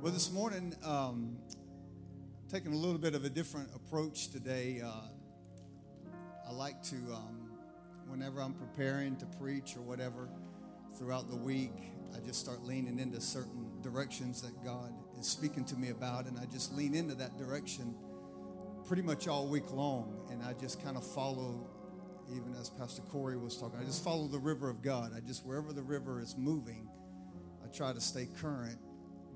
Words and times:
Well, 0.00 0.12
this 0.12 0.30
morning, 0.30 0.76
um, 0.84 1.38
taking 2.48 2.72
a 2.72 2.76
little 2.76 2.98
bit 2.98 3.16
of 3.16 3.24
a 3.24 3.28
different 3.28 3.70
approach 3.74 4.30
today. 4.30 4.80
Uh, 4.80 5.08
I 6.48 6.52
like 6.52 6.80
to, 6.84 6.94
um, 7.12 7.50
whenever 8.06 8.40
I'm 8.40 8.54
preparing 8.54 9.16
to 9.16 9.26
preach 9.26 9.76
or 9.76 9.80
whatever 9.80 10.28
throughout 10.96 11.28
the 11.28 11.36
week, 11.36 11.72
I 12.14 12.20
just 12.24 12.38
start 12.38 12.62
leaning 12.62 13.00
into 13.00 13.20
certain 13.20 13.82
directions 13.82 14.40
that 14.42 14.64
God 14.64 14.94
is 15.18 15.26
speaking 15.26 15.64
to 15.64 15.74
me 15.74 15.88
about, 15.88 16.26
and 16.26 16.38
I 16.38 16.44
just 16.44 16.72
lean 16.76 16.94
into 16.94 17.16
that 17.16 17.36
direction 17.36 17.92
pretty 18.86 19.02
much 19.02 19.26
all 19.26 19.48
week 19.48 19.72
long, 19.72 20.28
and 20.30 20.44
I 20.44 20.52
just 20.52 20.80
kind 20.80 20.96
of 20.96 21.04
follow. 21.04 21.68
Even 22.30 22.54
as 22.60 22.70
Pastor 22.70 23.02
Corey 23.02 23.36
was 23.36 23.56
talking, 23.56 23.80
I 23.80 23.84
just 23.84 24.04
follow 24.04 24.28
the 24.28 24.38
river 24.38 24.70
of 24.70 24.80
God. 24.80 25.10
I 25.16 25.18
just, 25.18 25.44
wherever 25.44 25.72
the 25.72 25.82
river 25.82 26.20
is 26.20 26.36
moving, 26.38 26.88
I 27.64 27.76
try 27.76 27.92
to 27.92 28.00
stay 28.00 28.28
current 28.40 28.78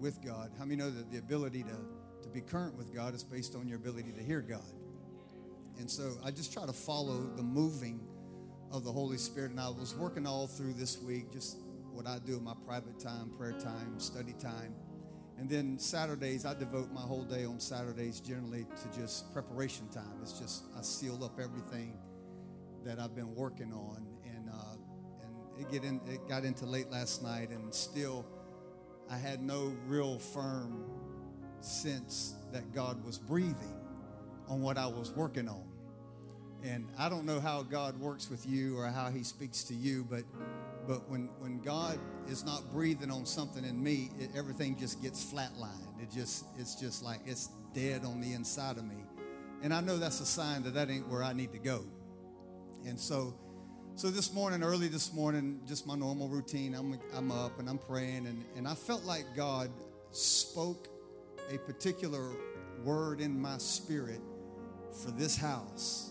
with 0.02 0.22
God. 0.22 0.50
How 0.58 0.64
many 0.64 0.76
know 0.76 0.90
that 0.90 1.10
the 1.12 1.18
ability 1.18 1.62
to, 1.62 2.24
to 2.24 2.28
be 2.28 2.40
current 2.40 2.76
with 2.76 2.92
God 2.92 3.14
is 3.14 3.22
based 3.22 3.54
on 3.54 3.68
your 3.68 3.78
ability 3.78 4.12
to 4.12 4.22
hear 4.22 4.42
God? 4.42 4.72
And 5.78 5.88
so 5.88 6.16
I 6.24 6.32
just 6.32 6.52
try 6.52 6.66
to 6.66 6.72
follow 6.72 7.30
the 7.36 7.42
moving 7.42 8.00
of 8.72 8.84
the 8.84 8.92
Holy 8.92 9.16
Spirit. 9.16 9.52
And 9.52 9.60
I 9.60 9.68
was 9.68 9.94
working 9.94 10.26
all 10.26 10.48
through 10.48 10.74
this 10.74 11.00
week, 11.00 11.32
just 11.32 11.58
what 11.92 12.06
I 12.06 12.18
do 12.18 12.36
in 12.36 12.42
my 12.42 12.54
private 12.66 12.98
time, 12.98 13.30
prayer 13.38 13.52
time, 13.52 13.98
study 13.98 14.34
time. 14.34 14.74
And 15.38 15.48
then 15.48 15.78
Saturdays, 15.78 16.44
I 16.44 16.54
devote 16.54 16.90
my 16.92 17.00
whole 17.00 17.24
day 17.24 17.44
on 17.44 17.58
Saturdays 17.60 18.20
generally 18.20 18.66
to 18.82 19.00
just 19.00 19.32
preparation 19.32 19.88
time. 19.88 20.18
It's 20.20 20.38
just, 20.38 20.64
I 20.76 20.82
seal 20.82 21.24
up 21.24 21.38
everything 21.40 21.96
that 22.84 22.98
I've 22.98 23.14
been 23.14 23.34
working 23.34 23.72
on. 23.72 24.06
And, 24.24 24.50
uh, 24.50 24.76
and 25.22 25.60
it, 25.60 25.70
get 25.70 25.84
in, 25.84 26.00
it 26.08 26.28
got 26.28 26.44
into 26.44 26.66
late 26.66 26.90
last 26.90 27.22
night 27.22 27.50
and 27.50 27.72
still 27.72 28.26
I 29.12 29.18
had 29.18 29.42
no 29.42 29.76
real 29.86 30.18
firm 30.18 30.84
sense 31.60 32.34
that 32.50 32.72
God 32.72 33.04
was 33.04 33.18
breathing 33.18 33.76
on 34.48 34.62
what 34.62 34.78
I 34.78 34.86
was 34.86 35.10
working 35.10 35.50
on. 35.50 35.64
And 36.64 36.88
I 36.98 37.10
don't 37.10 37.26
know 37.26 37.38
how 37.38 37.62
God 37.62 38.00
works 38.00 38.30
with 38.30 38.48
you 38.48 38.78
or 38.78 38.86
how 38.86 39.10
he 39.10 39.22
speaks 39.22 39.64
to 39.64 39.74
you, 39.74 40.06
but 40.08 40.22
but 40.86 41.08
when 41.10 41.28
when 41.40 41.60
God 41.60 41.98
is 42.26 42.42
not 42.42 42.72
breathing 42.72 43.10
on 43.10 43.26
something 43.26 43.64
in 43.64 43.82
me, 43.82 44.10
it, 44.18 44.30
everything 44.34 44.78
just 44.78 45.02
gets 45.02 45.22
flatlined. 45.22 46.00
It 46.00 46.10
just 46.10 46.46
it's 46.58 46.74
just 46.74 47.02
like 47.02 47.20
it's 47.26 47.50
dead 47.74 48.06
on 48.06 48.18
the 48.18 48.32
inside 48.32 48.78
of 48.78 48.84
me. 48.84 49.04
And 49.62 49.74
I 49.74 49.82
know 49.82 49.98
that's 49.98 50.20
a 50.20 50.26
sign 50.26 50.62
that 50.62 50.72
that 50.74 50.88
ain't 50.88 51.06
where 51.08 51.22
I 51.22 51.34
need 51.34 51.52
to 51.52 51.58
go. 51.58 51.84
And 52.86 52.98
so 52.98 53.34
so 53.94 54.10
this 54.10 54.32
morning, 54.32 54.62
early 54.62 54.88
this 54.88 55.12
morning, 55.12 55.60
just 55.66 55.86
my 55.86 55.94
normal 55.94 56.26
routine, 56.26 56.74
I'm, 56.74 56.98
I'm 57.14 57.30
up 57.30 57.58
and 57.58 57.68
I'm 57.68 57.78
praying, 57.78 58.26
and, 58.26 58.42
and 58.56 58.66
I 58.66 58.74
felt 58.74 59.04
like 59.04 59.24
God 59.36 59.70
spoke 60.12 60.88
a 61.50 61.58
particular 61.58 62.30
word 62.82 63.20
in 63.20 63.40
my 63.40 63.58
spirit 63.58 64.20
for 65.04 65.10
this 65.10 65.36
house. 65.36 66.10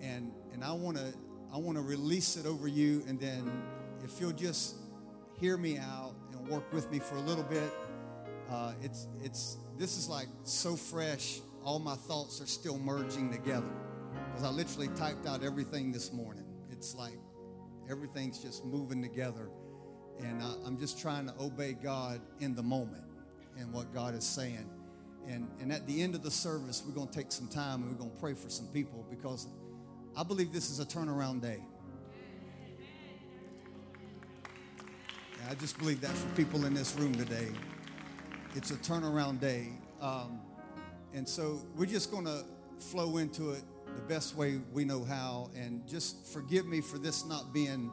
And, 0.00 0.32
and 0.52 0.64
I 0.64 0.72
want 0.72 0.96
to 0.96 1.12
I 1.54 1.58
want 1.58 1.76
to 1.76 1.82
release 1.82 2.38
it 2.38 2.46
over 2.46 2.66
you, 2.66 3.04
and 3.06 3.20
then 3.20 3.62
if 4.02 4.18
you'll 4.18 4.32
just 4.32 4.76
hear 5.38 5.58
me 5.58 5.76
out 5.76 6.14
and 6.32 6.48
work 6.48 6.72
with 6.72 6.90
me 6.90 6.98
for 6.98 7.16
a 7.16 7.20
little 7.20 7.44
bit, 7.44 7.70
uh, 8.50 8.72
it's 8.82 9.06
it's 9.22 9.58
this 9.76 9.98
is 9.98 10.08
like 10.08 10.28
so 10.44 10.76
fresh. 10.76 11.40
All 11.62 11.78
my 11.78 11.94
thoughts 11.94 12.40
are 12.40 12.46
still 12.46 12.78
merging 12.78 13.30
together 13.30 13.70
because 14.30 14.44
I 14.44 14.48
literally 14.48 14.88
typed 14.96 15.26
out 15.26 15.44
everything 15.44 15.92
this 15.92 16.10
morning 16.10 16.51
it's 16.82 16.96
like 16.96 17.16
everything's 17.88 18.40
just 18.40 18.64
moving 18.64 19.00
together. 19.00 19.50
And 20.18 20.42
uh, 20.42 20.54
I'm 20.66 20.76
just 20.76 21.00
trying 21.00 21.28
to 21.28 21.34
obey 21.38 21.74
God 21.74 22.20
in 22.40 22.56
the 22.56 22.62
moment 22.64 23.04
and 23.56 23.72
what 23.72 23.94
God 23.94 24.16
is 24.16 24.24
saying. 24.24 24.68
And, 25.28 25.48
and 25.60 25.72
at 25.72 25.86
the 25.86 26.02
end 26.02 26.16
of 26.16 26.24
the 26.24 26.30
service, 26.30 26.82
we're 26.84 26.92
going 26.92 27.06
to 27.06 27.14
take 27.14 27.30
some 27.30 27.46
time 27.46 27.82
and 27.82 27.92
we're 27.92 27.98
going 27.98 28.10
to 28.10 28.16
pray 28.16 28.34
for 28.34 28.50
some 28.50 28.66
people 28.66 29.06
because 29.08 29.46
I 30.16 30.24
believe 30.24 30.52
this 30.52 30.70
is 30.70 30.80
a 30.80 30.84
turnaround 30.84 31.40
day. 31.40 31.62
I 35.48 35.54
just 35.54 35.78
believe 35.78 36.00
that 36.00 36.10
for 36.10 36.34
people 36.34 36.64
in 36.64 36.74
this 36.74 36.96
room 36.96 37.14
today. 37.14 37.46
It's 38.56 38.72
a 38.72 38.76
turnaround 38.76 39.38
day. 39.38 39.68
Um, 40.00 40.40
and 41.14 41.28
so 41.28 41.60
we're 41.76 41.86
just 41.86 42.10
going 42.10 42.24
to 42.24 42.44
flow 42.80 43.18
into 43.18 43.50
it 43.50 43.62
the 43.94 44.02
best 44.02 44.36
way 44.36 44.60
we 44.72 44.84
know 44.84 45.04
how. 45.04 45.50
And 45.56 45.86
just 45.86 46.26
forgive 46.32 46.66
me 46.66 46.80
for 46.80 46.98
this 46.98 47.24
not 47.24 47.52
being 47.52 47.90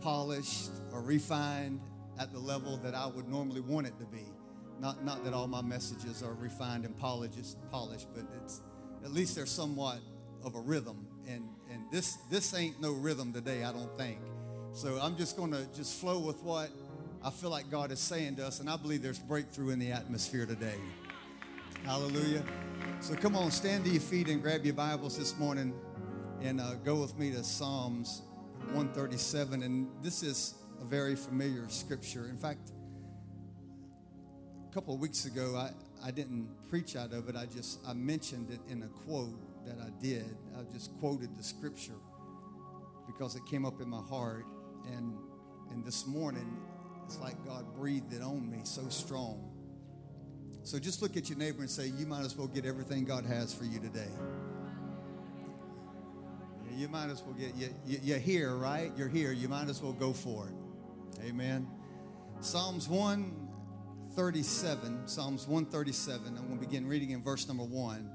polished 0.00 0.70
or 0.92 1.00
refined 1.00 1.80
at 2.18 2.32
the 2.32 2.38
level 2.38 2.76
that 2.78 2.94
I 2.94 3.06
would 3.06 3.28
normally 3.28 3.60
want 3.60 3.86
it 3.86 3.98
to 3.98 4.06
be. 4.06 4.24
Not, 4.80 5.04
not 5.04 5.24
that 5.24 5.34
all 5.34 5.48
my 5.48 5.62
messages 5.62 6.22
are 6.22 6.34
refined 6.34 6.84
and 6.84 6.96
polished, 6.96 7.56
polished, 7.70 8.08
but 8.14 8.24
it's 8.42 8.60
at 9.04 9.12
least 9.12 9.34
they're 9.34 9.46
somewhat 9.46 9.98
of 10.44 10.54
a 10.54 10.60
rhythm. 10.60 11.06
And, 11.28 11.48
and 11.70 11.82
this, 11.90 12.16
this 12.30 12.54
ain't 12.54 12.80
no 12.80 12.92
rhythm 12.92 13.32
today, 13.32 13.64
I 13.64 13.72
don't 13.72 13.96
think. 13.98 14.18
So 14.72 14.98
I'm 15.00 15.16
just 15.16 15.36
going 15.36 15.50
to 15.52 15.66
just 15.74 16.00
flow 16.00 16.18
with 16.18 16.42
what 16.42 16.70
I 17.22 17.30
feel 17.30 17.50
like 17.50 17.70
God 17.70 17.90
is 17.90 17.98
saying 17.98 18.36
to 18.36 18.46
us. 18.46 18.60
And 18.60 18.70
I 18.70 18.76
believe 18.76 19.02
there's 19.02 19.18
breakthrough 19.18 19.70
in 19.70 19.78
the 19.78 19.90
atmosphere 19.92 20.46
today. 20.46 20.78
Hallelujah. 21.84 22.44
So 23.00 23.14
come 23.14 23.34
on, 23.34 23.50
stand 23.50 23.84
to 23.84 23.90
your 23.90 24.00
feet 24.00 24.28
and 24.28 24.42
grab 24.42 24.64
your 24.64 24.74
Bibles 24.74 25.16
this 25.16 25.38
morning 25.38 25.72
and 26.42 26.60
uh, 26.60 26.74
go 26.84 26.96
with 26.96 27.18
me 27.18 27.30
to 27.30 27.42
Psalms 27.42 28.22
137. 28.72 29.62
And 29.62 29.88
this 30.02 30.22
is 30.22 30.54
a 30.82 30.84
very 30.84 31.16
familiar 31.16 31.66
scripture. 31.68 32.26
In 32.28 32.36
fact, 32.36 32.72
a 34.68 34.74
couple 34.74 34.94
of 34.94 35.00
weeks 35.00 35.24
ago, 35.24 35.56
I, 35.56 35.70
I 36.06 36.10
didn't 36.10 36.48
preach 36.68 36.94
out 36.94 37.12
of 37.12 37.28
it. 37.28 37.36
I 37.36 37.46
just 37.46 37.80
I 37.86 37.94
mentioned 37.94 38.50
it 38.50 38.60
in 38.70 38.82
a 38.82 38.88
quote 38.88 39.64
that 39.64 39.78
I 39.80 39.90
did. 40.02 40.36
I 40.58 40.70
just 40.72 40.98
quoted 40.98 41.36
the 41.36 41.42
scripture 41.42 41.98
because 43.06 43.34
it 43.34 43.42
came 43.50 43.64
up 43.64 43.80
in 43.80 43.88
my 43.88 44.02
heart. 44.02 44.44
And 44.94 45.14
and 45.70 45.84
this 45.84 46.06
morning, 46.06 46.58
it's 47.06 47.18
like 47.18 47.42
God 47.46 47.64
breathed 47.74 48.12
it 48.12 48.22
on 48.22 48.50
me 48.50 48.60
so 48.64 48.88
strong 48.88 49.57
so 50.62 50.78
just 50.78 51.02
look 51.02 51.16
at 51.16 51.28
your 51.28 51.38
neighbor 51.38 51.60
and 51.60 51.70
say, 51.70 51.86
You 51.86 52.06
might 52.06 52.24
as 52.24 52.36
well 52.36 52.46
get 52.46 52.64
everything 52.64 53.04
God 53.04 53.24
has 53.24 53.54
for 53.54 53.64
you 53.64 53.80
today. 53.80 54.10
You 56.78 56.88
might 56.88 57.10
as 57.10 57.22
well 57.22 57.34
get, 57.34 57.54
you, 57.56 57.70
you're 57.84 58.18
here, 58.18 58.54
right? 58.54 58.92
You're 58.96 59.08
here. 59.08 59.32
You 59.32 59.48
might 59.48 59.68
as 59.68 59.82
well 59.82 59.92
go 59.92 60.12
for 60.12 60.46
it. 60.46 60.54
Amen. 61.26 61.66
Psalms 62.40 62.88
137, 62.88 65.08
Psalms 65.08 65.48
137, 65.48 66.38
I'm 66.38 66.46
going 66.46 66.60
to 66.60 66.64
begin 66.64 66.86
reading 66.86 67.10
in 67.10 67.20
verse 67.20 67.48
number 67.48 67.64
one. 67.64 68.08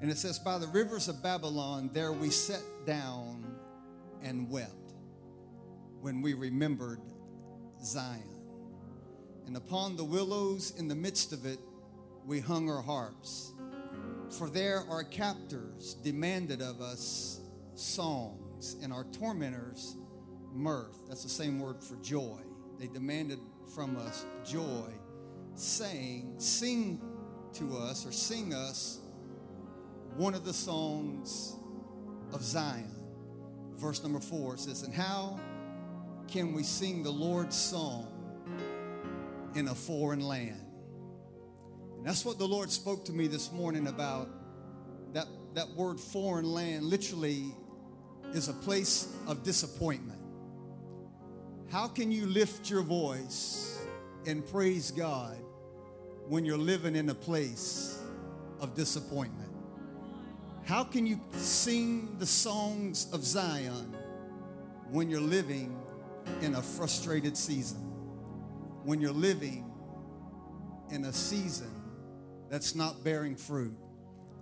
And 0.00 0.10
it 0.10 0.16
says, 0.16 0.38
By 0.38 0.56
the 0.56 0.68
rivers 0.68 1.08
of 1.08 1.22
Babylon, 1.22 1.90
there 1.92 2.10
we 2.10 2.30
sat 2.30 2.62
down 2.86 3.44
and 4.22 4.48
wept 4.48 4.94
when 6.00 6.22
we 6.22 6.32
remembered 6.32 7.02
Zion. 7.84 8.22
And 9.46 9.58
upon 9.58 9.96
the 9.96 10.04
willows 10.04 10.72
in 10.78 10.88
the 10.88 10.94
midst 10.94 11.34
of 11.34 11.44
it, 11.44 11.58
we 12.26 12.40
hung 12.40 12.70
our 12.70 12.82
harps. 12.82 13.52
For 14.38 14.48
there 14.48 14.84
our 14.88 15.04
captors 15.04 15.94
demanded 15.94 16.62
of 16.62 16.80
us 16.80 17.40
songs, 17.80 18.76
and 18.82 18.92
our 18.92 19.04
tormentors 19.04 19.96
mirth. 20.52 21.08
That's 21.08 21.22
the 21.22 21.28
same 21.28 21.58
word 21.58 21.82
for 21.82 21.96
joy. 21.96 22.38
They 22.78 22.86
demanded 22.86 23.38
from 23.74 23.96
us 23.96 24.24
joy, 24.44 24.90
saying, 25.54 26.34
Sing 26.38 27.00
to 27.54 27.76
us 27.76 28.06
or 28.06 28.12
sing 28.12 28.54
us 28.54 29.00
one 30.16 30.34
of 30.34 30.44
the 30.44 30.52
songs 30.52 31.56
of 32.32 32.42
Zion. 32.42 32.94
Verse 33.76 34.02
number 34.02 34.20
four 34.20 34.56
says, 34.56 34.82
And 34.82 34.94
how 34.94 35.40
can 36.28 36.52
we 36.52 36.62
sing 36.62 37.02
the 37.02 37.10
Lord's 37.10 37.56
song 37.56 38.06
in 39.54 39.68
a 39.68 39.74
foreign 39.74 40.20
land? 40.20 40.69
And 42.00 42.08
that's 42.08 42.24
what 42.24 42.38
the 42.38 42.48
Lord 42.48 42.70
spoke 42.70 43.04
to 43.04 43.12
me 43.12 43.26
this 43.26 43.52
morning 43.52 43.86
about. 43.86 44.30
That, 45.12 45.26
that 45.52 45.68
word 45.76 46.00
foreign 46.00 46.46
land 46.46 46.86
literally 46.86 47.54
is 48.32 48.48
a 48.48 48.54
place 48.54 49.14
of 49.26 49.42
disappointment. 49.42 50.18
How 51.70 51.88
can 51.88 52.10
you 52.10 52.24
lift 52.24 52.70
your 52.70 52.80
voice 52.80 53.84
and 54.24 54.46
praise 54.46 54.90
God 54.90 55.36
when 56.26 56.46
you're 56.46 56.56
living 56.56 56.96
in 56.96 57.10
a 57.10 57.14
place 57.14 58.02
of 58.60 58.74
disappointment? 58.74 59.52
How 60.64 60.84
can 60.84 61.06
you 61.06 61.20
sing 61.32 62.16
the 62.18 62.24
songs 62.24 63.12
of 63.12 63.22
Zion 63.22 63.94
when 64.88 65.10
you're 65.10 65.20
living 65.20 65.78
in 66.40 66.54
a 66.54 66.62
frustrated 66.62 67.36
season? 67.36 67.82
When 68.84 69.02
you're 69.02 69.12
living 69.12 69.70
in 70.90 71.04
a 71.04 71.12
season 71.12 71.79
that's 72.50 72.74
not 72.74 73.04
bearing 73.04 73.36
fruit. 73.36 73.76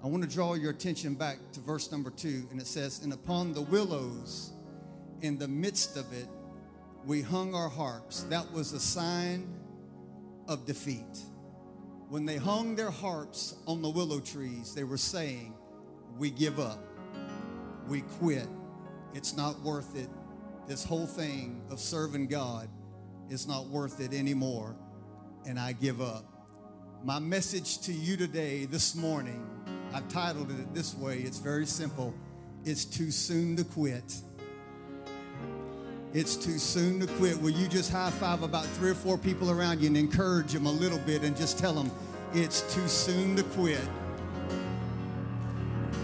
I 0.02 0.06
want 0.06 0.22
to 0.22 0.28
draw 0.28 0.54
your 0.54 0.70
attention 0.70 1.14
back 1.14 1.38
to 1.52 1.60
verse 1.60 1.92
number 1.92 2.10
two, 2.10 2.46
and 2.50 2.60
it 2.60 2.66
says, 2.66 3.02
And 3.02 3.12
upon 3.12 3.52
the 3.52 3.62
willows 3.62 4.52
in 5.20 5.38
the 5.38 5.48
midst 5.48 5.96
of 5.96 6.12
it, 6.12 6.26
we 7.04 7.20
hung 7.20 7.54
our 7.54 7.68
harps. 7.68 8.22
That 8.24 8.50
was 8.52 8.72
a 8.72 8.80
sign 8.80 9.48
of 10.46 10.64
defeat. 10.64 11.04
when 12.08 12.24
they 12.24 12.36
hung 12.36 12.74
their 12.74 12.90
harps 12.90 13.54
on 13.66 13.82
the 13.82 13.88
willow 13.90 14.18
trees, 14.18 14.74
they 14.74 14.84
were 14.84 14.96
saying, 14.96 15.54
We 16.16 16.30
give 16.30 16.58
up. 16.58 16.82
We 17.86 18.00
quit. 18.00 18.48
It's 19.12 19.36
not 19.36 19.60
worth 19.60 19.94
it. 19.94 20.08
This 20.66 20.84
whole 20.84 21.06
thing 21.06 21.60
of 21.70 21.80
serving 21.80 22.28
God 22.28 22.68
is 23.28 23.46
not 23.46 23.66
worth 23.66 24.00
it 24.00 24.14
anymore. 24.14 24.74
And 25.46 25.58
I 25.58 25.72
give 25.72 26.00
up. 26.00 26.37
My 27.04 27.20
message 27.20 27.78
to 27.82 27.92
you 27.92 28.16
today, 28.16 28.64
this 28.64 28.96
morning, 28.96 29.48
I've 29.94 30.08
titled 30.08 30.50
it 30.50 30.74
this 30.74 30.96
way. 30.96 31.18
It's 31.18 31.38
very 31.38 31.64
simple. 31.64 32.12
It's 32.64 32.84
too 32.84 33.12
soon 33.12 33.54
to 33.54 33.62
quit. 33.62 34.16
It's 36.12 36.34
too 36.34 36.58
soon 36.58 36.98
to 36.98 37.06
quit. 37.06 37.40
Will 37.40 37.50
you 37.50 37.68
just 37.68 37.92
high 37.92 38.10
five 38.10 38.42
about 38.42 38.66
three 38.66 38.90
or 38.90 38.96
four 38.96 39.16
people 39.16 39.48
around 39.48 39.80
you 39.80 39.86
and 39.86 39.96
encourage 39.96 40.52
them 40.52 40.66
a 40.66 40.72
little 40.72 40.98
bit 40.98 41.22
and 41.22 41.36
just 41.36 41.56
tell 41.56 41.72
them 41.72 41.92
it's 42.34 42.62
too 42.74 42.88
soon 42.88 43.36
to 43.36 43.44
quit? 43.44 43.80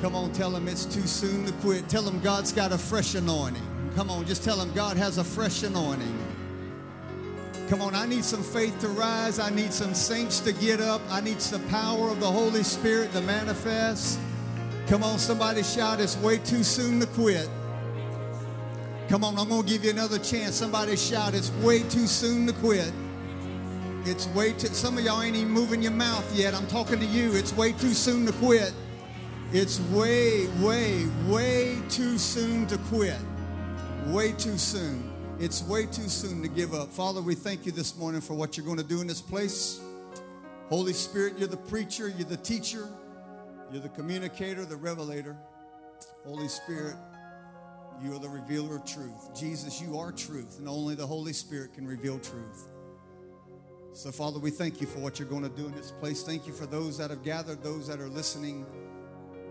Come 0.01 0.15
on, 0.15 0.33
tell 0.33 0.51
them 0.51 0.69
it's 0.69 0.85
too 0.85 1.09
soon 1.09 1.45
to 1.47 1.53
quit. 1.55 1.89
Tell 1.89 2.03
them 2.03 2.21
God's 2.21 2.53
got 2.53 2.71
a 2.71 2.79
fresh 2.79 3.17
anointing. 3.17 3.91
Come 3.97 4.11
on, 4.11 4.25
just 4.27 4.45
tell 4.45 4.57
them 4.57 4.73
God 4.75 4.97
has 4.97 5.19
a 5.19 5.25
fresh 5.25 5.65
anointing. 5.65 6.34
Come 7.69 7.81
on, 7.81 7.95
I 7.95 8.05
need 8.05 8.25
some 8.25 8.43
faith 8.43 8.79
to 8.81 8.89
rise. 8.89 9.39
I 9.39 9.49
need 9.49 9.73
some 9.73 9.95
saints 9.95 10.41
to 10.41 10.53
get 10.53 10.81
up. 10.81 11.01
I 11.09 11.21
need 11.23 11.39
the 11.39 11.59
power 11.71 12.11
of 12.11 12.21
the 12.21 12.31
Holy 12.31 12.63
Spirit 12.63 13.13
to 13.13 13.23
manifest. 13.23 14.19
Come 14.87 15.03
on, 15.03 15.19
somebody 15.19 15.63
shout, 15.63 15.99
it's 15.99 16.17
way 16.19 16.37
too 16.37 16.63
soon 16.63 17.01
to 17.01 17.07
quit. 17.07 17.49
Come 19.09 19.25
on, 19.25 19.39
I'm 19.39 19.49
going 19.49 19.63
to 19.63 19.69
give 19.69 19.83
you 19.83 19.91
another 19.91 20.19
chance. 20.19 20.57
Somebody 20.57 20.95
shout, 20.97 21.35
it's 21.35 21.51
way 21.63 21.81
too 21.81 22.07
soon 22.07 22.47
to 22.47 22.53
quit. 22.53 22.93
It's 24.05 24.27
way 24.29 24.53
too, 24.53 24.67
some 24.69 24.99
of 24.99 25.05
y'all 25.05 25.23
ain't 25.23 25.35
even 25.35 25.51
moving 25.51 25.83
your 25.83 25.93
mouth 25.93 26.31
yet. 26.37 26.53
I'm 26.55 26.67
talking 26.67 27.01
to 27.01 27.07
you. 27.07 27.33
It's 27.33 27.55
way 27.55 27.73
too 27.73 27.95
soon 27.95 28.27
to 28.27 28.33
quit. 28.33 28.75
It's 29.53 29.81
way, 29.81 30.49
way, 30.61 31.07
way 31.29 31.79
too 31.89 32.19
soon 32.19 32.67
to 32.67 32.77
quit. 32.77 33.17
Way 34.09 34.33
too 34.33 34.59
soon. 34.59 35.14
It's 35.45 35.63
way 35.65 35.85
too 35.85 36.09
soon 36.09 36.41
to 36.41 36.49
give 36.49 36.73
up. 36.73 36.89
Father, 36.89 37.21
we 37.21 37.35
thank 37.35 37.67
you 37.67 37.73
this 37.73 37.99
morning 37.99 38.23
for 38.23 38.33
what 38.33 38.57
you're 38.57 38.65
going 38.65 38.79
to 38.79 38.83
do 38.83 39.03
in 39.03 39.07
this 39.07 39.21
place. 39.21 39.79
Holy 40.71 40.95
Spirit, 40.95 41.35
you're 41.37 41.49
the 41.49 41.59
preacher, 41.59 42.09
you're 42.09 42.27
the 42.27 42.39
teacher, 42.39 42.89
you're 43.71 43.83
the 43.83 43.91
communicator, 43.91 44.65
the 44.65 44.77
revelator. 44.77 45.37
Holy 46.25 46.49
Spirit, 46.49 46.97
you 48.03 48.17
are 48.17 48.19
the 48.19 48.29
revealer 48.29 48.77
of 48.77 48.87
truth. 48.87 49.39
Jesus, 49.39 49.83
you 49.83 49.99
are 49.99 50.13
truth, 50.13 50.59
and 50.61 50.67
only 50.67 50.95
the 50.95 51.07
Holy 51.07 51.35
Spirit 51.35 51.75
can 51.75 51.87
reveal 51.87 52.19
truth. 52.21 52.69
So, 53.93 54.11
Father, 54.11 54.39
we 54.39 54.51
thank 54.51 54.81
you 54.81 54.87
for 54.87 55.01
what 55.01 55.19
you're 55.19 55.29
going 55.29 55.43
to 55.43 55.51
do 55.51 55.67
in 55.67 55.75
this 55.75 55.91
place. 55.91 56.23
Thank 56.23 56.47
you 56.47 56.55
for 56.55 56.65
those 56.65 56.97
that 56.97 57.11
have 57.11 57.23
gathered, 57.23 57.63
those 57.63 57.87
that 57.89 58.01
are 58.01 58.09
listening 58.09 58.65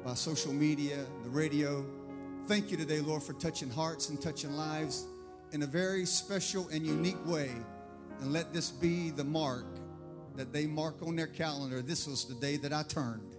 by 0.03 0.15
social 0.15 0.53
media, 0.53 1.05
the 1.23 1.29
radio. 1.29 1.85
Thank 2.47 2.71
you 2.71 2.77
today, 2.77 2.99
Lord, 2.99 3.21
for 3.21 3.33
touching 3.33 3.69
hearts 3.69 4.09
and 4.09 4.19
touching 4.19 4.53
lives 4.53 5.05
in 5.53 5.61
a 5.61 5.67
very 5.67 6.05
special 6.05 6.67
and 6.69 6.85
unique 6.85 7.23
way. 7.25 7.51
And 8.19 8.33
let 8.33 8.53
this 8.53 8.71
be 8.71 9.11
the 9.11 9.23
mark 9.23 9.65
that 10.35 10.51
they 10.51 10.65
mark 10.65 10.95
on 11.03 11.15
their 11.15 11.27
calendar. 11.27 11.81
This 11.81 12.07
was 12.07 12.25
the 12.25 12.33
day 12.33 12.57
that 12.57 12.73
I 12.73 12.83
turned. 12.83 13.35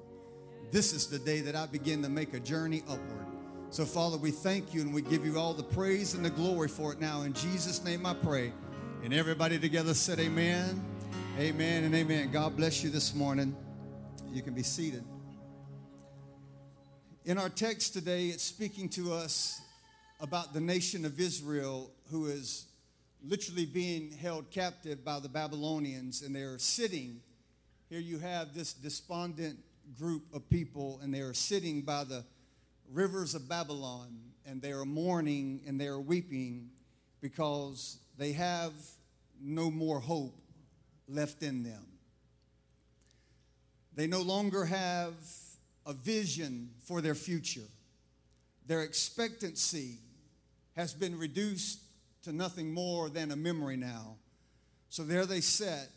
This 0.71 0.93
is 0.93 1.09
the 1.09 1.19
day 1.19 1.41
that 1.41 1.57
I 1.57 1.67
begin 1.67 2.03
to 2.03 2.09
make 2.09 2.33
a 2.33 2.41
journey 2.41 2.83
upward. 2.89 3.27
So, 3.71 3.85
Father, 3.85 4.17
we 4.17 4.31
thank 4.31 4.73
you 4.73 4.83
and 4.83 4.95
we 4.95 5.03
give 5.03 5.27
you 5.27 5.39
all 5.39 5.55
the 5.55 5.65
praise 5.65 6.15
and 6.15 6.25
the 6.25 6.31
glory 6.31 6.69
for 6.69 6.93
it 6.93 7.01
now. 7.01 7.23
In 7.23 7.33
Jesus' 7.33 7.85
name 7.85 8.07
I 8.07 8.15
pray. 8.15 8.53
And 9.03 9.13
everybody 9.13 9.59
together 9.59 9.95
said, 9.95 10.21
Amen, 10.21 10.83
Amen, 11.39 11.83
and 11.83 11.95
Amen. 11.95 12.31
God 12.31 12.57
bless 12.57 12.85
you 12.85 12.91
this 12.91 13.13
morning. 13.13 13.57
You 14.33 14.43
can 14.43 14.55
be 14.55 14.63
seated. 14.63 15.05
In 17.25 17.39
our 17.39 17.49
text 17.49 17.93
today, 17.93 18.27
it's 18.27 18.45
speaking 18.45 18.89
to 18.91 19.13
us 19.13 19.61
about 20.21 20.55
the 20.55 20.61
nation 20.61 21.05
of 21.05 21.19
Israel 21.19 21.91
who 22.11 22.27
is 22.27 22.67
literally 23.27 23.67
being 23.67 24.11
held 24.11 24.51
captive 24.51 25.05
by 25.05 25.19
the 25.19 25.29
Babylonians 25.29 26.23
and 26.23 26.35
they're 26.35 26.59
sitting. 26.59 27.21
Here 27.89 28.01
you 28.01 28.19
have 28.19 28.55
this 28.55 28.73
despondent 28.73 29.59
group 29.99 30.23
of 30.33 30.49
people, 30.49 30.99
and 31.03 31.13
they 31.13 31.21
are 31.21 31.35
sitting 31.35 31.83
by 31.83 32.05
the 32.05 32.25
rivers 32.91 33.35
of 33.35 33.49
Babylon, 33.49 34.19
and 34.47 34.61
they 34.61 34.73
are 34.73 34.85
mourning 34.85 35.61
and 35.67 35.81
they 35.81 35.87
are 35.87 36.01
weeping 36.01 36.71
because 37.21 37.99
they 38.19 38.33
have 38.33 38.73
no 39.41 39.71
more 39.71 40.01
hope 40.01 40.39
left 41.09 41.43
in 41.43 41.63
them. 41.63 41.87
They 43.95 44.07
no 44.07 44.23
longer 44.23 44.65
have 44.65 45.15
a 45.87 45.93
vision 45.93 46.71
for 46.85 47.01
their 47.01 47.15
future. 47.15 47.69
Their 48.67 48.83
expectancy 48.83 49.99
has 50.75 50.93
been 50.93 51.19
reduced 51.19 51.84
to 52.25 52.33
nothing 52.33 52.73
more 52.73 53.09
than 53.09 53.31
a 53.31 53.37
memory 53.37 53.77
now. 53.77 54.17
So 54.89 55.03
there 55.03 55.27
they 55.27 55.41
sat 55.41 55.89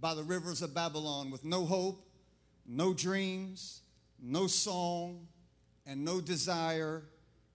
by 0.00 0.14
the 0.14 0.22
rivers 0.22 0.62
of 0.62 0.74
Babylon 0.74 1.30
with 1.30 1.44
no 1.44 1.64
hope, 1.64 2.06
no 2.66 2.94
dreams, 2.94 3.80
no 4.20 4.46
song, 4.46 5.26
and 5.86 6.04
no 6.04 6.20
desire, 6.20 7.02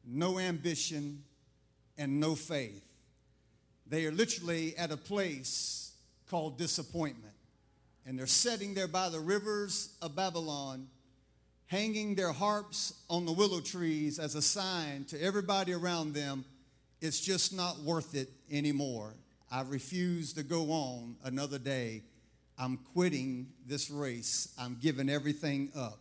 no 0.05 0.39
ambition, 0.39 1.23
and 1.97 2.19
no 2.19 2.35
faith. 2.35 2.85
They 3.87 4.05
are 4.05 4.11
literally 4.11 4.77
at 4.77 4.91
a 4.91 4.97
place 4.97 5.93
called 6.29 6.57
disappointment. 6.57 7.33
And 8.05 8.17
they're 8.17 8.27
sitting 8.27 8.73
there 8.73 8.87
by 8.87 9.09
the 9.09 9.19
rivers 9.19 9.95
of 10.01 10.15
Babylon, 10.15 10.87
hanging 11.67 12.15
their 12.15 12.31
harps 12.31 12.93
on 13.09 13.25
the 13.25 13.31
willow 13.31 13.61
trees 13.61 14.17
as 14.17 14.35
a 14.35 14.41
sign 14.41 15.05
to 15.05 15.21
everybody 15.21 15.73
around 15.73 16.13
them 16.13 16.45
it's 17.01 17.19
just 17.19 17.53
not 17.53 17.79
worth 17.79 18.15
it 18.15 18.29
anymore. 18.51 19.15
I 19.51 19.61
refuse 19.63 20.33
to 20.33 20.43
go 20.43 20.71
on 20.71 21.17
another 21.23 21.57
day. 21.57 22.03
I'm 22.57 22.77
quitting 22.93 23.47
this 23.65 23.89
race. 23.89 24.53
I'm 24.57 24.77
giving 24.79 25.09
everything 25.09 25.71
up. 25.75 25.99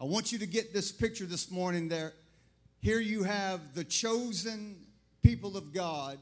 I 0.00 0.04
want 0.04 0.32
you 0.32 0.38
to 0.38 0.46
get 0.46 0.72
this 0.72 0.92
picture 0.92 1.26
this 1.26 1.50
morning 1.50 1.88
there. 1.88 2.12
Here 2.80 3.00
you 3.00 3.24
have 3.24 3.74
the 3.74 3.84
chosen 3.84 4.76
people 5.22 5.56
of 5.56 5.72
God 5.72 6.18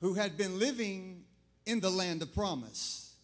who 0.00 0.14
had 0.14 0.36
been 0.36 0.58
living 0.58 1.24
in 1.64 1.80
the 1.80 1.90
land 1.90 2.20
of 2.20 2.34
promise, 2.34 3.14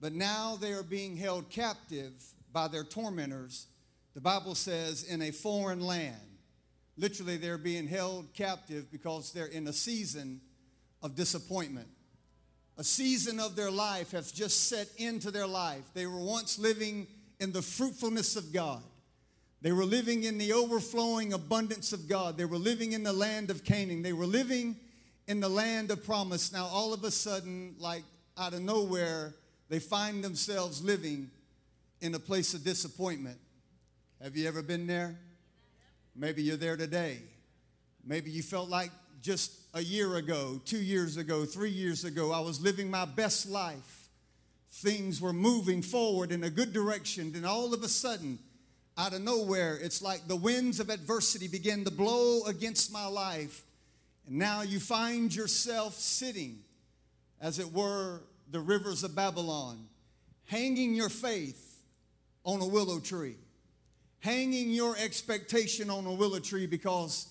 but 0.00 0.12
now 0.12 0.56
they 0.60 0.72
are 0.72 0.82
being 0.82 1.16
held 1.16 1.50
captive 1.50 2.12
by 2.52 2.68
their 2.68 2.84
tormentors. 2.84 3.66
The 4.14 4.20
Bible 4.20 4.54
says, 4.54 5.02
in 5.02 5.22
a 5.22 5.30
foreign 5.30 5.80
land. 5.80 6.29
Literally, 7.00 7.38
they're 7.38 7.56
being 7.56 7.86
held 7.86 8.34
captive 8.34 8.92
because 8.92 9.32
they're 9.32 9.46
in 9.46 9.66
a 9.66 9.72
season 9.72 10.42
of 11.02 11.14
disappointment. 11.14 11.88
A 12.76 12.84
season 12.84 13.40
of 13.40 13.56
their 13.56 13.70
life 13.70 14.10
has 14.10 14.30
just 14.30 14.68
set 14.68 14.86
into 14.98 15.30
their 15.30 15.46
life. 15.46 15.82
They 15.94 16.06
were 16.06 16.20
once 16.20 16.58
living 16.58 17.06
in 17.38 17.52
the 17.52 17.62
fruitfulness 17.62 18.36
of 18.36 18.52
God. 18.52 18.82
They 19.62 19.72
were 19.72 19.86
living 19.86 20.24
in 20.24 20.36
the 20.36 20.52
overflowing 20.52 21.32
abundance 21.32 21.94
of 21.94 22.06
God. 22.06 22.36
They 22.36 22.44
were 22.44 22.58
living 22.58 22.92
in 22.92 23.02
the 23.02 23.14
land 23.14 23.50
of 23.50 23.64
Canaan. 23.64 24.02
They 24.02 24.12
were 24.12 24.26
living 24.26 24.76
in 25.26 25.40
the 25.40 25.48
land 25.48 25.90
of 25.90 26.04
promise. 26.04 26.52
Now, 26.52 26.66
all 26.66 26.92
of 26.92 27.02
a 27.04 27.10
sudden, 27.10 27.76
like 27.78 28.02
out 28.36 28.52
of 28.52 28.60
nowhere, 28.60 29.34
they 29.70 29.78
find 29.78 30.22
themselves 30.22 30.84
living 30.84 31.30
in 32.02 32.14
a 32.14 32.18
place 32.18 32.52
of 32.52 32.62
disappointment. 32.62 33.38
Have 34.22 34.36
you 34.36 34.46
ever 34.46 34.60
been 34.60 34.86
there? 34.86 35.16
Maybe 36.14 36.42
you're 36.42 36.56
there 36.56 36.76
today. 36.76 37.18
Maybe 38.04 38.30
you 38.30 38.42
felt 38.42 38.68
like 38.68 38.90
just 39.22 39.52
a 39.74 39.82
year 39.82 40.16
ago, 40.16 40.60
two 40.64 40.78
years 40.78 41.16
ago, 41.16 41.44
three 41.44 41.70
years 41.70 42.04
ago, 42.04 42.32
I 42.32 42.40
was 42.40 42.60
living 42.60 42.90
my 42.90 43.04
best 43.04 43.48
life 43.48 44.00
things 44.70 45.20
were 45.20 45.32
moving 45.32 45.82
forward 45.82 46.32
in 46.32 46.44
a 46.44 46.50
good 46.50 46.72
direction. 46.72 47.32
Then 47.32 47.44
all 47.44 47.74
of 47.74 47.82
a 47.82 47.88
sudden, 47.88 48.38
out 48.96 49.12
of 49.12 49.22
nowhere, 49.22 49.76
it's 49.76 50.00
like 50.00 50.28
the 50.28 50.36
winds 50.36 50.80
of 50.80 50.90
adversity 50.90 51.48
begin 51.48 51.84
to 51.84 51.90
blow 51.90 52.44
against 52.44 52.92
my 52.92 53.06
life. 53.06 53.62
And 54.26 54.38
now 54.38 54.62
you 54.62 54.78
find 54.78 55.34
yourself 55.34 55.94
sitting, 55.94 56.60
as 57.40 57.58
it 57.58 57.72
were, 57.72 58.20
the 58.50 58.60
rivers 58.60 59.04
of 59.04 59.14
Babylon, 59.14 59.86
hanging 60.46 60.94
your 60.94 61.08
faith 61.08 61.82
on 62.44 62.60
a 62.60 62.66
willow 62.66 63.00
tree, 63.00 63.36
hanging 64.20 64.70
your 64.70 64.96
expectation 64.98 65.90
on 65.90 66.06
a 66.06 66.12
willow 66.12 66.38
tree 66.38 66.66
because 66.66 67.28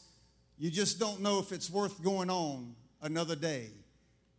you 0.58 0.70
just 0.70 1.00
don't 1.00 1.22
know 1.22 1.40
if 1.40 1.52
it's 1.52 1.70
worth 1.70 2.04
going 2.04 2.30
on 2.30 2.76
another 3.02 3.36
day. 3.36 3.70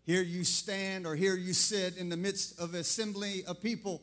Here 0.04 0.22
you 0.22 0.44
stand 0.44 1.06
or 1.06 1.14
here 1.14 1.36
you 1.36 1.52
sit 1.52 1.96
in 1.96 2.08
the 2.08 2.16
midst 2.16 2.58
of 2.58 2.74
an 2.74 2.80
assembly 2.80 3.44
of 3.46 3.62
people 3.62 4.02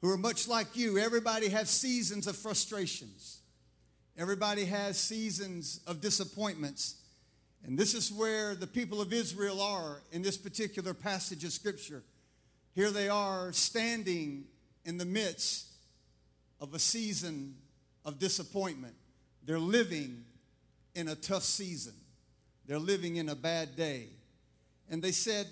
who 0.00 0.10
are 0.10 0.18
much 0.18 0.48
like 0.48 0.76
you. 0.76 0.98
Everybody 0.98 1.48
has 1.48 1.70
seasons 1.70 2.26
of 2.26 2.36
frustrations, 2.36 3.40
everybody 4.18 4.64
has 4.64 4.98
seasons 4.98 5.80
of 5.86 6.00
disappointments. 6.00 6.96
And 7.64 7.78
this 7.78 7.94
is 7.94 8.10
where 8.10 8.56
the 8.56 8.66
people 8.66 9.00
of 9.00 9.12
Israel 9.12 9.60
are 9.60 10.02
in 10.10 10.20
this 10.20 10.36
particular 10.36 10.94
passage 10.94 11.44
of 11.44 11.52
Scripture. 11.52 12.02
Here 12.74 12.90
they 12.90 13.08
are 13.08 13.52
standing 13.52 14.46
in 14.84 14.98
the 14.98 15.04
midst 15.04 15.71
of 16.62 16.74
a 16.74 16.78
season 16.78 17.56
of 18.04 18.20
disappointment. 18.20 18.94
They're 19.44 19.58
living 19.58 20.24
in 20.94 21.08
a 21.08 21.16
tough 21.16 21.42
season. 21.42 21.94
They're 22.66 22.78
living 22.78 23.16
in 23.16 23.28
a 23.28 23.34
bad 23.34 23.74
day. 23.74 24.06
And 24.88 25.02
they 25.02 25.10
said, 25.10 25.48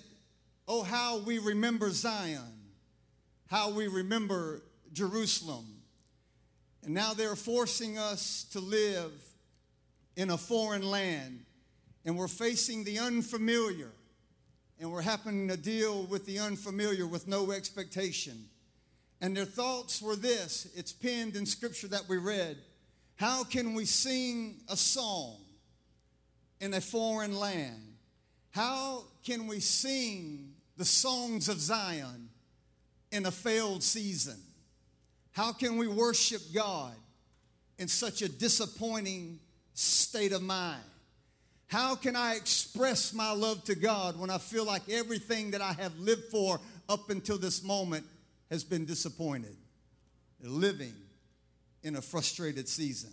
Oh, 0.67 0.83
how 0.83 1.19
we 1.19 1.37
remember 1.37 1.89
Zion, 1.89 2.71
how 3.47 3.71
we 3.71 3.87
remember 3.87 4.61
Jerusalem. 4.93 5.65
And 6.83 6.93
now 6.93 7.13
they're 7.13 7.35
forcing 7.35 7.97
us 7.97 8.45
to 8.53 8.61
live 8.61 9.11
in 10.15 10.29
a 10.29 10.37
foreign 10.37 10.83
land, 10.83 11.43
and 12.05 12.17
we're 12.17 12.27
facing 12.27 12.83
the 12.83 12.99
unfamiliar, 12.99 13.91
and 14.79 14.91
we're 14.91 15.01
having 15.01 15.47
to 15.49 15.57
deal 15.57 16.03
with 16.03 16.25
the 16.25 16.39
unfamiliar 16.39 17.05
with 17.05 17.27
no 17.27 17.51
expectation. 17.51 18.45
And 19.21 19.37
their 19.37 19.45
thoughts 19.45 20.01
were 20.01 20.15
this 20.15 20.67
it's 20.75 20.91
penned 20.91 21.35
in 21.35 21.45
scripture 21.45 21.87
that 21.89 22.09
we 22.09 22.17
read. 22.17 22.57
How 23.15 23.43
can 23.43 23.75
we 23.75 23.85
sing 23.85 24.55
a 24.67 24.75
song 24.75 25.37
in 26.59 26.73
a 26.73 26.81
foreign 26.81 27.37
land? 27.37 27.93
How 28.49 29.03
can 29.23 29.45
we 29.45 29.59
sing 29.59 30.53
the 30.75 30.85
songs 30.85 31.47
of 31.47 31.59
Zion 31.59 32.29
in 33.11 33.27
a 33.27 33.31
failed 33.31 33.83
season? 33.83 34.39
How 35.33 35.53
can 35.53 35.77
we 35.77 35.87
worship 35.87 36.41
God 36.53 36.93
in 37.77 37.87
such 37.87 38.23
a 38.23 38.27
disappointing 38.27 39.39
state 39.75 40.31
of 40.31 40.41
mind? 40.41 40.81
How 41.67 41.95
can 41.95 42.15
I 42.15 42.35
express 42.35 43.13
my 43.13 43.31
love 43.31 43.63
to 43.65 43.75
God 43.75 44.19
when 44.19 44.29
I 44.29 44.39
feel 44.39 44.65
like 44.65 44.89
everything 44.89 45.51
that 45.51 45.61
I 45.61 45.73
have 45.73 45.97
lived 45.99 46.25
for 46.25 46.59
up 46.89 47.09
until 47.11 47.37
this 47.37 47.63
moment 47.63 48.05
has 48.51 48.63
been 48.63 48.85
disappointed? 48.85 49.55
living 50.43 50.93
in 51.83 51.95
a 51.95 52.01
frustrated 52.01 52.67
season. 52.67 53.11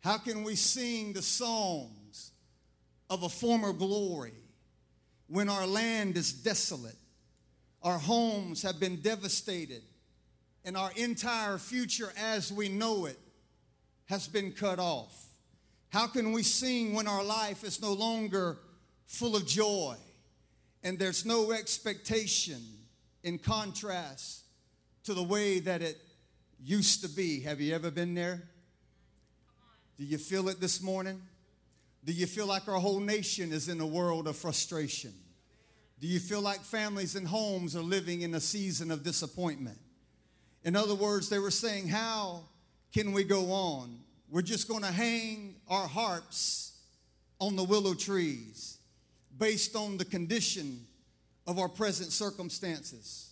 How 0.00 0.18
can 0.18 0.44
we 0.44 0.54
sing 0.54 1.12
the 1.12 1.22
songs 1.22 2.32
of 3.10 3.22
a 3.22 3.28
former 3.28 3.72
glory 3.72 4.34
when 5.28 5.48
our 5.48 5.66
land 5.66 6.16
is 6.16 6.32
desolate, 6.32 6.96
our 7.82 7.98
homes 7.98 8.62
have 8.62 8.78
been 8.78 8.96
devastated, 8.96 9.82
and 10.64 10.76
our 10.76 10.90
entire 10.96 11.58
future 11.58 12.12
as 12.16 12.52
we 12.52 12.68
know 12.68 13.06
it 13.06 13.18
has 14.06 14.28
been 14.28 14.52
cut 14.52 14.78
off? 14.78 15.26
How 15.88 16.06
can 16.06 16.32
we 16.32 16.42
sing 16.42 16.94
when 16.94 17.06
our 17.06 17.24
life 17.24 17.64
is 17.64 17.80
no 17.80 17.92
longer 17.92 18.58
full 19.06 19.36
of 19.36 19.46
joy 19.46 19.96
and 20.82 20.98
there's 20.98 21.24
no 21.24 21.52
expectation 21.52 22.60
in 23.22 23.38
contrast 23.38 24.45
to 25.06 25.14
the 25.14 25.22
way 25.22 25.60
that 25.60 25.82
it 25.82 25.98
used 26.62 27.02
to 27.02 27.08
be? 27.08 27.40
Have 27.40 27.60
you 27.60 27.74
ever 27.74 27.92
been 27.92 28.14
there? 28.14 28.42
Do 29.98 30.04
you 30.04 30.18
feel 30.18 30.48
it 30.48 30.60
this 30.60 30.82
morning? 30.82 31.22
Do 32.04 32.12
you 32.12 32.26
feel 32.26 32.46
like 32.46 32.68
our 32.68 32.80
whole 32.80 32.98
nation 32.98 33.52
is 33.52 33.68
in 33.68 33.80
a 33.80 33.86
world 33.86 34.26
of 34.26 34.36
frustration? 34.36 35.12
Do 36.00 36.08
you 36.08 36.18
feel 36.18 36.40
like 36.40 36.60
families 36.60 37.14
and 37.14 37.26
homes 37.26 37.76
are 37.76 37.82
living 37.82 38.22
in 38.22 38.34
a 38.34 38.40
season 38.40 38.90
of 38.90 39.04
disappointment? 39.04 39.78
In 40.64 40.74
other 40.74 40.94
words, 40.94 41.28
they 41.28 41.38
were 41.38 41.52
saying, 41.52 41.86
How 41.86 42.42
can 42.92 43.12
we 43.12 43.22
go 43.22 43.52
on? 43.52 44.00
We're 44.28 44.42
just 44.42 44.66
going 44.66 44.82
to 44.82 44.92
hang 44.92 45.54
our 45.68 45.86
harps 45.86 46.80
on 47.38 47.54
the 47.54 47.64
willow 47.64 47.94
trees 47.94 48.78
based 49.38 49.76
on 49.76 49.98
the 49.98 50.04
condition 50.04 50.84
of 51.46 51.60
our 51.60 51.68
present 51.68 52.10
circumstances. 52.10 53.25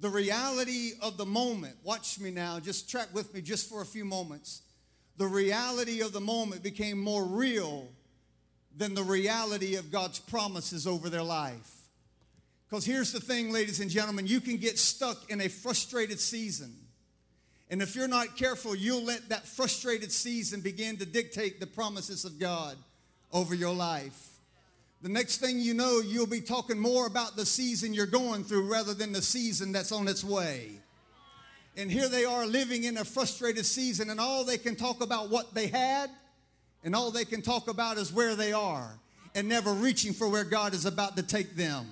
The 0.00 0.08
reality 0.08 0.92
of 1.02 1.16
the 1.16 1.26
moment, 1.26 1.76
watch 1.82 2.20
me 2.20 2.30
now, 2.30 2.60
just 2.60 2.88
track 2.88 3.08
with 3.12 3.34
me 3.34 3.40
just 3.40 3.68
for 3.68 3.82
a 3.82 3.86
few 3.86 4.04
moments. 4.04 4.62
The 5.16 5.26
reality 5.26 6.00
of 6.00 6.12
the 6.12 6.20
moment 6.20 6.62
became 6.62 7.00
more 7.00 7.24
real 7.24 7.88
than 8.76 8.94
the 8.94 9.02
reality 9.02 9.74
of 9.74 9.90
God's 9.90 10.20
promises 10.20 10.86
over 10.86 11.10
their 11.10 11.24
life. 11.24 11.74
Because 12.68 12.84
here's 12.84 13.12
the 13.12 13.20
thing, 13.20 13.50
ladies 13.50 13.80
and 13.80 13.90
gentlemen, 13.90 14.26
you 14.26 14.40
can 14.40 14.58
get 14.58 14.78
stuck 14.78 15.30
in 15.30 15.40
a 15.40 15.48
frustrated 15.48 16.20
season. 16.20 16.72
And 17.70 17.82
if 17.82 17.96
you're 17.96 18.08
not 18.08 18.36
careful, 18.36 18.74
you'll 18.74 19.04
let 19.04 19.30
that 19.30 19.46
frustrated 19.46 20.12
season 20.12 20.60
begin 20.60 20.96
to 20.98 21.06
dictate 21.06 21.60
the 21.60 21.66
promises 21.66 22.24
of 22.24 22.38
God 22.38 22.76
over 23.32 23.54
your 23.54 23.74
life. 23.74 24.37
The 25.00 25.08
next 25.08 25.36
thing 25.36 25.60
you 25.60 25.74
know, 25.74 26.00
you'll 26.00 26.26
be 26.26 26.40
talking 26.40 26.78
more 26.78 27.06
about 27.06 27.36
the 27.36 27.46
season 27.46 27.94
you're 27.94 28.06
going 28.06 28.42
through 28.42 28.68
rather 28.70 28.94
than 28.94 29.12
the 29.12 29.22
season 29.22 29.70
that's 29.70 29.92
on 29.92 30.08
its 30.08 30.24
way. 30.24 30.80
And 31.76 31.88
here 31.88 32.08
they 32.08 32.24
are 32.24 32.44
living 32.44 32.82
in 32.82 32.96
a 32.96 33.04
frustrated 33.04 33.64
season, 33.64 34.10
and 34.10 34.18
all 34.18 34.44
they 34.44 34.58
can 34.58 34.74
talk 34.74 35.00
about 35.00 35.30
what 35.30 35.54
they 35.54 35.68
had 35.68 36.10
and 36.82 36.94
all 36.94 37.12
they 37.12 37.24
can 37.24 37.42
talk 37.42 37.68
about 37.68 37.96
is 37.96 38.12
where 38.12 38.34
they 38.34 38.52
are 38.52 38.98
and 39.34 39.48
never 39.48 39.72
reaching 39.72 40.12
for 40.12 40.28
where 40.28 40.44
God 40.44 40.74
is 40.74 40.84
about 40.84 41.16
to 41.16 41.22
take 41.22 41.54
them. 41.54 41.86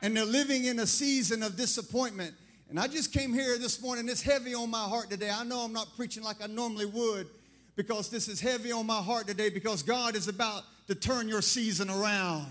And 0.00 0.16
they're 0.16 0.24
living 0.24 0.64
in 0.64 0.78
a 0.78 0.86
season 0.86 1.42
of 1.42 1.56
disappointment. 1.56 2.34
And 2.70 2.80
I 2.80 2.88
just 2.88 3.12
came 3.12 3.34
here 3.34 3.58
this 3.58 3.82
morning. 3.82 4.08
It's 4.08 4.22
heavy 4.22 4.54
on 4.54 4.70
my 4.70 4.84
heart 4.84 5.10
today. 5.10 5.30
I 5.30 5.44
know 5.44 5.60
I'm 5.60 5.72
not 5.72 5.94
preaching 5.96 6.22
like 6.22 6.42
I 6.42 6.46
normally 6.46 6.86
would 6.86 7.28
because 7.76 8.08
this 8.08 8.28
is 8.28 8.40
heavy 8.40 8.72
on 8.72 8.86
my 8.86 9.02
heart 9.02 9.26
today 9.26 9.50
because 9.50 9.82
God 9.82 10.16
is 10.16 10.28
about 10.28 10.62
to 10.86 10.94
turn 10.94 11.28
your 11.28 11.42
season 11.42 11.90
around. 11.90 12.46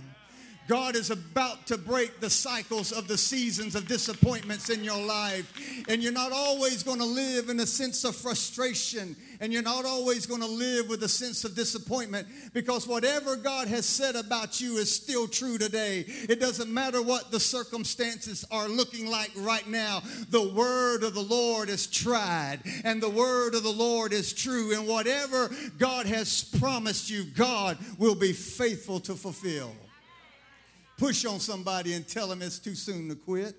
God 0.67 0.95
is 0.95 1.09
about 1.09 1.67
to 1.67 1.77
break 1.77 2.19
the 2.19 2.29
cycles 2.29 2.91
of 2.91 3.07
the 3.07 3.17
seasons 3.17 3.75
of 3.75 3.87
disappointments 3.87 4.69
in 4.69 4.83
your 4.83 5.01
life. 5.03 5.51
And 5.89 6.01
you're 6.01 6.11
not 6.11 6.31
always 6.31 6.83
going 6.83 6.99
to 6.99 7.05
live 7.05 7.49
in 7.49 7.59
a 7.59 7.65
sense 7.65 8.03
of 8.03 8.15
frustration. 8.15 9.15
And 9.39 9.51
you're 9.51 9.63
not 9.63 9.85
always 9.85 10.25
going 10.25 10.41
to 10.41 10.47
live 10.47 10.87
with 10.87 11.03
a 11.03 11.09
sense 11.09 11.43
of 11.43 11.55
disappointment 11.55 12.27
because 12.53 12.87
whatever 12.87 13.35
God 13.35 13.67
has 13.67 13.85
said 13.85 14.15
about 14.15 14.61
you 14.61 14.77
is 14.77 14.93
still 14.93 15.27
true 15.27 15.57
today. 15.57 16.05
It 16.07 16.39
doesn't 16.39 16.71
matter 16.71 17.01
what 17.01 17.31
the 17.31 17.39
circumstances 17.39 18.45
are 18.51 18.69
looking 18.69 19.07
like 19.07 19.31
right 19.35 19.67
now. 19.67 20.03
The 20.29 20.53
word 20.53 21.03
of 21.03 21.13
the 21.13 21.21
Lord 21.21 21.69
is 21.69 21.87
tried 21.87 22.59
and 22.83 23.01
the 23.01 23.09
word 23.09 23.55
of 23.55 23.63
the 23.63 23.69
Lord 23.69 24.13
is 24.13 24.31
true. 24.31 24.73
And 24.73 24.87
whatever 24.87 25.49
God 25.79 26.05
has 26.05 26.43
promised 26.43 27.09
you, 27.09 27.23
God 27.23 27.77
will 27.97 28.15
be 28.15 28.31
faithful 28.31 28.99
to 29.01 29.15
fulfill. 29.15 29.71
Push 31.01 31.25
on 31.25 31.39
somebody 31.39 31.93
and 31.93 32.07
tell 32.07 32.27
them 32.27 32.43
it's 32.43 32.59
too 32.59 32.75
soon 32.75 33.09
to 33.09 33.15
quit. 33.15 33.55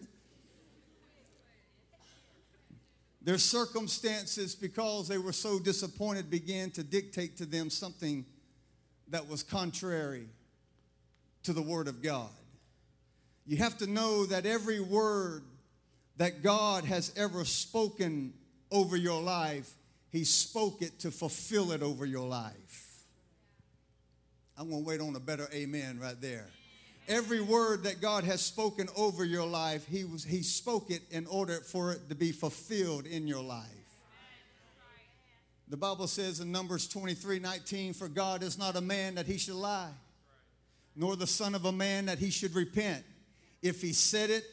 Their 3.21 3.37
circumstances, 3.37 4.55
because 4.55 5.09
they 5.09 5.19
were 5.19 5.33
so 5.33 5.59
disappointed, 5.59 6.31
began 6.31 6.71
to 6.71 6.85
dictate 6.85 7.39
to 7.39 7.45
them 7.45 7.69
something 7.69 8.25
that 9.09 9.29
was 9.29 9.43
contrary 9.43 10.29
to 11.43 11.53
the 11.53 11.61
Word 11.61 11.89
of 11.89 12.01
God. 12.01 12.31
You 13.45 13.57
have 13.57 13.77
to 13.79 13.89
know 13.89 14.25
that 14.27 14.47
every 14.47 14.79
word 14.79 15.43
that 16.19 16.45
God 16.45 16.85
has 16.85 17.13
ever 17.17 17.45
spoken 17.45 18.35
over 18.71 18.97
your 18.97 19.21
life, 19.21 19.69
He 20.11 20.23
spoke 20.23 20.81
it 20.81 21.01
to 21.01 21.11
fulfill 21.11 21.73
it 21.73 21.83
over 21.83 22.07
your 22.07 22.29
life. 22.29 23.03
I'm 24.57 24.71
going 24.71 24.85
to 24.85 24.89
wait 24.89 25.01
on 25.01 25.17
a 25.17 25.21
better 25.21 25.49
amen 25.53 25.99
right 26.01 26.21
there 26.21 26.47
every 27.09 27.41
word 27.41 27.85
that 27.85 28.01
God 28.01 28.25
has 28.25 28.41
spoken 28.41 28.89
over 28.97 29.25
your 29.25 29.47
life, 29.47 29.87
he, 29.87 30.05
was, 30.05 30.25
he 30.25 30.43
spoke 30.43 30.91
it 30.91 31.03
in 31.11 31.27
order 31.27 31.57
for 31.61 31.93
it 31.93 32.09
to 32.09 32.15
be 32.15 32.33
fulfilled 32.33 33.07
in 33.07 33.27
your 33.27 33.43
life. 33.43 33.69
The 35.69 35.77
Bible 35.77 36.07
says 36.07 36.41
in 36.41 36.53
Numbers 36.53 36.87
23 36.87 37.39
19, 37.39 37.95
For 37.95 38.09
God 38.09 38.43
is 38.43 38.59
not 38.59 38.77
a 38.77 38.81
man 38.81 39.15
that 39.15 39.27
he 39.27 39.39
should 39.39 39.55
lie, 39.55 39.91
nor 40.95 41.17
the 41.17 41.27
Son 41.27 41.55
of 41.55 41.65
a 41.65 41.73
man 41.73 42.07
that 42.07 42.19
he 42.19 42.31
should 42.31 42.55
repent. 42.55 43.05
If 43.63 43.81
he 43.81 43.95
said 43.95 44.29
it, 44.29 44.45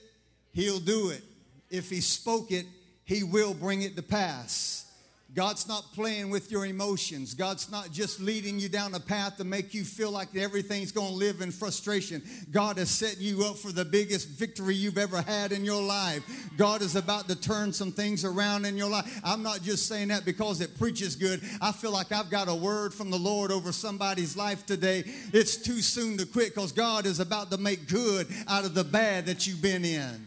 he'll 0.54 0.80
do 0.80 1.10
it. 1.10 1.24
If 1.70 1.90
he 1.90 2.00
spoke 2.00 2.52
it, 2.52 2.66
he 3.04 3.24
will 3.24 3.54
bring 3.54 3.82
it 3.82 3.96
to 3.98 4.02
pass. 4.02 4.89
God's 5.36 5.68
not 5.68 5.94
playing 5.94 6.32
with 6.32 6.52
your 6.52 6.66
emotions. 6.66 7.36
God's 7.36 7.72
not 7.72 7.92
just 7.92 8.20
leading 8.20 8.60
you 8.60 8.68
down 8.68 8.96
a 8.96 9.00
path 9.00 9.38
to 9.38 9.44
make 9.44 9.76
you 9.76 9.84
feel 9.84 10.10
like 10.10 10.36
everything's 10.36 10.92
going 10.92 11.12
to 11.12 11.16
live 11.16 11.42
in 11.42 11.52
frustration. 11.52 12.24
God 12.52 12.78
has 12.78 12.90
set 12.90 13.20
you 13.20 13.44
up 13.46 13.58
for 13.58 13.72
the 13.72 13.86
biggest 13.86 14.28
victory 14.28 14.74
you've 14.74 14.98
ever 14.98 15.22
had 15.22 15.52
in 15.52 15.64
your 15.64 15.84
life. 15.84 16.24
God 16.58 16.82
is 16.82 16.96
about 16.96 17.28
to 17.30 17.36
turn 17.36 17.72
some 17.72 17.92
things 17.92 18.26
around 18.26 18.66
in 18.66 18.76
your 18.76 18.90
life. 18.90 19.22
I'm 19.24 19.44
not 19.44 19.62
just 19.62 19.88
saying 19.88 20.08
that 20.08 20.26
because 20.26 20.62
it 20.62 20.78
preaches 20.80 21.16
good. 21.16 21.42
I 21.62 21.74
feel 21.74 21.92
like 21.92 22.12
I've 22.12 22.32
got 22.32 22.50
a 22.50 22.56
word 22.56 22.92
from 22.92 23.12
the 23.12 23.20
Lord 23.20 23.52
over 23.52 23.72
somebody's 23.72 24.36
life 24.36 24.66
today. 24.66 25.04
It's 25.32 25.58
too 25.58 25.82
soon 25.82 26.18
to 26.18 26.26
quit 26.26 26.56
because 26.56 26.72
God 26.72 27.06
is 27.06 27.20
about 27.20 27.52
to 27.52 27.58
make 27.58 27.88
good 27.88 28.28
out 28.48 28.66
of 28.66 28.74
the 28.74 28.84
bad 28.84 29.28
that 29.28 29.46
you've 29.46 29.62
been 29.62 29.86
in. 29.86 30.26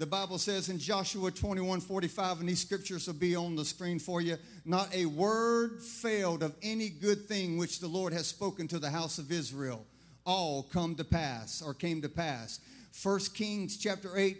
The 0.00 0.06
Bible 0.06 0.38
says 0.38 0.70
in 0.70 0.78
Joshua 0.78 1.30
21 1.30 1.82
45, 1.82 2.40
and 2.40 2.48
these 2.48 2.62
scriptures 2.62 3.06
will 3.06 3.12
be 3.12 3.36
on 3.36 3.54
the 3.54 3.66
screen 3.66 3.98
for 3.98 4.22
you 4.22 4.38
not 4.64 4.88
a 4.94 5.04
word 5.04 5.82
failed 5.82 6.42
of 6.42 6.54
any 6.62 6.88
good 6.88 7.28
thing 7.28 7.58
which 7.58 7.80
the 7.80 7.86
Lord 7.86 8.14
has 8.14 8.26
spoken 8.26 8.66
to 8.68 8.78
the 8.78 8.88
house 8.88 9.18
of 9.18 9.30
Israel. 9.30 9.84
All 10.24 10.62
come 10.62 10.94
to 10.94 11.04
pass 11.04 11.60
or 11.60 11.74
came 11.74 12.00
to 12.00 12.08
pass. 12.08 12.60
1 13.02 13.20
Kings 13.34 13.76
chapter 13.76 14.16
8, 14.16 14.38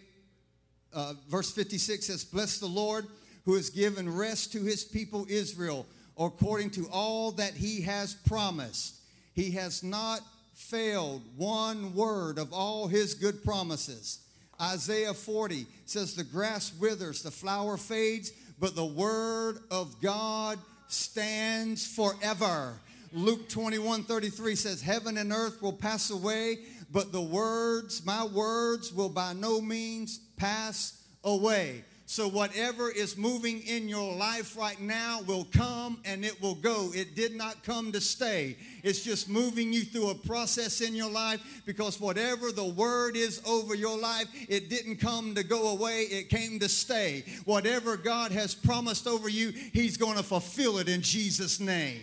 uh, 0.95 1.12
verse 1.29 1.52
56 1.52 2.07
says, 2.07 2.25
Bless 2.25 2.59
the 2.59 2.64
Lord 2.64 3.07
who 3.45 3.52
has 3.52 3.69
given 3.69 4.17
rest 4.17 4.52
to 4.52 4.62
his 4.62 4.83
people 4.83 5.26
Israel 5.29 5.85
according 6.17 6.71
to 6.71 6.88
all 6.90 7.33
that 7.33 7.52
he 7.52 7.83
has 7.83 8.14
promised. 8.14 8.99
He 9.35 9.50
has 9.50 9.83
not 9.83 10.21
failed 10.55 11.21
one 11.37 11.95
word 11.95 12.38
of 12.38 12.50
all 12.50 12.88
his 12.88 13.12
good 13.12 13.45
promises. 13.45 14.21
Isaiah 14.61 15.14
40 15.14 15.67
says, 15.87 16.14
The 16.14 16.25
grass 16.25 16.73
withers, 16.79 17.23
the 17.23 17.31
flower 17.31 17.76
fades, 17.76 18.33
but 18.59 18.76
the 18.76 18.85
word 18.85 19.59
of 19.71 20.00
God 20.00 20.59
stands 20.88 21.87
forever. 21.87 22.75
Luke 23.12 23.49
21 23.49 24.05
33 24.05 24.55
says, 24.55 24.83
Heaven 24.83 25.17
and 25.17 25.33
earth 25.33 25.61
will 25.62 25.73
pass 25.73 26.11
away, 26.11 26.59
but 26.93 27.12
the 27.12 27.23
words, 27.23 28.05
my 28.05 28.25
words, 28.25 28.93
will 28.93 29.09
by 29.09 29.33
no 29.33 29.61
means 29.61 30.21
pass 30.37 31.02
away. 31.25 31.85
So, 32.11 32.26
whatever 32.26 32.90
is 32.90 33.17
moving 33.17 33.62
in 33.69 33.88
your 33.88 34.12
life 34.17 34.57
right 34.57 34.81
now 34.81 35.21
will 35.29 35.47
come 35.52 36.00
and 36.05 36.25
it 36.25 36.43
will 36.43 36.57
go. 36.57 36.90
It 36.93 37.14
did 37.14 37.37
not 37.37 37.62
come 37.62 37.93
to 37.93 38.00
stay. 38.00 38.57
It's 38.83 39.05
just 39.05 39.29
moving 39.29 39.73
you 39.73 39.83
through 39.83 40.11
a 40.11 40.17
process 40.17 40.81
in 40.81 40.97
your 40.97 41.09
life 41.09 41.62
because 41.67 42.00
whatever 42.00 42.50
the 42.50 42.64
word 42.64 43.14
is 43.14 43.40
over 43.47 43.76
your 43.76 43.97
life, 43.97 44.26
it 44.49 44.69
didn't 44.69 44.97
come 44.97 45.37
to 45.37 45.45
go 45.45 45.69
away, 45.69 46.00
it 46.00 46.31
came 46.31 46.59
to 46.59 46.69
stay. 46.69 47.23
Whatever 47.45 47.97
God 47.97 48.33
has 48.33 48.57
promised 48.57 49.07
over 49.07 49.29
you, 49.29 49.52
He's 49.73 49.97
going 49.97 50.17
to 50.17 50.25
fulfill 50.25 50.79
it 50.79 50.88
in 50.88 51.02
Jesus' 51.02 51.61
name. 51.61 52.00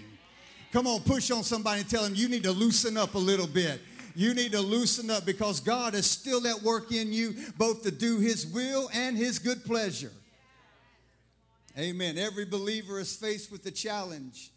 Come 0.72 0.88
on, 0.88 1.02
push 1.02 1.32
on 1.32 1.44
somebody 1.44 1.82
and 1.82 1.90
tell 1.90 2.04
them 2.04 2.16
you 2.16 2.30
need 2.30 2.44
to 2.44 2.54
loosen 2.54 2.96
up 2.96 3.16
a 3.16 3.20
little 3.20 3.46
bit. 3.46 3.82
You 4.18 4.34
need 4.34 4.54
to 4.54 4.62
loosen 4.62 5.12
up 5.12 5.28
because 5.28 5.60
God 5.60 5.94
is 5.94 6.10
still 6.10 6.48
at 6.48 6.64
work 6.64 6.92
in 6.92 7.14
you, 7.14 7.36
both 7.56 7.84
to 7.84 7.92
do 7.92 8.18
His 8.18 8.48
will 8.48 8.90
and 8.92 9.16
His 9.16 9.38
good 9.38 9.64
pleasure. 9.64 10.12
Amen. 11.78 12.18
Every 12.18 12.46
believer 12.46 13.00
is 13.00 13.16
faced 13.16 13.52
with 13.52 13.64
the 13.64 13.70
challenge 13.70 14.50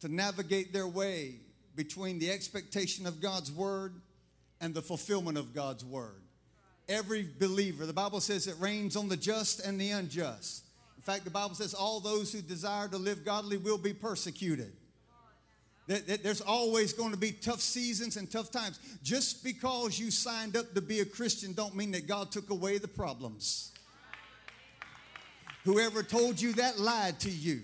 to 0.00 0.08
navigate 0.08 0.72
their 0.72 0.88
way 0.88 1.34
between 1.76 2.20
the 2.20 2.30
expectation 2.30 3.06
of 3.06 3.20
God's 3.20 3.52
word 3.52 4.00
and 4.62 4.72
the 4.72 4.80
fulfillment 4.80 5.36
of 5.36 5.52
God's 5.52 5.84
word. 5.84 6.22
Every 6.88 7.28
believer, 7.38 7.84
the 7.84 7.92
Bible 7.92 8.20
says 8.20 8.46
it 8.46 8.56
rains 8.58 8.96
on 8.96 9.10
the 9.10 9.16
just 9.18 9.60
and 9.60 9.78
the 9.78 9.90
unjust. 9.90 10.64
In 10.96 11.02
fact, 11.02 11.24
the 11.24 11.30
Bible 11.30 11.54
says 11.54 11.74
all 11.74 12.00
those 12.00 12.32
who 12.32 12.40
desire 12.40 12.88
to 12.88 12.96
live 12.96 13.26
godly 13.26 13.58
will 13.58 13.76
be 13.76 13.92
persecuted. 13.92 14.72
There's 15.86 16.40
always 16.40 16.92
going 16.92 17.10
to 17.10 17.16
be 17.16 17.32
tough 17.32 17.60
seasons 17.60 18.16
and 18.16 18.30
tough 18.30 18.50
times. 18.50 18.78
Just 19.02 19.42
because 19.42 19.98
you 19.98 20.10
signed 20.10 20.56
up 20.56 20.74
to 20.74 20.80
be 20.80 21.00
a 21.00 21.04
Christian 21.04 21.52
don't 21.52 21.74
mean 21.74 21.90
that 21.92 22.06
God 22.06 22.30
took 22.30 22.50
away 22.50 22.78
the 22.78 22.88
problems. 22.88 23.72
Whoever 25.64 26.02
told 26.02 26.40
you 26.40 26.52
that 26.54 26.78
lied 26.78 27.20
to 27.20 27.30
you. 27.30 27.62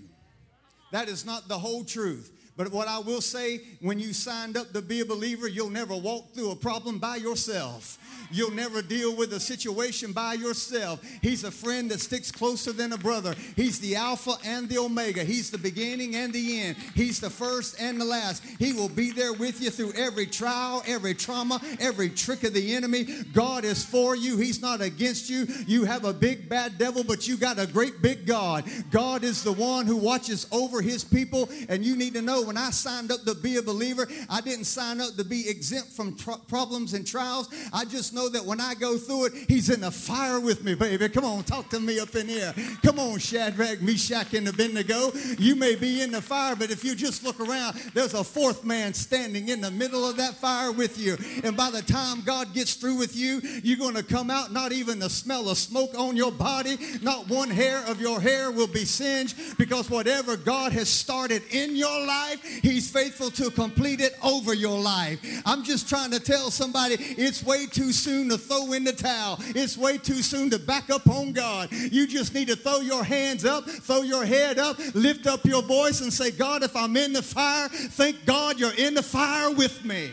That 0.93 1.09
is 1.09 1.25
not 1.25 1.49
the 1.49 1.59
whole 1.59 1.85
truth. 1.85 2.33
But 2.57 2.73
what 2.73 2.89
I 2.89 2.99
will 2.99 3.21
say, 3.21 3.61
when 3.81 4.01
you 4.01 4.13
signed 4.13 4.57
up 4.57 4.73
to 4.73 4.83
be 4.83 5.01
a 5.01 5.05
believer, 5.05 5.47
you'll 5.47 5.71
never 5.71 5.95
walk 5.95 6.35
through 6.35 6.51
a 6.51 6.57
problem 6.57 6.99
by 6.99 7.17
yourself. 7.17 7.99
You'll 8.31 8.53
never 8.53 8.83
deal 8.83 9.17
with 9.17 9.33
a 9.33 9.41
situation 9.41 10.13
by 10.13 10.35
yourself. 10.35 11.01
He's 11.23 11.45
a 11.45 11.51
friend 11.51 11.91
that 11.91 12.01
sticks 12.01 12.31
closer 12.31 12.73
than 12.73 12.93
a 12.93 12.99
brother. 12.99 13.35
He's 13.57 13.81
the 13.81 13.97
Alpha 13.97 14.35
and 14.45 14.69
the 14.69 14.79
Omega. 14.79 15.25
He's 15.25 15.51
the 15.51 15.59
beginning 15.59 16.17
and 16.17 16.33
the 16.33 16.61
end. 16.61 16.77
He's 16.95 17.21
the 17.21 17.31
first 17.31 17.81
and 17.81 18.01
the 18.01 18.05
last. 18.05 18.45
He 18.59 18.73
will 18.73 18.89
be 18.89 19.13
there 19.13 19.33
with 19.33 19.63
you 19.63 19.71
through 19.71 19.93
every 19.93 20.27
trial, 20.27 20.83
every 20.87 21.15
trauma, 21.15 21.61
every 21.81 22.11
trick 22.11 22.45
of 22.45 22.55
the 22.55 22.75
enemy. 22.75 23.05
God 23.33 23.65
is 23.65 23.85
for 23.85 24.17
you. 24.17 24.37
He's 24.37 24.61
not 24.61 24.81
against 24.81 25.31
you. 25.31 25.47
You 25.67 25.85
have 25.85 26.05
a 26.05 26.13
big 26.13 26.49
bad 26.49 26.79
devil, 26.79 27.05
but 27.05 27.27
you 27.27 27.37
got 27.37 27.59
a 27.59 27.67
great 27.67 28.03
big 28.03 28.27
God. 28.27 28.65
God 28.91 29.25
is 29.25 29.43
the 29.43 29.53
one 29.53 29.87
who 29.87 29.97
watches 29.97 30.47
over 30.53 30.81
his 30.81 31.05
people. 31.05 31.49
And 31.69 31.85
you 31.85 31.97
need 31.97 32.15
to 32.15 32.23
know 32.23 32.43
when 32.43 32.57
I 32.57 32.71
signed 32.71 33.11
up 33.11 33.25
to 33.25 33.35
be 33.35 33.57
a 33.57 33.63
believer, 33.63 34.07
I 34.29 34.41
didn't 34.41 34.65
sign 34.65 35.01
up 35.01 35.17
to 35.17 35.25
be 35.25 35.49
exempt 35.49 35.91
from 35.91 36.17
tr- 36.17 36.33
problems 36.49 36.95
and 36.95 37.07
trials. 37.07 37.49
I 37.73 37.85
just 37.85 38.13
know 38.19 38.29
that 38.29 38.45
when 38.45 38.61
I 38.61 38.75
go 38.75 38.99
through 38.99 39.27
it, 39.27 39.33
He's 39.47 39.71
in 39.71 39.81
the 39.81 39.93
fire 39.93 40.41
with 40.41 40.65
me, 40.65 40.75
baby. 40.75 41.09
Come 41.09 41.25
on, 41.25 41.45
talk 41.45 41.69
to 41.71 41.79
me 41.79 42.01
up 42.01 42.17
in 42.17 42.27
here. 42.27 42.53
Come 42.83 42.99
on, 42.99 43.19
Shadrach, 43.21 43.81
Meshach, 43.81 44.35
and 44.35 44.49
Abednego. 44.49 45.13
You 45.39 45.55
may 45.55 45.77
be 45.77 46.03
in 46.03 46.11
the 46.11 46.21
fire, 46.21 46.57
but 46.57 46.71
if 46.71 46.85
you 46.85 46.97
just 46.97 47.23
look 47.23 47.39
around, 47.39 47.77
there's 47.95 48.15
a 48.15 48.25
fourth 48.25 48.65
man 48.65 48.93
standing 48.93 49.49
in 49.49 49.61
the 49.61 49.71
middle 49.71 50.05
of 50.05 50.17
that 50.17 50.35
fire 50.35 50.73
with 50.73 50.99
you. 50.99 51.17
And 51.45 51.57
by 51.57 51.71
the 51.71 51.83
time 51.83 52.23
God 52.23 52.53
gets 52.55 52.75
through 52.75 52.97
with 52.97 53.17
you, 53.17 53.41
you're 53.63 53.79
going 53.79 53.95
to 53.95 54.03
come 54.03 54.31
out 54.31 54.53
not 54.53 54.73
even 54.73 54.99
the 54.99 55.11
smell 55.11 55.49
of 55.49 55.57
smoke 55.57 55.97
on 55.97 56.17
your 56.17 56.33
body, 56.33 56.77
not 57.03 57.29
one 57.29 57.51
hair 57.51 57.85
of 57.87 58.01
your 58.01 58.21
hair 58.21 58.51
will 58.51 58.67
be 58.67 58.85
singed 58.85 59.59
because 59.59 59.89
whatever 59.89 60.37
God 60.37 60.73
has 60.73 60.89
started 60.89 61.43
in 61.53 61.77
your 61.77 62.05
life, 62.05 62.43
He's 62.63 62.91
faithful 62.91 63.31
to 63.33 63.51
complete 63.51 64.01
it 64.01 64.17
over 64.25 64.55
your 64.55 64.81
life. 64.81 65.21
I'm 65.47 65.63
just 65.63 65.89
trying 65.89 66.11
to 66.11 66.21
tell 66.21 66.51
somebody 66.51 66.97
it's 66.99 67.45
way 67.45 67.67
too 67.67 67.93
soon 67.93 68.08
soon 68.09 68.31
to 68.31 68.39
throw 68.39 68.73
in 68.73 68.85
the 68.85 68.93
towel. 68.93 69.37
It's 69.49 69.77
way 69.77 69.99
too 69.99 70.23
soon 70.23 70.49
to 70.51 70.59
back 70.59 70.89
up 70.89 71.07
on 71.11 71.33
God. 71.33 71.71
You 71.71 72.07
just 72.07 72.33
need 72.33 72.49
to 72.49 72.57
throw 72.57 72.81
your 72.81 73.05
hands 73.05 73.45
up, 73.45 73.69
throw 73.69 74.01
your 74.01 74.25
head 74.25 74.59
up, 74.59 74.79
lift 74.95 75.27
up 75.27 75.45
your 75.45 75.63
voice 75.63 76.01
and 76.01 76.11
say, 76.11 76.31
God, 76.31 76.63
if 76.63 76.75
I'm 76.75 76.97
in 76.97 77.13
the 77.13 77.23
fire, 77.23 77.69
thank 77.69 78.25
God 78.25 78.59
you're 78.59 78.75
in 78.79 78.95
the 78.95 79.03
fire 79.03 79.51
with 79.53 79.85
me. 79.85 80.11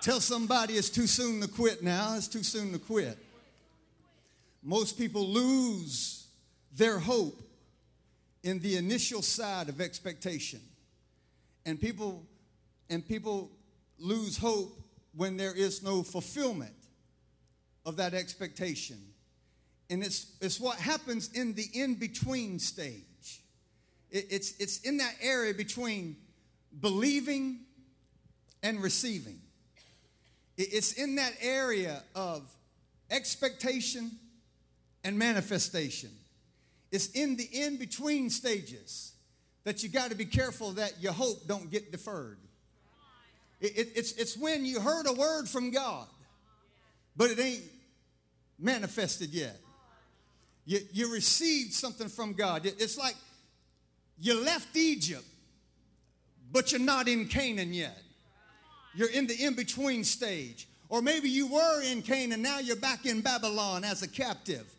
Tell 0.00 0.18
somebody 0.18 0.74
it's 0.74 0.88
too 0.88 1.06
soon 1.06 1.42
to 1.42 1.48
quit 1.48 1.82
now. 1.82 2.14
It's 2.16 2.28
too 2.28 2.42
soon 2.42 2.72
to 2.72 2.78
quit. 2.78 3.18
Most 4.62 4.96
people 4.96 5.26
lose 5.28 6.26
their 6.74 6.98
hope 6.98 7.38
in 8.42 8.60
the 8.60 8.78
initial 8.78 9.20
side 9.20 9.68
of 9.68 9.82
expectation. 9.82 10.60
And 11.66 11.78
people 11.78 12.24
and 12.88 13.06
people 13.06 13.50
lose 13.98 14.38
hope 14.38 14.85
when 15.16 15.36
there 15.36 15.54
is 15.54 15.82
no 15.82 16.02
fulfillment 16.02 16.74
of 17.84 17.96
that 17.96 18.14
expectation. 18.14 18.98
And 19.88 20.02
it's, 20.02 20.32
it's 20.40 20.60
what 20.60 20.76
happens 20.76 21.32
in 21.32 21.54
the 21.54 21.66
in 21.72 21.94
between 21.94 22.58
stage. 22.58 23.42
It, 24.10 24.26
it's, 24.30 24.52
it's 24.58 24.80
in 24.80 24.98
that 24.98 25.14
area 25.22 25.54
between 25.54 26.16
believing 26.80 27.60
and 28.62 28.82
receiving. 28.82 29.40
It, 30.56 30.68
it's 30.72 30.92
in 30.92 31.16
that 31.16 31.32
area 31.40 32.02
of 32.14 32.42
expectation 33.10 34.10
and 35.04 35.18
manifestation. 35.18 36.10
It's 36.90 37.10
in 37.10 37.36
the 37.36 37.48
in 37.52 37.76
between 37.76 38.28
stages 38.30 39.12
that 39.64 39.82
you 39.82 39.88
got 39.88 40.10
to 40.10 40.16
be 40.16 40.24
careful 40.24 40.72
that 40.72 41.00
your 41.00 41.12
hope 41.12 41.46
don't 41.46 41.70
get 41.70 41.90
deferred. 41.90 42.38
It, 43.60 43.78
it, 43.78 43.88
it's, 43.96 44.12
it's 44.12 44.36
when 44.36 44.64
you 44.64 44.80
heard 44.80 45.06
a 45.06 45.12
word 45.12 45.48
from 45.48 45.70
God, 45.70 46.06
but 47.16 47.30
it 47.30 47.38
ain't 47.38 47.64
manifested 48.58 49.30
yet. 49.30 49.58
You, 50.64 50.80
you 50.92 51.12
received 51.12 51.72
something 51.72 52.08
from 52.08 52.32
God. 52.32 52.66
It's 52.66 52.98
like 52.98 53.14
you 54.18 54.42
left 54.42 54.76
Egypt, 54.76 55.24
but 56.52 56.72
you're 56.72 56.80
not 56.80 57.08
in 57.08 57.26
Canaan 57.28 57.72
yet. 57.72 57.98
You're 58.94 59.10
in 59.10 59.26
the 59.26 59.34
in 59.44 59.54
between 59.54 60.04
stage. 60.04 60.68
Or 60.88 61.02
maybe 61.02 61.28
you 61.28 61.48
were 61.48 61.82
in 61.82 62.02
Canaan, 62.02 62.42
now 62.42 62.58
you're 62.58 62.76
back 62.76 63.06
in 63.06 63.20
Babylon 63.20 63.84
as 63.84 64.02
a 64.02 64.08
captive. 64.08 64.72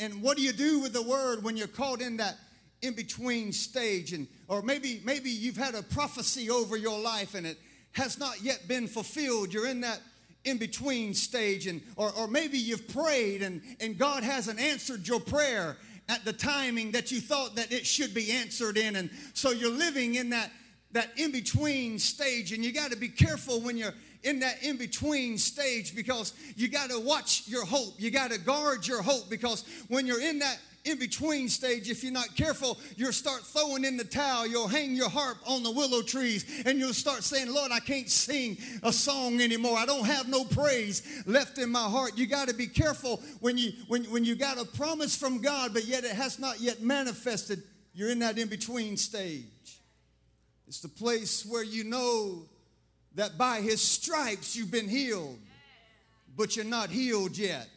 And 0.00 0.22
what 0.22 0.36
do 0.36 0.42
you 0.42 0.52
do 0.52 0.80
with 0.80 0.92
the 0.92 1.02
word 1.02 1.42
when 1.42 1.56
you're 1.56 1.66
caught 1.66 2.00
in 2.00 2.16
that 2.18 2.36
in 2.82 2.94
between 2.94 3.52
stage? 3.52 4.12
And 4.12 4.26
or 4.48 4.62
maybe 4.62 5.00
maybe 5.04 5.30
you've 5.30 5.56
had 5.56 5.74
a 5.74 5.82
prophecy 5.82 6.50
over 6.50 6.76
your 6.76 6.98
life 6.98 7.34
and 7.34 7.46
it 7.46 7.58
has 7.96 8.18
not 8.18 8.42
yet 8.42 8.68
been 8.68 8.86
fulfilled. 8.86 9.52
You're 9.54 9.66
in 9.66 9.80
that 9.80 10.00
in 10.44 10.58
between 10.58 11.14
stage, 11.14 11.66
and 11.66 11.80
or, 11.96 12.12
or 12.12 12.28
maybe 12.28 12.58
you've 12.58 12.86
prayed 12.88 13.42
and, 13.42 13.62
and 13.80 13.98
God 13.98 14.22
hasn't 14.22 14.60
answered 14.60 15.08
your 15.08 15.18
prayer 15.18 15.76
at 16.08 16.24
the 16.24 16.32
timing 16.32 16.92
that 16.92 17.10
you 17.10 17.20
thought 17.20 17.56
that 17.56 17.72
it 17.72 17.84
should 17.84 18.14
be 18.14 18.30
answered 18.30 18.76
in. 18.76 18.96
And 18.96 19.10
so 19.32 19.50
you're 19.50 19.70
living 19.70 20.14
in 20.14 20.30
that 20.30 20.52
that 20.92 21.10
in 21.18 21.32
between 21.32 21.98
stage, 21.98 22.52
and 22.52 22.64
you 22.64 22.72
got 22.72 22.90
to 22.90 22.96
be 22.96 23.08
careful 23.08 23.60
when 23.60 23.76
you're 23.76 23.94
in 24.22 24.40
that 24.40 24.62
in 24.62 24.76
between 24.76 25.38
stage 25.38 25.94
because 25.96 26.32
you 26.54 26.68
got 26.68 26.90
to 26.90 27.00
watch 27.00 27.44
your 27.46 27.64
hope. 27.64 27.94
You 27.98 28.10
got 28.10 28.30
to 28.30 28.38
guard 28.38 28.86
your 28.86 29.02
hope 29.02 29.28
because 29.30 29.64
when 29.88 30.06
you're 30.06 30.20
in 30.20 30.38
that 30.40 30.58
in 30.86 30.98
between 30.98 31.48
stage, 31.48 31.90
if 31.90 32.02
you're 32.02 32.12
not 32.12 32.36
careful, 32.36 32.78
you'll 32.96 33.12
start 33.12 33.42
throwing 33.42 33.84
in 33.84 33.96
the 33.96 34.04
towel. 34.04 34.46
You'll 34.46 34.68
hang 34.68 34.94
your 34.94 35.08
harp 35.10 35.38
on 35.46 35.62
the 35.62 35.70
willow 35.70 36.02
trees 36.02 36.62
and 36.64 36.78
you'll 36.78 36.94
start 36.94 37.22
saying, 37.22 37.52
Lord, 37.52 37.72
I 37.72 37.80
can't 37.80 38.08
sing 38.08 38.56
a 38.82 38.92
song 38.92 39.40
anymore. 39.40 39.76
I 39.76 39.86
don't 39.86 40.06
have 40.06 40.28
no 40.28 40.44
praise 40.44 41.02
left 41.26 41.58
in 41.58 41.70
my 41.70 41.84
heart. 41.84 42.16
You 42.16 42.26
got 42.26 42.48
to 42.48 42.54
be 42.54 42.66
careful 42.66 43.20
when 43.40 43.58
you 43.58 43.72
when, 43.88 44.04
when 44.04 44.24
you 44.24 44.34
got 44.34 44.58
a 44.58 44.64
promise 44.64 45.16
from 45.16 45.40
God, 45.40 45.74
but 45.74 45.84
yet 45.84 46.04
it 46.04 46.12
has 46.12 46.38
not 46.38 46.60
yet 46.60 46.82
manifested. 46.82 47.62
You're 47.92 48.10
in 48.10 48.20
that 48.20 48.38
in 48.38 48.48
between 48.48 48.96
stage. 48.96 49.44
It's 50.68 50.80
the 50.80 50.88
place 50.88 51.44
where 51.46 51.64
you 51.64 51.84
know 51.84 52.42
that 53.14 53.38
by 53.38 53.60
his 53.60 53.80
stripes 53.80 54.54
you've 54.54 54.70
been 54.70 54.88
healed, 54.88 55.38
but 56.36 56.54
you're 56.54 56.64
not 56.64 56.90
healed 56.90 57.36
yet. 57.36 57.68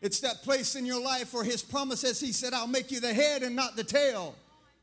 It's 0.00 0.20
that 0.20 0.42
place 0.42 0.76
in 0.76 0.86
your 0.86 1.02
life 1.02 1.34
where 1.34 1.44
his 1.44 1.62
promise 1.62 2.00
promises, 2.00 2.20
he 2.20 2.32
said, 2.32 2.54
I'll 2.54 2.66
make 2.66 2.90
you 2.90 3.00
the 3.00 3.12
head 3.12 3.42
and 3.42 3.54
not 3.54 3.76
the 3.76 3.84
tail. 3.84 4.34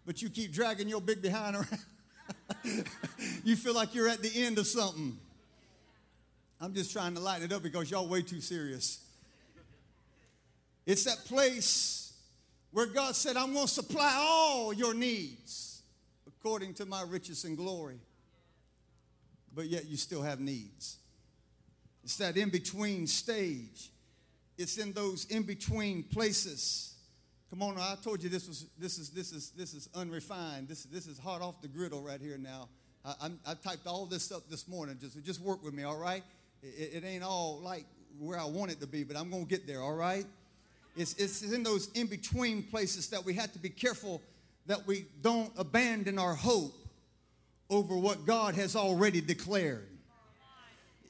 But 0.06 0.22
you 0.22 0.30
keep 0.30 0.54
dragging 0.54 0.88
your 0.88 1.02
big 1.02 1.22
behind 1.22 1.56
around. 1.56 1.80
you 3.44 3.56
feel 3.56 3.74
like 3.74 3.96
you're 3.96 4.08
at 4.08 4.22
the 4.22 4.32
end 4.44 4.58
of 4.58 4.68
something. 4.68 5.18
I'm 6.62 6.74
just 6.74 6.92
trying 6.92 7.16
to 7.16 7.20
lighten 7.20 7.46
it 7.46 7.54
up 7.54 7.64
because 7.64 7.90
y'all 7.90 8.08
way 8.08 8.22
too 8.22 8.42
serious. 8.42 9.04
It's 10.86 11.04
that 11.04 11.18
place 11.26 12.14
where 12.72 12.86
God 12.86 13.16
said, 13.16 13.38
I'm 13.38 13.54
going 13.54 13.66
to 13.66 13.72
supply 13.72 14.16
all 14.18 14.72
your 14.72 14.94
needs 14.94 15.82
according 16.28 16.76
to 16.76 16.86
my 16.86 17.02
riches 17.02 17.44
and 17.44 17.58
glory. 17.58 18.00
But 19.54 19.66
yet 19.68 19.88
you 19.88 19.98
still 19.98 20.22
have 20.22 20.40
needs. 20.40 20.98
It's 22.04 22.18
that 22.18 22.38
in 22.38 22.50
between 22.50 23.08
stage. 23.08 23.90
It's 24.58 24.78
in 24.78 24.94
those 24.94 25.26
in 25.26 25.44
between 25.44 26.04
places. 26.04 26.96
Come 27.50 27.62
on, 27.62 27.78
I 27.78 27.96
told 28.04 28.24
you 28.24 28.30
this 28.30 28.48
was 28.48 28.66
this 28.78 28.98
is 28.98 29.10
this 29.12 29.32
is 29.32 29.52
this 29.52 29.74
is 29.74 29.90
unrefined. 29.96 30.68
This 30.68 30.84
this 30.84 31.08
is 31.08 31.18
hot 31.18 31.42
off 31.42 31.62
the 31.62 31.68
griddle 31.68 32.02
right 32.02 32.20
here 32.20 32.38
now. 32.38 32.70
I, 33.06 33.32
I, 33.46 33.54
typed 33.54 33.88
all 33.88 34.06
this 34.06 34.34
up 34.34 34.50
this 34.50 34.68
morning. 34.68 34.98
Just 35.00 35.24
just 35.24 35.40
work 35.40 35.64
with 35.64 35.74
me, 35.74 35.84
all 35.84 35.98
right? 35.98 36.24
It, 36.62 37.04
it 37.04 37.06
ain't 37.06 37.24
all 37.24 37.62
like 37.64 37.86
where 38.20 38.38
I 38.38 38.46
want 38.46 38.72
it 38.72 38.82
to 38.82 38.88
be, 38.88 39.04
but 39.04 39.16
I'm 39.16 39.30
gonna 39.30 39.46
get 39.46 39.66
there, 39.66 39.82
all 39.82 39.96
right? 39.96 40.26
It's, 40.98 41.14
it's 41.14 41.44
in 41.44 41.64
those 41.64 41.90
in 41.94 42.08
between 42.08 42.64
places 42.64 43.10
that 43.10 43.24
we 43.24 43.36
have 43.36 43.54
to 43.54 43.60
be 43.60 43.70
careful 43.70 44.22
that 44.66 44.86
we 44.88 45.06
don't 45.22 45.52
abandon 45.56 46.18
our 46.18 46.34
hope 46.34 46.74
over 47.70 47.96
what 47.96 48.26
God 48.26 48.56
has 48.56 48.76
already 48.76 49.22
declared. 49.22 49.88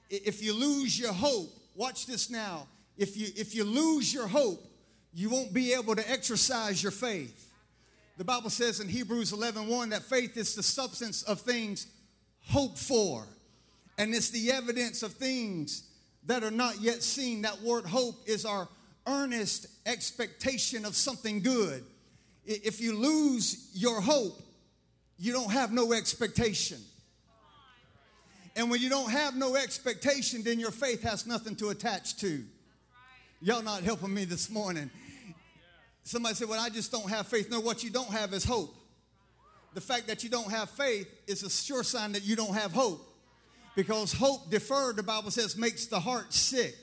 If 0.09 0.43
you 0.43 0.53
lose 0.53 0.99
your 0.99 1.13
hope, 1.13 1.49
watch 1.75 2.05
this 2.05 2.29
now. 2.29 2.67
If 2.97 3.15
you 3.17 3.27
if 3.35 3.53
you 3.53 3.63
lose 3.63 4.13
your 4.13 4.27
hope, 4.27 4.63
you 5.13 5.29
won't 5.29 5.53
be 5.53 5.73
able 5.73 5.95
to 5.95 6.11
exercise 6.11 6.81
your 6.81 6.91
faith. 6.91 7.51
The 8.17 8.23
Bible 8.23 8.49
says 8.49 8.79
in 8.79 8.87
Hebrews 8.87 9.31
11 9.31 9.67
1 9.67 9.89
that 9.89 10.03
faith 10.03 10.37
is 10.37 10.55
the 10.55 10.63
substance 10.63 11.23
of 11.23 11.41
things 11.41 11.87
hoped 12.41 12.79
for, 12.79 13.27
and 13.97 14.13
it's 14.13 14.31
the 14.31 14.51
evidence 14.51 15.03
of 15.03 15.13
things 15.13 15.83
that 16.25 16.43
are 16.43 16.51
not 16.51 16.81
yet 16.81 17.03
seen. 17.03 17.43
That 17.43 17.61
word 17.61 17.85
hope 17.85 18.15
is 18.25 18.45
our 18.45 18.67
earnest 19.05 19.67
expectation 19.85 20.85
of 20.85 20.95
something 20.95 21.41
good. 21.41 21.83
If 22.45 22.81
you 22.81 22.97
lose 22.97 23.69
your 23.73 24.01
hope, 24.01 24.41
you 25.17 25.33
don't 25.33 25.51
have 25.51 25.71
no 25.71 25.93
expectation. 25.93 26.79
And 28.55 28.71
when 28.71 28.81
you 28.81 28.89
don't 28.89 29.11
have 29.11 29.35
no 29.35 29.55
expectation, 29.55 30.41
then 30.43 30.59
your 30.59 30.71
faith 30.71 31.03
has 31.03 31.27
nothing 31.27 31.55
to 31.57 31.69
attach 31.69 32.17
to. 32.17 32.43
Y'all 33.39 33.61
not 33.61 33.83
helping 33.83 34.13
me 34.13 34.25
this 34.25 34.49
morning. 34.49 34.89
Somebody 36.03 36.35
said, 36.35 36.49
Well, 36.49 36.59
I 36.59 36.69
just 36.69 36.91
don't 36.91 37.09
have 37.09 37.27
faith. 37.27 37.51
No, 37.51 37.59
what 37.59 37.83
you 37.83 37.89
don't 37.89 38.09
have 38.09 38.33
is 38.33 38.43
hope. 38.43 38.73
The 39.73 39.81
fact 39.81 40.07
that 40.07 40.23
you 40.23 40.29
don't 40.29 40.49
have 40.49 40.69
faith 40.71 41.07
is 41.27 41.43
a 41.43 41.49
sure 41.49 41.83
sign 41.83 42.13
that 42.13 42.23
you 42.23 42.35
don't 42.35 42.55
have 42.55 42.71
hope. 42.71 43.05
Because 43.75 44.11
hope 44.11 44.49
deferred, 44.49 44.95
the 44.95 45.03
Bible 45.03 45.29
says, 45.29 45.55
makes 45.55 45.85
the 45.85 45.99
heart 45.99 46.33
sick. 46.33 46.75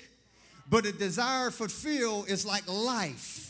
But 0.70 0.86
a 0.86 0.92
desire 0.92 1.50
fulfilled 1.50 2.30
is 2.30 2.46
like 2.46 2.68
life. 2.68 3.43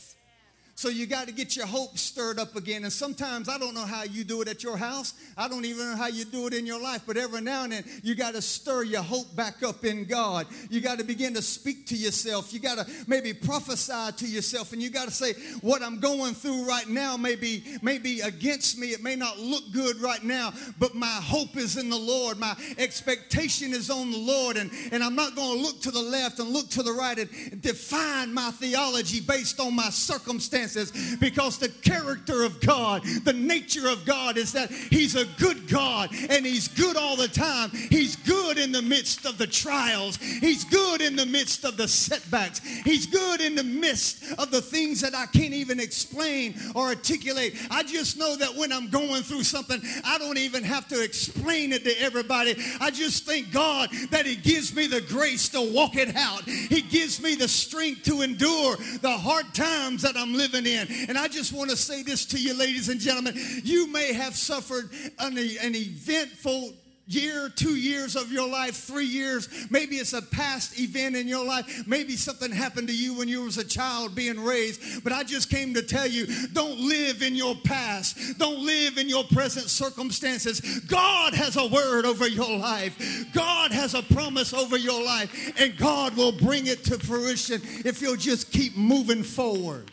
So 0.76 0.88
you 0.88 1.06
got 1.06 1.28
to 1.28 1.32
get 1.32 1.54
your 1.54 1.66
hope 1.66 1.96
stirred 1.96 2.40
up 2.40 2.56
again. 2.56 2.82
And 2.82 2.92
sometimes 2.92 3.48
I 3.48 3.58
don't 3.58 3.74
know 3.74 3.84
how 3.84 4.02
you 4.02 4.24
do 4.24 4.42
it 4.42 4.48
at 4.48 4.64
your 4.64 4.76
house. 4.76 5.14
I 5.36 5.46
don't 5.46 5.64
even 5.64 5.90
know 5.90 5.96
how 5.96 6.08
you 6.08 6.24
do 6.24 6.48
it 6.48 6.54
in 6.54 6.66
your 6.66 6.82
life. 6.82 7.02
But 7.06 7.16
every 7.16 7.42
now 7.42 7.62
and 7.62 7.72
then 7.72 7.84
you 8.02 8.16
got 8.16 8.34
to 8.34 8.42
stir 8.42 8.82
your 8.82 9.02
hope 9.02 9.34
back 9.36 9.62
up 9.62 9.84
in 9.84 10.04
God. 10.04 10.48
You 10.70 10.80
got 10.80 10.98
to 10.98 11.04
begin 11.04 11.34
to 11.34 11.42
speak 11.42 11.86
to 11.86 11.96
yourself. 11.96 12.52
You 12.52 12.58
got 12.58 12.78
to 12.78 12.92
maybe 13.06 13.32
prophesy 13.32 14.12
to 14.16 14.26
yourself. 14.26 14.72
And 14.72 14.82
you 14.82 14.90
got 14.90 15.04
to 15.04 15.12
say, 15.12 15.34
what 15.60 15.80
I'm 15.80 16.00
going 16.00 16.34
through 16.34 16.66
right 16.66 16.88
now 16.88 17.16
may 17.16 17.36
be, 17.36 17.62
may 17.80 17.98
be 17.98 18.20
against 18.22 18.76
me. 18.76 18.88
It 18.88 19.02
may 19.02 19.14
not 19.14 19.38
look 19.38 19.62
good 19.72 20.00
right 20.00 20.24
now, 20.24 20.52
but 20.80 20.96
my 20.96 21.06
hope 21.06 21.56
is 21.56 21.76
in 21.76 21.88
the 21.88 21.96
Lord. 21.96 22.36
My 22.36 22.56
expectation 22.78 23.72
is 23.72 23.90
on 23.90 24.10
the 24.10 24.18
Lord. 24.18 24.56
And, 24.56 24.72
and 24.90 25.04
I'm 25.04 25.14
not 25.14 25.36
going 25.36 25.56
to 25.56 25.62
look 25.62 25.80
to 25.82 25.92
the 25.92 26.02
left 26.02 26.40
and 26.40 26.48
look 26.48 26.68
to 26.70 26.82
the 26.82 26.92
right 26.92 27.16
and 27.16 27.62
define 27.62 28.34
my 28.34 28.50
theology 28.50 29.20
based 29.20 29.60
on 29.60 29.76
my 29.76 29.90
circumstances 29.90 30.63
circumstances 30.68 31.16
because 31.16 31.58
the 31.58 31.68
character 31.68 32.44
of 32.44 32.60
God, 32.60 33.02
the 33.24 33.32
nature 33.32 33.88
of 33.88 34.04
God 34.04 34.36
is 34.36 34.52
that 34.52 34.70
He's 34.70 35.16
a 35.16 35.24
good 35.38 35.68
God 35.68 36.10
and 36.30 36.44
He's 36.44 36.68
good 36.68 36.96
all 36.96 37.16
the 37.16 37.28
time. 37.28 37.70
He's 37.70 38.16
good 38.16 38.58
in 38.58 38.72
the 38.72 38.82
midst 38.82 39.26
of 39.26 39.38
the 39.38 39.46
trials, 39.46 40.16
He's 40.16 40.64
good 40.64 41.00
in 41.00 41.16
the 41.16 41.26
midst 41.26 41.64
of 41.64 41.76
the 41.76 41.88
setbacks, 41.88 42.60
He's 42.60 43.06
good 43.06 43.40
in 43.40 43.54
the 43.54 43.64
midst 43.64 44.24
of 44.38 44.50
the 44.50 44.62
things 44.62 45.00
that 45.00 45.14
I 45.14 45.26
can't 45.26 45.54
even 45.54 45.80
explain 45.80 46.54
or 46.74 46.86
articulate. 46.86 47.56
I 47.70 47.82
just 47.82 48.18
know 48.18 48.36
that 48.36 48.54
when 48.54 48.72
I'm 48.72 48.88
going 48.88 49.22
through 49.22 49.44
something, 49.44 49.80
I 50.04 50.18
don't 50.18 50.38
even 50.38 50.64
have 50.64 50.88
to 50.88 51.02
explain 51.02 51.72
it 51.72 51.84
to 51.84 52.00
everybody. 52.00 52.56
I 52.80 52.90
just 52.90 53.24
thank 53.24 53.52
God 53.52 53.90
that 54.10 54.26
He 54.26 54.36
gives 54.36 54.74
me 54.74 54.86
the 54.86 55.00
grace 55.00 55.48
to 55.50 55.60
walk 55.60 55.96
it 55.96 56.14
out. 56.16 56.42
He 56.44 56.82
gives 56.82 57.20
me 57.20 57.34
the 57.34 57.48
strength 57.48 58.04
to 58.04 58.22
endure 58.22 58.76
the 59.00 59.10
hard 59.10 59.52
times 59.54 60.02
that 60.02 60.16
I'm 60.16 60.34
living 60.34 60.53
in. 60.56 60.88
And 61.08 61.18
I 61.18 61.28
just 61.28 61.52
want 61.52 61.70
to 61.70 61.76
say 61.76 62.02
this 62.02 62.24
to 62.26 62.38
you, 62.38 62.54
ladies 62.54 62.88
and 62.88 63.00
gentlemen. 63.00 63.34
You 63.62 63.86
may 63.88 64.12
have 64.12 64.36
suffered 64.36 64.90
an, 65.18 65.36
an 65.36 65.74
eventful 65.74 66.72
year, 67.06 67.48
two 67.48 67.76
years 67.76 68.16
of 68.16 68.32
your 68.32 68.48
life, 68.48 68.76
three 68.76 69.04
years. 69.04 69.48
Maybe 69.70 69.96
it's 69.96 70.12
a 70.12 70.22
past 70.22 70.78
event 70.80 71.16
in 71.16 71.28
your 71.28 71.44
life. 71.44 71.86
Maybe 71.86 72.16
something 72.16 72.50
happened 72.50 72.88
to 72.88 72.96
you 72.96 73.14
when 73.14 73.28
you 73.28 73.42
was 73.42 73.58
a 73.58 73.64
child 73.64 74.14
being 74.14 74.40
raised. 74.40 75.04
But 75.04 75.12
I 75.12 75.22
just 75.22 75.50
came 75.50 75.74
to 75.74 75.82
tell 75.82 76.06
you, 76.06 76.26
don't 76.52 76.80
live 76.80 77.22
in 77.22 77.34
your 77.34 77.54
past. 77.64 78.38
Don't 78.38 78.64
live 78.64 78.98
in 78.98 79.08
your 79.08 79.24
present 79.24 79.68
circumstances. 79.68 80.60
God 80.80 81.34
has 81.34 81.56
a 81.56 81.66
word 81.66 82.06
over 82.06 82.26
your 82.26 82.56
life. 82.58 83.26
God 83.32 83.72
has 83.72 83.94
a 83.94 84.02
promise 84.02 84.54
over 84.54 84.76
your 84.76 85.02
life. 85.04 85.52
And 85.60 85.76
God 85.76 86.16
will 86.16 86.32
bring 86.32 86.66
it 86.66 86.84
to 86.84 86.98
fruition 86.98 87.60
if 87.84 88.00
you'll 88.00 88.16
just 88.16 88.50
keep 88.50 88.76
moving 88.76 89.22
forward. 89.22 89.90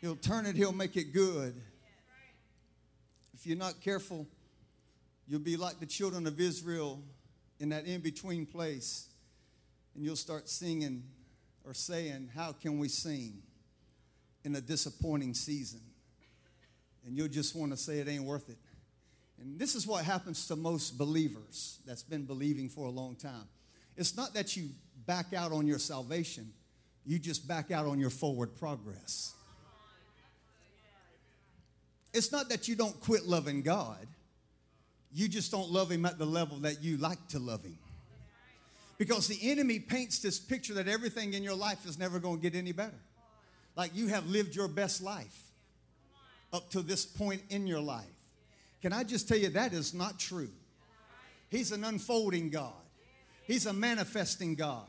He'll 0.00 0.16
turn 0.16 0.46
it, 0.46 0.54
He'll 0.54 0.72
make 0.72 0.96
it 0.96 1.12
good. 1.12 1.60
If 3.34 3.46
you're 3.46 3.56
not 3.56 3.80
careful, 3.80 4.26
you'll 5.26 5.40
be 5.40 5.56
like 5.56 5.80
the 5.80 5.86
children 5.86 6.26
of 6.26 6.40
Israel 6.40 7.00
in 7.60 7.70
that 7.70 7.86
in 7.86 8.00
between 8.00 8.46
place, 8.46 9.08
and 9.94 10.04
you'll 10.04 10.16
start 10.16 10.48
singing 10.48 11.02
or 11.64 11.74
saying, 11.74 12.30
How 12.34 12.52
can 12.52 12.78
we 12.78 12.88
sing 12.88 13.42
in 14.44 14.54
a 14.54 14.60
disappointing 14.60 15.34
season? 15.34 15.80
And 17.04 17.16
you'll 17.16 17.28
just 17.28 17.54
want 17.54 17.72
to 17.72 17.76
say 17.76 17.98
it 17.98 18.08
ain't 18.08 18.24
worth 18.24 18.48
it. 18.48 18.58
And 19.40 19.58
this 19.58 19.74
is 19.74 19.86
what 19.86 20.04
happens 20.04 20.46
to 20.48 20.56
most 20.56 20.98
believers 20.98 21.78
that's 21.86 22.02
been 22.02 22.24
believing 22.24 22.68
for 22.68 22.86
a 22.86 22.90
long 22.90 23.14
time. 23.16 23.48
It's 23.96 24.16
not 24.16 24.34
that 24.34 24.56
you 24.56 24.70
back 25.06 25.32
out 25.32 25.52
on 25.52 25.66
your 25.66 25.78
salvation, 25.78 26.52
you 27.04 27.18
just 27.18 27.48
back 27.48 27.70
out 27.70 27.86
on 27.86 27.98
your 27.98 28.10
forward 28.10 28.56
progress. 28.56 29.34
It's 32.12 32.32
not 32.32 32.48
that 32.48 32.68
you 32.68 32.74
don't 32.74 32.98
quit 33.00 33.26
loving 33.26 33.62
God, 33.62 34.06
you 35.12 35.28
just 35.28 35.50
don't 35.50 35.70
love 35.70 35.90
Him 35.90 36.06
at 36.06 36.18
the 36.18 36.26
level 36.26 36.58
that 36.58 36.82
you 36.82 36.96
like 36.96 37.28
to 37.28 37.38
love 37.38 37.62
Him. 37.62 37.78
Because 38.98 39.28
the 39.28 39.38
enemy 39.50 39.78
paints 39.78 40.18
this 40.18 40.40
picture 40.40 40.74
that 40.74 40.88
everything 40.88 41.34
in 41.34 41.44
your 41.44 41.54
life 41.54 41.86
is 41.86 41.98
never 41.98 42.18
going 42.18 42.36
to 42.36 42.42
get 42.42 42.56
any 42.56 42.72
better. 42.72 42.98
Like 43.76 43.94
you 43.94 44.08
have 44.08 44.26
lived 44.26 44.56
your 44.56 44.66
best 44.66 45.00
life 45.00 45.52
up 46.52 46.70
to 46.70 46.82
this 46.82 47.06
point 47.06 47.42
in 47.48 47.66
your 47.66 47.80
life. 47.80 48.04
Can 48.82 48.92
I 48.92 49.04
just 49.04 49.28
tell 49.28 49.38
you 49.38 49.50
that 49.50 49.72
is 49.72 49.94
not 49.94 50.18
true? 50.18 50.50
He's 51.48 51.72
an 51.72 51.84
unfolding 51.84 52.50
God, 52.50 52.72
He's 53.46 53.66
a 53.66 53.72
manifesting 53.72 54.56
God. 54.56 54.86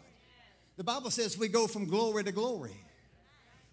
The 0.77 0.83
Bible 0.83 1.11
says 1.11 1.37
we 1.37 1.49
go 1.49 1.67
from 1.67 1.85
glory 1.85 2.23
to 2.23 2.31
glory, 2.31 2.75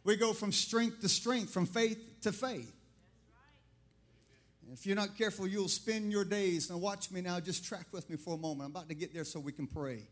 we 0.05 0.17
go 0.17 0.35
from 0.35 0.53
strength 0.53 1.01
to 1.01 1.09
strength, 1.09 1.51
from 1.51 1.65
faith 1.65 1.99
to 2.23 2.33
faith. 2.33 2.73
If 4.79 4.85
you're 4.85 4.95
not 4.95 5.17
careful, 5.17 5.47
you'll 5.47 5.69
spend 5.69 6.13
your 6.13 6.27
days. 6.27 6.69
Now, 6.69 6.77
watch 6.77 7.11
me 7.11 7.23
now. 7.23 7.41
Just 7.41 7.65
track 7.65 7.87
with 7.93 8.11
me 8.11 8.17
for 8.19 8.35
a 8.35 8.37
moment. 8.37 8.67
I'm 8.67 8.71
about 8.73 8.91
to 8.91 8.95
get 8.95 9.15
there 9.15 9.25
so 9.25 9.41
we 9.41 9.51
can 9.51 9.67
pray. 9.67 10.03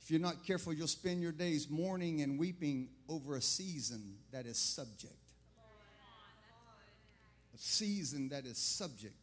If 0.00 0.10
you're 0.10 0.22
not 0.22 0.46
careful, 0.46 0.72
you'll 0.72 0.86
spend 0.86 1.20
your 1.20 1.32
days 1.32 1.68
mourning 1.68 2.22
and 2.22 2.38
weeping 2.38 2.88
over 3.10 3.36
a 3.36 3.42
season 3.42 4.14
that 4.32 4.46
is 4.46 4.56
subject. 4.56 5.12
A 7.54 7.58
season 7.58 8.30
that 8.30 8.46
is 8.46 8.56
subject. 8.56 9.16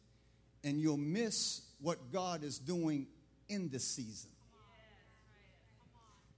And 0.62 0.80
you'll 0.80 0.96
miss 0.96 1.62
what 1.80 2.12
God 2.12 2.44
is 2.44 2.60
doing 2.60 3.08
in 3.48 3.68
this 3.68 3.82
season. 3.82 4.30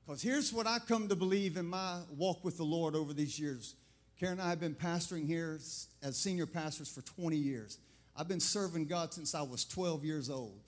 Because 0.07 0.23
here's 0.23 0.51
what 0.51 0.67
I 0.67 0.79
come 0.79 1.09
to 1.09 1.17
believe 1.17 1.59
in 1.59 1.67
my 1.67 2.01
walk 2.17 2.43
with 2.43 2.57
the 2.57 2.65
Lord 2.65 2.97
over 2.97 3.13
these 3.13 3.39
years. 3.39 3.75
Karen 4.19 4.39
and 4.39 4.43
I 4.43 4.49
have 4.49 4.61
been 4.61 4.75
pastoring 4.75 5.27
here 5.27 5.59
as 6.03 6.17
senior 6.17 6.47
pastors 6.47 6.89
for 6.89 7.03
20 7.03 7.37
years. 7.37 7.77
I've 8.17 8.29
been 8.29 8.41
serving 8.41 8.87
God 8.87 9.13
since 9.13 9.35
I 9.35 9.43
was 9.43 9.65
12 9.65 10.05
years 10.05 10.31
old. 10.31 10.61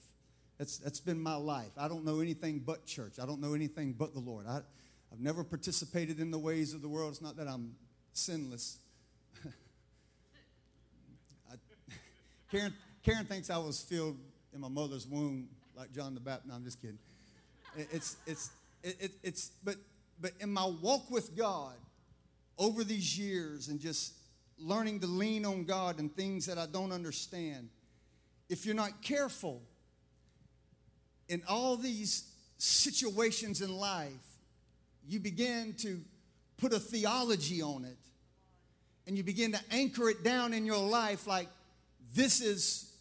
That's, 0.58 0.78
that's 0.78 1.00
been 1.00 1.20
my 1.20 1.36
life. 1.36 1.70
I 1.76 1.86
don't 1.86 2.04
know 2.04 2.20
anything 2.20 2.60
but 2.64 2.86
church. 2.86 3.14
I 3.22 3.26
don't 3.26 3.40
know 3.40 3.54
anything 3.54 3.92
but 3.92 4.14
the 4.14 4.20
Lord. 4.20 4.46
I, 4.48 4.60
I've 5.12 5.20
never 5.20 5.44
participated 5.44 6.18
in 6.18 6.30
the 6.30 6.38
ways 6.38 6.74
of 6.74 6.82
the 6.82 6.88
world. 6.88 7.12
It's 7.12 7.22
not 7.22 7.36
that 7.36 7.46
I'm 7.46 7.76
sinless. 8.12 8.78
I, 11.50 11.54
Karen, 12.50 12.72
Karen 13.04 13.26
thinks 13.26 13.50
I 13.50 13.58
was 13.58 13.82
filled 13.82 14.16
in 14.54 14.60
my 14.60 14.68
mother's 14.68 15.06
womb 15.06 15.48
like 15.76 15.92
John 15.92 16.14
the 16.14 16.20
Baptist. 16.20 16.48
No, 16.48 16.54
I'm 16.54 16.64
just 16.64 16.80
kidding. 16.80 16.98
It, 17.76 17.88
it's, 17.92 18.16
it's, 18.26 18.50
it, 18.82 18.96
it, 18.98 19.12
it's, 19.22 19.50
but, 19.62 19.76
but 20.20 20.32
in 20.40 20.52
my 20.52 20.66
walk 20.82 21.10
with 21.10 21.36
God 21.36 21.74
over 22.58 22.82
these 22.82 23.18
years 23.18 23.68
and 23.68 23.78
just 23.78 24.14
learning 24.58 25.00
to 25.00 25.06
lean 25.06 25.44
on 25.44 25.64
God 25.64 25.98
and 25.98 26.14
things 26.14 26.46
that 26.46 26.58
I 26.58 26.66
don't 26.66 26.92
understand, 26.92 27.68
if 28.48 28.64
you're 28.64 28.74
not 28.74 29.02
careful 29.02 29.62
in 31.28 31.42
all 31.48 31.76
these 31.76 32.30
situations 32.58 33.60
in 33.60 33.74
life, 33.74 34.10
you 35.08 35.20
begin 35.20 35.74
to 35.78 36.00
put 36.56 36.72
a 36.72 36.78
theology 36.78 37.62
on 37.62 37.84
it 37.84 37.98
and 39.06 39.16
you 39.16 39.22
begin 39.22 39.52
to 39.52 39.60
anchor 39.70 40.08
it 40.08 40.24
down 40.24 40.52
in 40.52 40.64
your 40.64 40.78
life 40.78 41.26
like 41.26 41.48
this 42.14 42.40
is 42.40 42.92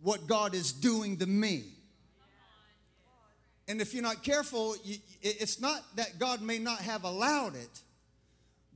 what 0.00 0.26
God 0.26 0.54
is 0.54 0.72
doing 0.72 1.18
to 1.18 1.26
me. 1.26 1.64
And 3.68 3.80
if 3.80 3.94
you're 3.94 4.02
not 4.02 4.24
careful, 4.24 4.74
you, 4.84 4.96
it's 5.20 5.60
not 5.60 5.82
that 5.96 6.18
God 6.18 6.42
may 6.42 6.58
not 6.58 6.78
have 6.80 7.04
allowed 7.04 7.54
it, 7.54 7.80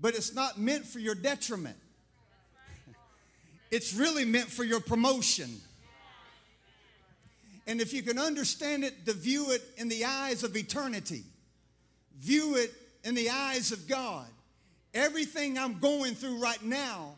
but 0.01 0.15
it's 0.15 0.35
not 0.35 0.59
meant 0.59 0.87
for 0.87 1.01
your 1.01 1.17
detriment. 1.17 1.77
It's 3.71 3.95
really 3.95 4.25
meant 4.25 4.49
for 4.49 4.65
your 4.65 4.81
promotion. 4.81 5.61
And 7.67 7.81
if 7.81 7.93
you 7.93 8.03
can 8.03 8.19
understand 8.19 8.85
it, 8.85 9.07
to 9.07 9.13
view 9.13 9.51
it 9.51 9.63
in 9.77 9.89
the 9.89 10.05
eyes 10.05 10.45
of 10.45 10.57
eternity, 10.57 11.25
view 12.19 12.57
it 12.57 12.73
in 13.05 13.15
the 13.15 13.31
eyes 13.31 13.73
of 13.73 13.89
God. 13.89 14.27
Everything 14.95 15.59
I'm 15.59 15.79
going 15.79 16.15
through 16.15 16.39
right 16.39 16.63
now 16.63 17.17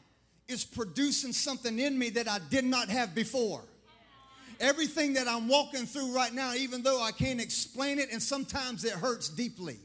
is 0.49 0.65
producing 0.65 1.33
something 1.33 1.79
in 1.79 1.99
me 1.99 2.11
that 2.11 2.29
I 2.29 2.39
did 2.51 2.65
not 2.65 2.89
have 2.89 3.15
before. 3.15 3.63
Everything 4.59 5.13
that 5.13 5.29
I'm 5.29 5.47
walking 5.47 5.87
through 5.87 6.13
right 6.13 6.33
now, 6.33 6.55
even 6.55 6.83
though 6.83 7.01
I 7.01 7.13
can't 7.13 7.41
explain 7.41 7.99
it, 7.99 8.11
and 8.11 8.21
sometimes 8.21 8.85
it 8.85 8.93
hurts 8.93 9.29
deeply. 9.29 9.77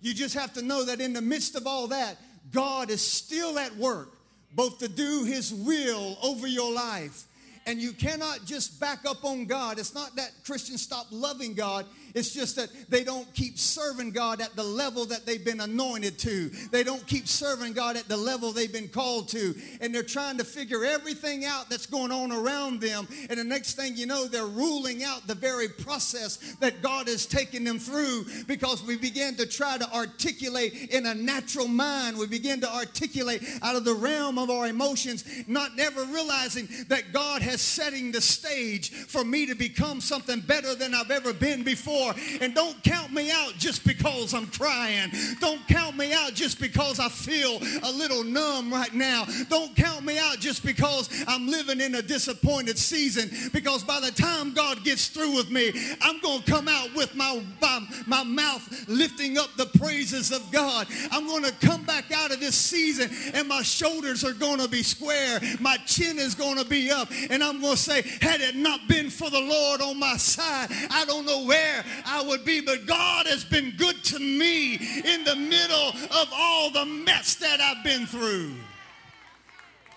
You 0.00 0.14
just 0.14 0.34
have 0.34 0.52
to 0.54 0.62
know 0.62 0.84
that 0.84 1.00
in 1.00 1.12
the 1.12 1.22
midst 1.22 1.54
of 1.54 1.66
all 1.66 1.86
that, 1.88 2.16
God 2.50 2.90
is 2.90 3.00
still 3.00 3.58
at 3.58 3.76
work, 3.76 4.15
both 4.56 4.78
to 4.78 4.88
do 4.88 5.24
His 5.24 5.54
will 5.54 6.18
over 6.22 6.46
your 6.46 6.72
life. 6.72 7.24
And 7.66 7.80
you 7.80 7.92
cannot 7.92 8.44
just 8.44 8.80
back 8.80 9.04
up 9.04 9.24
on 9.24 9.44
God. 9.44 9.78
It's 9.78 9.94
not 9.94 10.16
that 10.16 10.30
Christians 10.44 10.82
stop 10.82 11.06
loving 11.10 11.52
God. 11.54 11.84
It's 12.16 12.32
just 12.32 12.56
that 12.56 12.70
they 12.88 13.04
don't 13.04 13.30
keep 13.34 13.58
serving 13.58 14.12
God 14.12 14.40
at 14.40 14.56
the 14.56 14.62
level 14.62 15.04
that 15.04 15.26
they've 15.26 15.44
been 15.44 15.60
anointed 15.60 16.18
to. 16.20 16.48
They 16.72 16.82
don't 16.82 17.06
keep 17.06 17.28
serving 17.28 17.74
God 17.74 17.98
at 17.98 18.08
the 18.08 18.16
level 18.16 18.52
they've 18.52 18.72
been 18.72 18.88
called 18.88 19.28
to. 19.28 19.54
And 19.82 19.94
they're 19.94 20.02
trying 20.02 20.38
to 20.38 20.44
figure 20.44 20.82
everything 20.82 21.44
out 21.44 21.68
that's 21.68 21.84
going 21.84 22.10
on 22.10 22.32
around 22.32 22.80
them. 22.80 23.06
And 23.28 23.38
the 23.38 23.44
next 23.44 23.74
thing 23.74 23.98
you 23.98 24.06
know, 24.06 24.24
they're 24.24 24.46
ruling 24.46 25.04
out 25.04 25.26
the 25.26 25.34
very 25.34 25.68
process 25.68 26.38
that 26.60 26.80
God 26.80 27.06
is 27.06 27.26
taking 27.26 27.64
them 27.64 27.78
through 27.78 28.24
because 28.46 28.82
we 28.82 28.96
begin 28.96 29.36
to 29.36 29.44
try 29.44 29.76
to 29.76 29.94
articulate 29.94 30.88
in 30.92 31.04
a 31.04 31.14
natural 31.14 31.68
mind. 31.68 32.16
We 32.16 32.28
begin 32.28 32.62
to 32.62 32.74
articulate 32.74 33.42
out 33.60 33.76
of 33.76 33.84
the 33.84 33.92
realm 33.92 34.38
of 34.38 34.48
our 34.48 34.68
emotions, 34.68 35.22
not 35.46 35.76
never 35.76 36.02
realizing 36.04 36.66
that 36.88 37.12
God 37.12 37.42
has 37.42 37.60
setting 37.60 38.10
the 38.10 38.22
stage 38.22 38.90
for 38.90 39.22
me 39.22 39.44
to 39.44 39.54
become 39.54 40.00
something 40.00 40.40
better 40.40 40.74
than 40.74 40.94
I've 40.94 41.10
ever 41.10 41.34
been 41.34 41.62
before 41.62 42.05
and 42.40 42.54
don't 42.54 42.82
count 42.82 43.12
me 43.12 43.30
out 43.30 43.54
just 43.58 43.84
because 43.84 44.34
I'm 44.34 44.46
crying. 44.46 45.10
Don't 45.40 45.66
count 45.68 45.96
me 45.96 46.12
out 46.12 46.34
just 46.34 46.60
because 46.60 47.00
I 47.00 47.08
feel 47.08 47.58
a 47.82 47.92
little 47.92 48.24
numb 48.24 48.72
right 48.72 48.92
now. 48.94 49.26
Don't 49.48 49.74
count 49.76 50.04
me 50.04 50.18
out 50.18 50.38
just 50.38 50.64
because 50.64 51.08
I'm 51.26 51.48
living 51.48 51.80
in 51.80 51.94
a 51.94 52.02
disappointed 52.02 52.78
season. 52.78 53.30
Because 53.52 53.82
by 53.82 54.00
the 54.00 54.10
time 54.10 54.52
God 54.52 54.84
gets 54.84 55.08
through 55.08 55.34
with 55.34 55.50
me, 55.50 55.72
I'm 56.00 56.20
going 56.20 56.42
to 56.42 56.50
come 56.50 56.68
out 56.68 56.94
with 56.94 57.14
my, 57.14 57.42
my, 57.60 57.86
my 58.06 58.22
mouth 58.22 58.88
lifting 58.88 59.38
up 59.38 59.50
the 59.56 59.66
praises 59.78 60.32
of 60.32 60.50
God. 60.52 60.86
I'm 61.10 61.26
going 61.26 61.44
to 61.44 61.52
come 61.66 61.84
back 61.84 62.12
out 62.12 62.32
of 62.32 62.40
this 62.40 62.56
season 62.56 63.10
and 63.34 63.48
my 63.48 63.62
shoulders 63.62 64.24
are 64.24 64.32
going 64.32 64.60
to 64.60 64.68
be 64.68 64.82
square. 64.82 65.40
My 65.60 65.76
chin 65.86 66.18
is 66.18 66.34
going 66.34 66.58
to 66.58 66.64
be 66.64 66.90
up. 66.90 67.10
And 67.30 67.42
I'm 67.42 67.60
going 67.60 67.74
to 67.74 67.80
say, 67.80 68.02
had 68.20 68.40
it 68.40 68.56
not 68.56 68.86
been 68.88 69.10
for 69.10 69.30
the 69.30 69.40
Lord 69.40 69.80
on 69.80 69.98
my 69.98 70.16
side, 70.16 70.68
I 70.90 71.04
don't 71.04 71.26
know 71.26 71.44
where 71.44 71.84
I 72.04 72.22
would 72.26 72.44
be. 72.44 72.60
But 72.60 72.86
God 72.86 73.26
has 73.26 73.44
been 73.44 73.74
good 73.76 74.02
to 74.04 74.18
me 74.18 74.74
in 74.74 75.24
the 75.24 75.36
middle 75.36 75.88
of 75.88 76.28
all 76.32 76.70
the 76.70 76.84
mess 76.84 77.36
that 77.36 77.60
I've 77.60 77.84
been 77.84 78.06
through. 78.06 78.54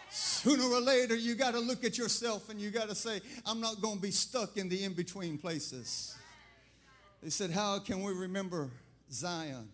Sooner 0.10 0.64
or 0.64 0.82
later, 0.82 1.16
you 1.16 1.36
got 1.36 1.54
to 1.54 1.60
look 1.60 1.84
at 1.84 1.98
yourself 1.98 2.50
and 2.50 2.60
you 2.60 2.72
got 2.72 2.90
to 2.90 2.96
say, 2.96 3.22
I'm 3.46 3.60
not 3.60 3.82
going 3.82 3.98
to 3.98 4.02
be 4.02 4.12
stuck 4.12 4.58
in 4.58 4.70
the 4.70 4.84
in 4.84 4.94
between 4.94 5.38
places. 5.38 6.16
They 7.22 7.30
said, 7.30 7.52
How 7.52 7.80
can 7.80 8.02
we 8.02 8.14
remember 8.14 8.70
Zion? 9.12 9.70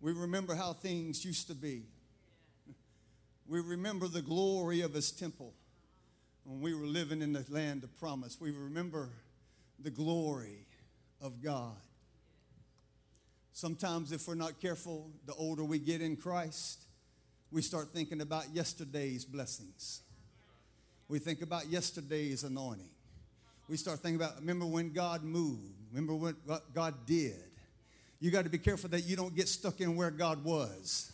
We 0.00 0.12
remember 0.12 0.54
how 0.54 0.74
things 0.74 1.24
used 1.24 1.48
to 1.48 1.54
be. 1.54 1.82
We 3.48 3.60
remember 3.60 4.08
the 4.08 4.22
glory 4.22 4.82
of 4.82 4.92
his 4.92 5.10
temple 5.10 5.54
when 6.44 6.60
we 6.60 6.74
were 6.74 6.86
living 6.86 7.22
in 7.22 7.32
the 7.32 7.44
land 7.48 7.82
of 7.82 7.98
promise. 7.98 8.36
We 8.40 8.50
remember 8.50 9.08
the 9.82 9.90
glory 9.90 10.66
of 11.20 11.42
God. 11.42 11.76
Sometimes, 13.52 14.12
if 14.12 14.28
we're 14.28 14.34
not 14.34 14.60
careful, 14.60 15.10
the 15.24 15.32
older 15.34 15.64
we 15.64 15.78
get 15.78 16.02
in 16.02 16.16
Christ, 16.16 16.84
we 17.50 17.62
start 17.62 17.88
thinking 17.90 18.20
about 18.20 18.44
yesterday's 18.52 19.24
blessings. 19.24 20.02
We 21.08 21.18
think 21.18 21.40
about 21.40 21.68
yesterday's 21.68 22.44
anointing. 22.44 22.90
We 23.68 23.76
start 23.76 24.00
thinking 24.00 24.20
about, 24.20 24.38
remember 24.38 24.66
when 24.66 24.92
God 24.92 25.24
moved, 25.24 25.72
remember 25.90 26.14
what 26.14 26.74
God 26.74 26.94
did. 27.06 27.36
You 28.20 28.30
got 28.30 28.44
to 28.44 28.50
be 28.50 28.58
careful 28.58 28.90
that 28.90 29.04
you 29.04 29.16
don't 29.16 29.34
get 29.34 29.48
stuck 29.48 29.80
in 29.80 29.96
where 29.96 30.10
God 30.10 30.44
was. 30.44 31.12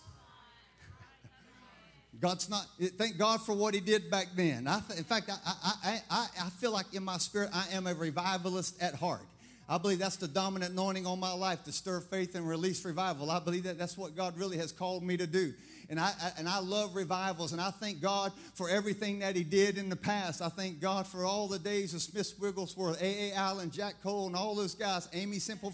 God's 2.21 2.49
not, 2.49 2.67
thank 2.99 3.19
God 3.19 3.41
for 3.41 3.55
what 3.55 3.75
He 3.75 3.81
did 3.81 4.11
back 4.11 4.29
then. 4.37 4.69
I, 4.69 4.81
in 4.97 5.05
fact, 5.05 5.31
I, 5.31 5.55
I, 5.85 6.01
I, 6.11 6.27
I 6.43 6.51
feel 6.51 6.73
like 6.73 6.95
in 6.95 7.03
my 7.03 7.19
spirit, 7.19 7.51
I 7.53 7.67
am 7.73 7.87
a 7.87 7.95
revivalist 7.95 8.81
at 8.83 8.95
heart. 8.95 9.23
I 9.69 9.79
believe 9.79 9.99
that's 9.99 10.17
the 10.17 10.29
dominant 10.29 10.73
anointing 10.73 11.07
on 11.07 11.19
my 11.19 11.33
life 11.33 11.65
to 11.65 11.73
stir 11.73 12.01
faith 12.01 12.35
and 12.35 12.47
release 12.47 12.85
revival. 12.85 13.31
I 13.31 13.39
believe 13.41 13.65
that 13.65 13.79
that's 13.79 13.97
what 13.97 14.15
God 14.17 14.37
really 14.37 14.59
has 14.59 14.73
called 14.73 15.03
me 15.03 15.17
to 15.17 15.27
do. 15.27 15.55
And 15.93 16.01
I, 16.01 16.07
I, 16.07 16.33
and 16.39 16.49
I 16.49 16.59
love 16.59 16.97
revivals, 16.97 17.53
and 17.53 17.61
I 17.61 17.71
thank 17.71 18.01
God 18.01 18.33
for 18.55 18.71
everything 18.71 19.19
that 19.19 19.37
He 19.37 19.45
did 19.45 19.77
in 19.77 19.91
the 19.91 19.97
past. 19.97 20.41
I 20.41 20.49
thank 20.49 20.81
God 20.81 21.07
for 21.07 21.27
all 21.27 21.49
the 21.49 21.59
days 21.59 21.93
of 21.93 22.01
Smith 22.01 22.33
Wigglesworth, 22.41 23.03
A.A. 23.03 23.35
Allen, 23.35 23.71
Jack 23.71 23.97
Coe, 24.03 24.27
and 24.27 24.35
all 24.35 24.55
those 24.55 24.75
guys, 24.75 25.07
Aimee 25.13 25.39
Semple 25.39 25.71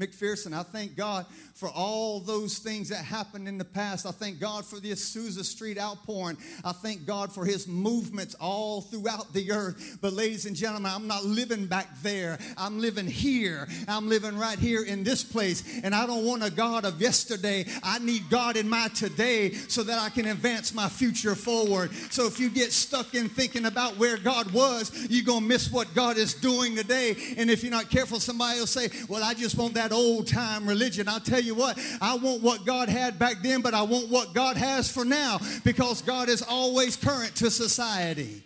McPherson. 0.00 0.54
I 0.54 0.62
thank 0.62 0.96
God 0.96 1.26
for 1.52 1.68
all 1.68 2.18
those 2.18 2.56
things 2.60 2.88
that 2.88 3.04
happened 3.04 3.46
in 3.46 3.58
the 3.58 3.64
past. 3.64 4.06
I 4.06 4.10
thank 4.10 4.40
God 4.40 4.64
for 4.64 4.80
the 4.80 4.90
Azusa 4.90 5.44
Street 5.44 5.78
outpouring. 5.78 6.38
I 6.64 6.72
thank 6.72 7.04
God 7.04 7.30
for 7.30 7.44
His 7.44 7.68
movements 7.68 8.34
all 8.40 8.80
throughout 8.80 9.34
the 9.34 9.52
earth. 9.52 9.98
But, 10.00 10.14
ladies 10.14 10.46
and 10.46 10.56
gentlemen, 10.56 10.90
I'm 10.94 11.06
not 11.06 11.26
living 11.26 11.66
back 11.66 11.88
there. 12.00 12.38
I'm 12.56 12.80
living 12.80 13.06
here. 13.06 13.68
I'm 13.86 14.08
living 14.08 14.38
right 14.38 14.58
here 14.58 14.82
in 14.82 15.04
this 15.04 15.22
place. 15.22 15.82
And 15.84 15.94
I 15.94 16.06
don't 16.06 16.24
want 16.24 16.42
a 16.42 16.50
God 16.50 16.86
of 16.86 17.02
yesterday. 17.02 17.66
I 17.82 17.98
need 17.98 18.30
God 18.30 18.56
in 18.56 18.66
my 18.66 18.88
today 18.94 19.57
so 19.68 19.82
that 19.82 19.98
I 19.98 20.08
can 20.10 20.26
advance 20.26 20.74
my 20.74 20.88
future 20.88 21.34
forward. 21.34 21.92
So 22.10 22.26
if 22.26 22.38
you 22.38 22.50
get 22.50 22.72
stuck 22.72 23.14
in 23.14 23.28
thinking 23.28 23.66
about 23.66 23.96
where 23.98 24.16
God 24.16 24.50
was, 24.52 24.92
you're 25.10 25.24
going 25.24 25.42
to 25.42 25.48
miss 25.48 25.70
what 25.70 25.92
God 25.94 26.16
is 26.16 26.34
doing 26.34 26.76
today. 26.76 27.16
And 27.36 27.50
if 27.50 27.62
you're 27.62 27.72
not 27.72 27.90
careful, 27.90 28.20
somebody 28.20 28.58
will 28.60 28.66
say, 28.66 28.88
Well, 29.08 29.24
I 29.24 29.34
just 29.34 29.56
want 29.56 29.74
that 29.74 29.92
old 29.92 30.26
time 30.26 30.68
religion. 30.68 31.08
I'll 31.08 31.20
tell 31.20 31.40
you 31.40 31.54
what, 31.54 31.78
I 32.00 32.16
want 32.16 32.42
what 32.42 32.64
God 32.64 32.88
had 32.88 33.18
back 33.18 33.36
then, 33.42 33.60
but 33.60 33.74
I 33.74 33.82
want 33.82 34.08
what 34.08 34.34
God 34.34 34.56
has 34.56 34.90
for 34.90 35.04
now 35.04 35.38
because 35.64 36.02
God 36.02 36.28
is 36.28 36.42
always 36.42 36.96
current 36.96 37.34
to 37.36 37.50
society. 37.50 38.42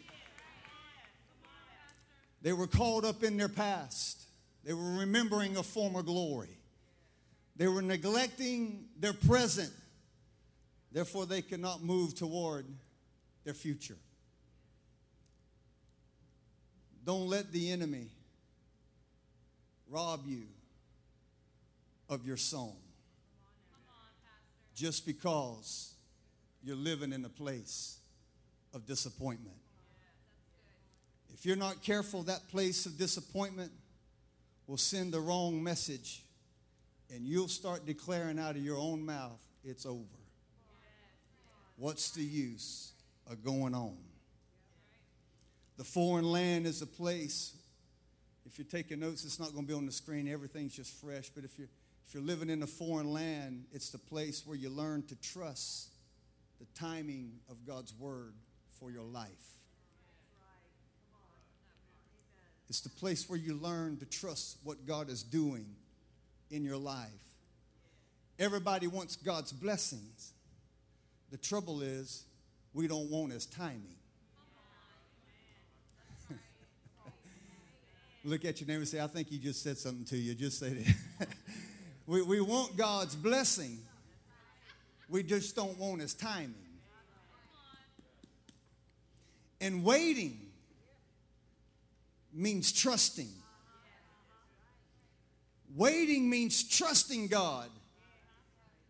They 2.42 2.53
were 2.53 2.66
caught 2.66 3.05
up 3.05 3.22
in 3.22 3.37
their 3.37 3.48
past. 3.48 4.22
They 4.64 4.72
were 4.72 4.98
remembering 4.98 5.57
a 5.57 5.62
former 5.62 6.03
glory. 6.03 6.59
They 7.57 7.68
were 7.68 7.83
neglecting 7.83 8.87
their 8.98 9.12
present 9.12 9.70
Therefore, 10.92 11.26
they 11.26 11.42
cannot 11.42 11.83
move 11.83 12.14
toward 12.14 12.66
their 13.44 13.55
future. 13.55 13.96
Don't 17.05 17.28
let 17.28 17.50
the 17.50 17.72
enemy 17.72 18.09
rob 19.88 20.22
you 20.26 20.44
of 22.09 22.24
your 22.26 22.37
song 22.37 22.76
just 24.74 25.07
because 25.07 25.94
you're 26.62 26.76
living 26.76 27.12
in 27.12 27.24
a 27.24 27.28
place 27.28 27.98
of 28.72 28.87
disappointment. 28.87 29.57
If 31.35 31.46
you're 31.46 31.57
not 31.57 31.83
careful, 31.83 32.22
that 32.24 32.48
place 32.48 32.87
of 32.87 32.98
disappointment 32.98 33.72
will 34.66 34.76
send 34.76 35.12
the 35.12 35.20
wrong 35.20 35.62
message 35.62 36.22
and 37.12 37.26
you'll 37.26 37.48
start 37.48 37.85
declaring 37.85 38.38
out 38.38 38.57
of 38.57 38.64
your 38.64 38.78
own 38.78 39.05
mouth, 39.05 39.40
it's 39.64 39.85
over. 39.85 40.21
What's 41.83 42.11
the 42.11 42.23
use 42.23 42.92
of 43.29 43.42
going 43.42 43.75
on? 43.75 43.97
The 45.79 45.83
foreign 45.83 46.31
land 46.31 46.64
is 46.64 46.81
a 46.81 46.87
place, 46.87 47.57
if 48.47 48.57
you're 48.57 48.68
taking 48.71 49.01
notes, 49.01 49.25
it's 49.25 49.40
not 49.40 49.53
going 49.53 49.64
to 49.64 49.68
be 49.68 49.75
on 49.75 49.87
the 49.87 49.90
screen, 49.90 50.29
everything's 50.29 50.77
just 50.77 50.95
fresh. 51.01 51.29
But 51.31 51.42
if 51.42 51.59
you're, 51.59 51.66
if 52.07 52.14
you're 52.14 52.23
living 52.23 52.51
in 52.51 52.62
a 52.62 52.68
foreign 52.68 53.12
land, 53.12 53.64
it's 53.73 53.90
the 53.90 53.99
place 53.99 54.47
where 54.47 54.57
you 54.57 54.71
learn 54.71 55.03
to 55.09 55.16
trust 55.16 55.88
the 56.61 56.66
timing 56.79 57.33
of 57.51 57.66
God's 57.66 57.92
word 57.99 58.35
for 58.79 58.92
your 58.92 59.03
life. 59.03 59.57
It's 62.68 62.81
the 62.81 62.90
place 62.90 63.29
where 63.29 63.40
you 63.40 63.55
learn 63.55 63.97
to 63.97 64.07
trust 64.07 64.59
what 64.62 64.87
God 64.87 65.11
is 65.11 65.25
doing 65.25 65.66
in 66.49 66.62
your 66.62 66.77
life. 66.77 67.09
Everybody 68.38 68.87
wants 68.87 69.16
God's 69.16 69.51
blessings. 69.51 70.33
The 71.33 71.38
trouble 71.38 71.81
is, 71.81 72.25
we 72.75 72.87
don't 72.87 73.11
want 73.11 73.33
His 73.33 73.47
timing. 73.47 73.97
Look 78.25 78.45
at 78.45 78.61
your 78.61 78.68
neighbor 78.68 78.81
and 78.81 78.88
say, 78.88 79.01
I 79.01 79.07
think 79.07 79.29
he 79.29 79.38
just 79.38 79.62
said 79.62 79.79
something 79.79 80.05
to 80.05 80.18
you. 80.18 80.35
Just 80.35 80.59
say 80.59 80.85
it. 81.21 81.29
we, 82.07 82.21
we 82.21 82.42
want 82.42 82.77
God's 82.77 83.16
blessing, 83.16 83.79
we 85.09 85.23
just 85.23 85.57
don't 85.57 85.79
want 85.79 86.03
His 86.03 86.12
timing. 86.12 86.55
And 89.59 89.83
waiting 89.83 90.38
means 92.31 92.73
trusting. 92.73 93.31
Waiting 95.75 96.29
means 96.29 96.62
trusting 96.62 97.29
God 97.29 97.71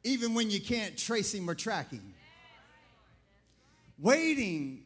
even 0.02 0.34
when 0.34 0.50
you 0.50 0.60
can't 0.60 0.98
trace 0.98 1.32
Him 1.32 1.48
or 1.48 1.54
track 1.54 1.92
Him. 1.92 2.14
Waiting 4.02 4.82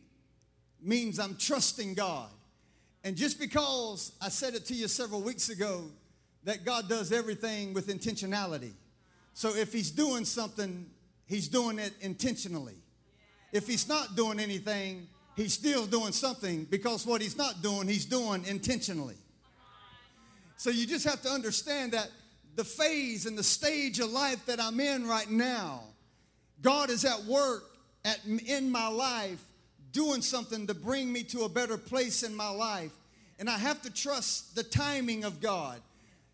means 0.82 1.18
I'm 1.18 1.36
trusting 1.36 1.94
God. 1.94 2.28
And 3.02 3.16
just 3.16 3.40
because 3.40 4.12
I 4.20 4.28
said 4.28 4.54
it 4.54 4.66
to 4.66 4.74
you 4.74 4.88
several 4.88 5.22
weeks 5.22 5.48
ago 5.48 5.84
that 6.44 6.66
God 6.66 6.88
does 6.88 7.12
everything 7.12 7.72
with 7.72 7.88
intentionality. 7.88 8.72
So 9.32 9.54
if 9.56 9.72
He's 9.72 9.90
doing 9.90 10.26
something, 10.26 10.86
He's 11.24 11.48
doing 11.48 11.78
it 11.78 11.94
intentionally. 12.02 12.76
If 13.52 13.66
He's 13.66 13.88
not 13.88 14.16
doing 14.16 14.38
anything, 14.38 15.08
He's 15.34 15.54
still 15.54 15.86
doing 15.86 16.12
something 16.12 16.64
because 16.64 17.06
what 17.06 17.22
He's 17.22 17.38
not 17.38 17.62
doing, 17.62 17.88
He's 17.88 18.04
doing 18.04 18.44
intentionally. 18.44 19.16
So 20.58 20.68
you 20.68 20.86
just 20.86 21.06
have 21.06 21.22
to 21.22 21.30
understand 21.30 21.92
that 21.92 22.10
the 22.54 22.64
phase 22.64 23.24
and 23.24 23.36
the 23.36 23.42
stage 23.42 23.98
of 23.98 24.10
life 24.10 24.44
that 24.44 24.60
I'm 24.60 24.78
in 24.78 25.06
right 25.06 25.30
now, 25.30 25.84
God 26.60 26.90
is 26.90 27.06
at 27.06 27.24
work 27.24 27.75
at, 28.06 28.20
in 28.24 28.70
my 28.70 28.88
life 28.88 29.42
doing 29.92 30.22
something 30.22 30.66
to 30.68 30.74
bring 30.74 31.12
me 31.12 31.22
to 31.24 31.42
a 31.42 31.48
better 31.48 31.76
place 31.76 32.22
in 32.22 32.34
my 32.34 32.48
life. 32.48 32.92
And 33.38 33.50
I 33.50 33.58
have 33.58 33.82
to 33.82 33.92
trust 33.92 34.54
the 34.54 34.62
timing 34.62 35.24
of 35.24 35.40
God. 35.40 35.80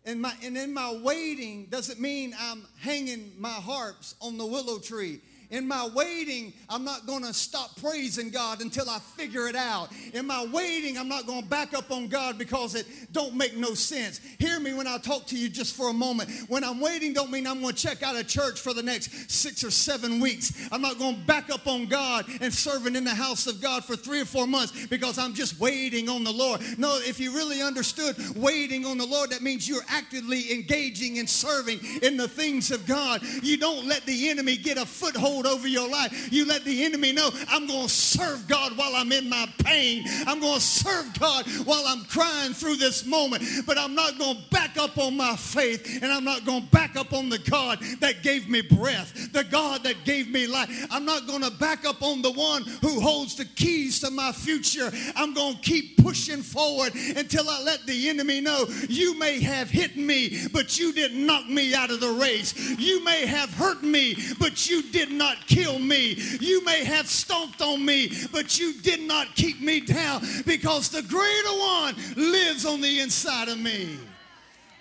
And, 0.05 0.21
my, 0.21 0.33
and 0.43 0.57
in 0.57 0.73
my 0.73 0.97
waiting 1.03 1.65
doesn't 1.65 1.99
mean 1.99 2.33
I'm 2.39 2.63
hanging 2.79 3.33
my 3.39 3.49
harps 3.49 4.15
on 4.21 4.37
the 4.37 4.45
willow 4.45 4.79
tree 4.79 5.21
in 5.53 5.67
my 5.67 5.87
waiting, 5.93 6.51
I'm 6.67 6.83
not 6.83 7.05
going 7.05 7.23
to 7.23 7.31
stop 7.31 7.79
praising 7.79 8.31
God 8.31 8.59
until 8.61 8.89
I 8.89 8.97
figure 8.97 9.47
it 9.47 9.55
out. 9.55 9.89
In 10.13 10.25
my 10.25 10.43
waiting, 10.51 10.97
I'm 10.97 11.07
not 11.07 11.27
going 11.27 11.43
to 11.43 11.47
back 11.47 11.75
up 11.75 11.91
on 11.91 12.07
God 12.07 12.39
because 12.39 12.73
it 12.73 12.87
don't 13.11 13.35
make 13.35 13.55
no 13.55 13.75
sense. 13.75 14.19
Hear 14.39 14.59
me 14.59 14.73
when 14.73 14.87
I 14.87 14.97
talk 14.97 15.27
to 15.27 15.37
you 15.37 15.49
just 15.49 15.75
for 15.75 15.89
a 15.89 15.93
moment. 15.93 16.31
When 16.49 16.63
I'm 16.63 16.79
waiting, 16.79 17.13
don't 17.13 17.29
mean 17.29 17.45
I'm 17.45 17.61
going 17.61 17.75
to 17.75 17.81
check 17.81 18.01
out 18.01 18.15
a 18.15 18.23
church 18.23 18.59
for 18.59 18.73
the 18.73 18.81
next 18.81 19.29
six 19.29 19.63
or 19.63 19.69
seven 19.69 20.19
weeks. 20.19 20.67
I'm 20.71 20.81
not 20.81 20.97
going 20.97 21.17
to 21.17 21.21
back 21.21 21.51
up 21.51 21.67
on 21.67 21.85
God 21.85 22.25
and 22.41 22.51
serving 22.51 22.95
in 22.95 23.03
the 23.03 23.13
house 23.13 23.45
of 23.45 23.61
God 23.61 23.85
for 23.85 23.95
three 23.95 24.21
or 24.21 24.25
four 24.25 24.47
months 24.47 24.87
because 24.87 25.19
I'm 25.19 25.35
just 25.35 25.59
waiting 25.59 26.09
on 26.09 26.23
the 26.23 26.33
Lord. 26.33 26.61
No, 26.79 26.97
if 26.97 27.19
you 27.19 27.31
really 27.31 27.61
understood 27.61 28.15
waiting 28.35 28.85
on 28.85 28.97
the 28.97 29.05
Lord, 29.05 29.29
that 29.29 29.43
means 29.43 29.69
you're 29.69 29.85
actively 29.87 30.51
engaging 30.51 31.19
and 31.19 31.29
serving 31.29 31.79
in 32.01 32.17
the 32.17 32.27
things 32.27 32.71
of 32.71 32.87
God. 32.87 33.21
You 33.43 33.57
don't 33.57 33.85
let 33.85 34.03
the 34.07 34.29
enemy 34.29 34.57
get 34.57 34.79
a 34.79 34.85
foothold 34.85 35.42
over 35.45 35.67
your 35.67 35.89
life. 35.89 36.31
You 36.31 36.45
let 36.45 36.63
the 36.63 36.83
enemy 36.83 37.13
know, 37.13 37.29
I'm 37.49 37.67
going 37.67 37.87
to 37.87 37.93
serve 37.93 38.47
God 38.47 38.77
while 38.77 38.95
I'm 38.95 39.11
in 39.11 39.29
my 39.29 39.47
pain. 39.59 40.05
I'm 40.25 40.39
going 40.39 40.55
to 40.55 40.61
serve 40.61 41.17
God 41.19 41.45
while 41.65 41.83
I'm 41.85 42.03
crying 42.05 42.53
through 42.53 42.75
this 42.75 43.05
moment. 43.05 43.43
But 43.65 43.77
I'm 43.77 43.95
not 43.95 44.17
going 44.17 44.37
to 44.37 44.49
back 44.49 44.77
up 44.77 44.97
on 44.97 45.17
my 45.17 45.35
faith 45.35 45.99
and 46.01 46.11
I'm 46.11 46.23
not 46.23 46.45
going 46.45 46.63
to 46.63 46.69
back 46.69 46.95
up 46.95 47.13
on 47.13 47.29
the 47.29 47.39
God 47.39 47.79
that 47.99 48.23
gave 48.23 48.49
me 48.49 48.61
breath, 48.61 49.31
the 49.33 49.43
God 49.43 49.83
that 49.83 50.03
gave 50.05 50.29
me 50.29 50.47
life. 50.47 50.87
I'm 50.91 51.05
not 51.05 51.27
going 51.27 51.41
to 51.41 51.51
back 51.51 51.85
up 51.85 52.01
on 52.01 52.21
the 52.21 52.31
one 52.31 52.63
who 52.81 52.99
holds 52.99 53.35
the 53.35 53.45
keys 53.45 53.99
to 54.01 54.11
my 54.11 54.31
future. 54.31 54.91
I'm 55.15 55.33
going 55.33 55.55
to 55.55 55.61
keep 55.61 55.97
pushing 55.97 56.41
forward 56.41 56.93
until 56.95 57.49
I 57.49 57.61
let 57.63 57.85
the 57.85 58.09
enemy 58.09 58.41
know 58.41 58.65
you 58.89 59.17
may 59.17 59.39
have 59.41 59.69
hit 59.69 59.97
me, 59.97 60.47
but 60.51 60.77
you 60.77 60.93
didn't 60.93 61.25
knock 61.25 61.47
me 61.47 61.73
out 61.73 61.89
of 61.89 61.99
the 61.99 62.11
race. 62.11 62.53
You 62.77 63.03
may 63.03 63.25
have 63.25 63.53
hurt 63.53 63.83
me, 63.83 64.15
but 64.39 64.69
you 64.69 64.83
did 64.91 65.11
not 65.11 65.32
not 65.33 65.47
kill 65.47 65.79
me. 65.79 66.15
You 66.39 66.63
may 66.63 66.83
have 66.83 67.07
stomped 67.07 67.61
on 67.61 67.83
me, 67.83 68.11
but 68.31 68.59
you 68.59 68.73
did 68.81 69.01
not 69.01 69.35
keep 69.35 69.61
me 69.61 69.79
down 69.79 70.21
because 70.45 70.89
the 70.89 71.01
greater 71.03 71.59
one 71.59 71.95
lives 72.15 72.65
on 72.65 72.81
the 72.81 72.99
inside 72.99 73.49
of 73.49 73.59
me. 73.59 73.97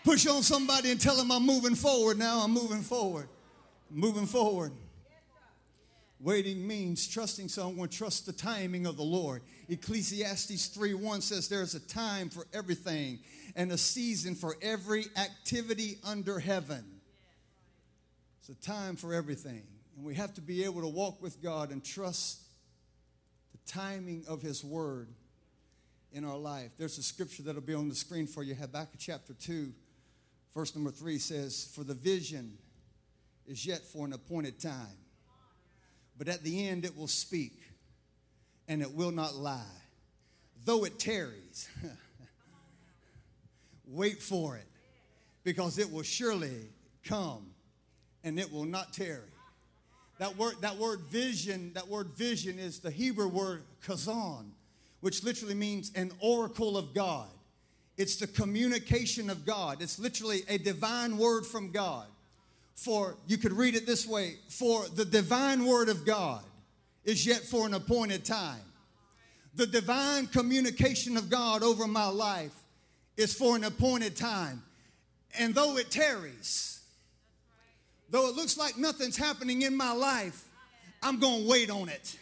Push 0.04 0.26
on 0.26 0.42
somebody 0.42 0.90
and 0.90 1.00
tell 1.00 1.16
them 1.16 1.30
I'm 1.30 1.46
moving 1.46 1.74
forward 1.74 2.18
now. 2.18 2.40
I'm 2.40 2.52
moving 2.52 2.82
forward. 2.82 3.28
moving 3.90 4.26
forward. 4.26 4.72
Waiting 6.18 6.66
means 6.66 7.06
trusting 7.08 7.48
someone, 7.48 7.88
trust 7.88 8.26
the 8.26 8.32
timing 8.32 8.86
of 8.86 8.96
the 8.96 9.02
Lord. 9.02 9.42
Ecclesiastes 9.68 10.68
3:1 10.68 11.20
says 11.20 11.48
there's 11.48 11.74
a 11.74 11.80
time 11.80 12.30
for 12.30 12.46
everything 12.54 13.18
and 13.54 13.70
a 13.70 13.76
season 13.76 14.34
for 14.34 14.56
every 14.62 15.06
activity 15.16 15.98
under 16.04 16.38
heaven. 16.38 17.00
It's 18.40 18.48
a 18.48 18.54
time 18.54 18.96
for 18.96 19.12
everything. 19.12 19.71
And 20.02 20.08
we 20.08 20.16
have 20.16 20.34
to 20.34 20.40
be 20.40 20.64
able 20.64 20.80
to 20.80 20.88
walk 20.88 21.22
with 21.22 21.40
God 21.40 21.70
and 21.70 21.84
trust 21.84 22.40
the 23.52 23.72
timing 23.72 24.24
of 24.26 24.42
His 24.42 24.64
Word 24.64 25.06
in 26.12 26.24
our 26.24 26.36
life. 26.36 26.72
There's 26.76 26.98
a 26.98 27.04
scripture 27.04 27.44
that'll 27.44 27.62
be 27.62 27.72
on 27.72 27.88
the 27.88 27.94
screen 27.94 28.26
for 28.26 28.42
you. 28.42 28.56
Habakkuk 28.56 28.98
chapter 28.98 29.32
2, 29.32 29.72
verse 30.56 30.74
number 30.74 30.90
3 30.90 31.18
says, 31.18 31.70
For 31.72 31.84
the 31.84 31.94
vision 31.94 32.58
is 33.46 33.64
yet 33.64 33.84
for 33.84 34.04
an 34.04 34.12
appointed 34.12 34.58
time, 34.58 34.98
but 36.18 36.26
at 36.26 36.42
the 36.42 36.66
end 36.66 36.84
it 36.84 36.98
will 36.98 37.06
speak, 37.06 37.62
and 38.66 38.82
it 38.82 38.92
will 38.92 39.12
not 39.12 39.36
lie. 39.36 39.62
Though 40.64 40.82
it 40.82 40.98
tarries, 40.98 41.68
wait 43.86 44.20
for 44.20 44.56
it, 44.56 44.66
because 45.44 45.78
it 45.78 45.92
will 45.92 46.02
surely 46.02 46.70
come, 47.04 47.52
and 48.24 48.40
it 48.40 48.52
will 48.52 48.64
not 48.64 48.92
tarry. 48.92 49.31
That 50.22 50.38
word, 50.38 50.54
that 50.60 50.76
word 50.76 51.00
vision, 51.10 51.72
that 51.74 51.88
word 51.88 52.10
vision 52.14 52.60
is 52.60 52.78
the 52.78 52.92
Hebrew 52.92 53.26
word 53.26 53.64
chazon, 53.84 54.50
which 55.00 55.24
literally 55.24 55.56
means 55.56 55.90
an 55.96 56.12
oracle 56.20 56.76
of 56.76 56.94
God. 56.94 57.26
It's 57.96 58.14
the 58.14 58.28
communication 58.28 59.30
of 59.30 59.44
God. 59.44 59.82
It's 59.82 59.98
literally 59.98 60.42
a 60.48 60.58
divine 60.58 61.18
word 61.18 61.44
from 61.44 61.72
God. 61.72 62.06
For, 62.76 63.16
you 63.26 63.36
could 63.36 63.52
read 63.52 63.74
it 63.74 63.84
this 63.84 64.06
way 64.06 64.36
for 64.48 64.86
the 64.94 65.04
divine 65.04 65.66
word 65.66 65.88
of 65.88 66.06
God 66.06 66.44
is 67.02 67.26
yet 67.26 67.40
for 67.40 67.66
an 67.66 67.74
appointed 67.74 68.24
time. 68.24 68.62
The 69.56 69.66
divine 69.66 70.28
communication 70.28 71.16
of 71.16 71.30
God 71.30 71.64
over 71.64 71.88
my 71.88 72.06
life 72.06 72.54
is 73.16 73.34
for 73.34 73.56
an 73.56 73.64
appointed 73.64 74.14
time. 74.14 74.62
And 75.36 75.52
though 75.52 75.78
it 75.78 75.90
tarries, 75.90 76.71
Though 78.12 78.28
it 78.28 78.36
looks 78.36 78.58
like 78.58 78.76
nothing's 78.76 79.16
happening 79.16 79.62
in 79.62 79.74
my 79.74 79.92
life, 79.92 80.44
I'm 81.02 81.18
going 81.18 81.44
to 81.44 81.48
wait 81.48 81.70
on 81.70 81.88
it. 81.88 82.18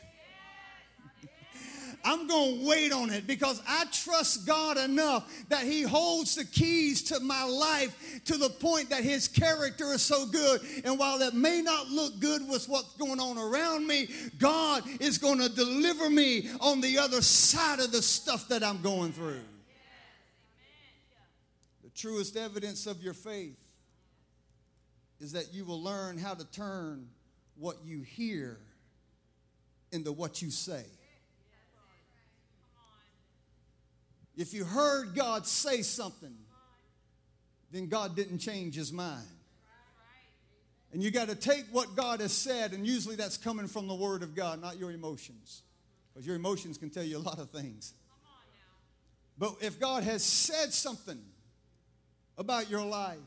I'm 2.05 2.29
going 2.29 2.61
to 2.61 2.67
wait 2.69 2.93
on 2.93 3.11
it 3.11 3.27
because 3.27 3.61
I 3.67 3.87
trust 3.93 4.47
God 4.47 4.79
enough 4.79 5.29
that 5.49 5.65
He 5.65 5.83
holds 5.83 6.37
the 6.37 6.45
keys 6.45 7.03
to 7.11 7.19
my 7.19 7.43
life 7.43 8.23
to 8.27 8.37
the 8.37 8.51
point 8.51 8.91
that 8.91 9.03
His 9.03 9.27
character 9.27 9.93
is 9.93 10.01
so 10.01 10.27
good. 10.27 10.61
And 10.85 10.97
while 10.97 11.21
it 11.23 11.35
may 11.35 11.61
not 11.61 11.89
look 11.89 12.21
good 12.21 12.49
with 12.49 12.69
what's 12.69 12.95
going 12.97 13.19
on 13.19 13.37
around 13.37 13.85
me, 13.85 14.09
God 14.39 14.85
is 15.01 15.19
going 15.19 15.41
to 15.41 15.49
deliver 15.49 16.09
me 16.09 16.49
on 16.61 16.81
the 16.81 16.99
other 16.99 17.21
side 17.21 17.81
of 17.81 17.91
the 17.91 18.01
stuff 18.01 18.47
that 18.47 18.63
I'm 18.63 18.81
going 18.81 19.11
through. 19.11 19.43
The 21.83 21.91
truest 21.97 22.37
evidence 22.37 22.87
of 22.87 23.03
your 23.03 23.15
faith 23.15 23.70
is 25.21 25.33
that 25.33 25.53
you 25.53 25.65
will 25.65 25.83
learn 25.83 26.19
how 26.19 26.35
to 26.35 26.45
turn 26.51 27.07
what 27.57 27.77
you 27.85 28.03
hear 28.03 28.59
into 29.93 30.13
what 30.13 30.41
you 30.41 30.51
say. 30.51 30.85
If 34.37 34.55
you 34.55 34.65
heard 34.65 35.15
God 35.15 35.47
say 35.47 35.83
something, 35.83 36.35
then 37.71 37.89
God 37.89 38.17
didn't 38.17 38.39
change 38.39 38.75
his 38.75 38.93
mind. 38.93 39.27
And 40.93 41.03
you 41.03 41.11
got 41.11 41.29
to 41.29 41.37
take 41.37 41.67
what 41.71 41.95
God 41.95 42.21
has 42.21 42.33
said, 42.33 42.73
and 42.73 42.87
usually 42.87 43.15
that's 43.15 43.37
coming 43.37 43.69
from 43.69 43.87
the 43.87 43.95
Word 43.95 44.23
of 44.23 44.35
God, 44.35 44.61
not 44.61 44.79
your 44.79 44.91
emotions. 44.91 45.63
Because 46.13 46.27
your 46.27 46.35
emotions 46.35 46.79
can 46.79 46.91
tell 46.91 47.05
you 47.05 47.19
a 47.19 47.21
lot 47.21 47.39
of 47.39 47.51
things. 47.51 47.93
But 49.39 49.55
if 49.61 49.79
God 49.79 50.03
has 50.03 50.25
said 50.25 50.73
something 50.73 51.21
about 52.37 52.69
your 52.71 52.85
life, 52.85 53.19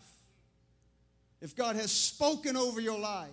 if 1.44 1.58
God 1.58 1.76
has 1.76 1.91
spoken 1.91 2.56
over 2.56 2.80
your 2.80 2.98
life, 2.98 3.28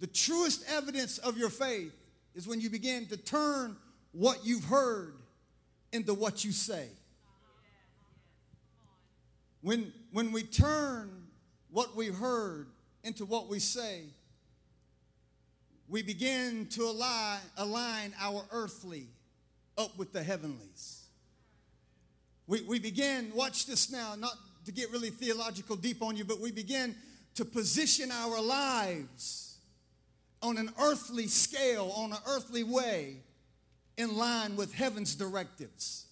the 0.00 0.08
truest 0.08 0.64
evidence 0.68 1.18
of 1.18 1.38
your 1.38 1.50
faith 1.50 1.94
is 2.34 2.48
when 2.48 2.60
you 2.60 2.68
begin 2.68 3.06
to 3.06 3.16
turn 3.16 3.76
what 4.10 4.44
you've 4.44 4.64
heard 4.64 5.14
into 5.92 6.14
what 6.14 6.44
you 6.44 6.50
say. 6.50 6.88
When, 9.60 9.92
when 10.10 10.32
we 10.32 10.42
turn 10.42 11.28
what 11.70 11.94
we've 11.94 12.14
heard 12.14 12.66
into 13.04 13.24
what 13.24 13.48
we 13.48 13.60
say, 13.60 14.02
we 15.88 16.02
begin 16.02 16.66
to 16.70 16.82
align, 16.82 17.38
align 17.56 18.14
our 18.20 18.42
earthly 18.50 19.06
up 19.78 19.96
with 19.96 20.12
the 20.12 20.24
heavenlies. 20.24 21.04
We, 22.48 22.62
we 22.62 22.80
begin, 22.80 23.30
watch 23.32 23.66
this 23.66 23.92
now, 23.92 24.16
not 24.16 24.32
to 24.64 24.72
get 24.72 24.90
really 24.90 25.10
theological 25.10 25.76
deep 25.76 26.02
on 26.02 26.16
you, 26.16 26.24
but 26.24 26.40
we 26.40 26.50
begin 26.50 26.96
to 27.38 27.44
position 27.44 28.10
our 28.10 28.42
lives 28.42 29.58
on 30.42 30.58
an 30.58 30.72
earthly 30.82 31.28
scale, 31.28 31.92
on 31.94 32.10
an 32.10 32.18
earthly 32.26 32.64
way, 32.64 33.14
in 33.96 34.16
line 34.16 34.56
with 34.56 34.74
heaven's 34.74 35.14
directives. 35.14 36.06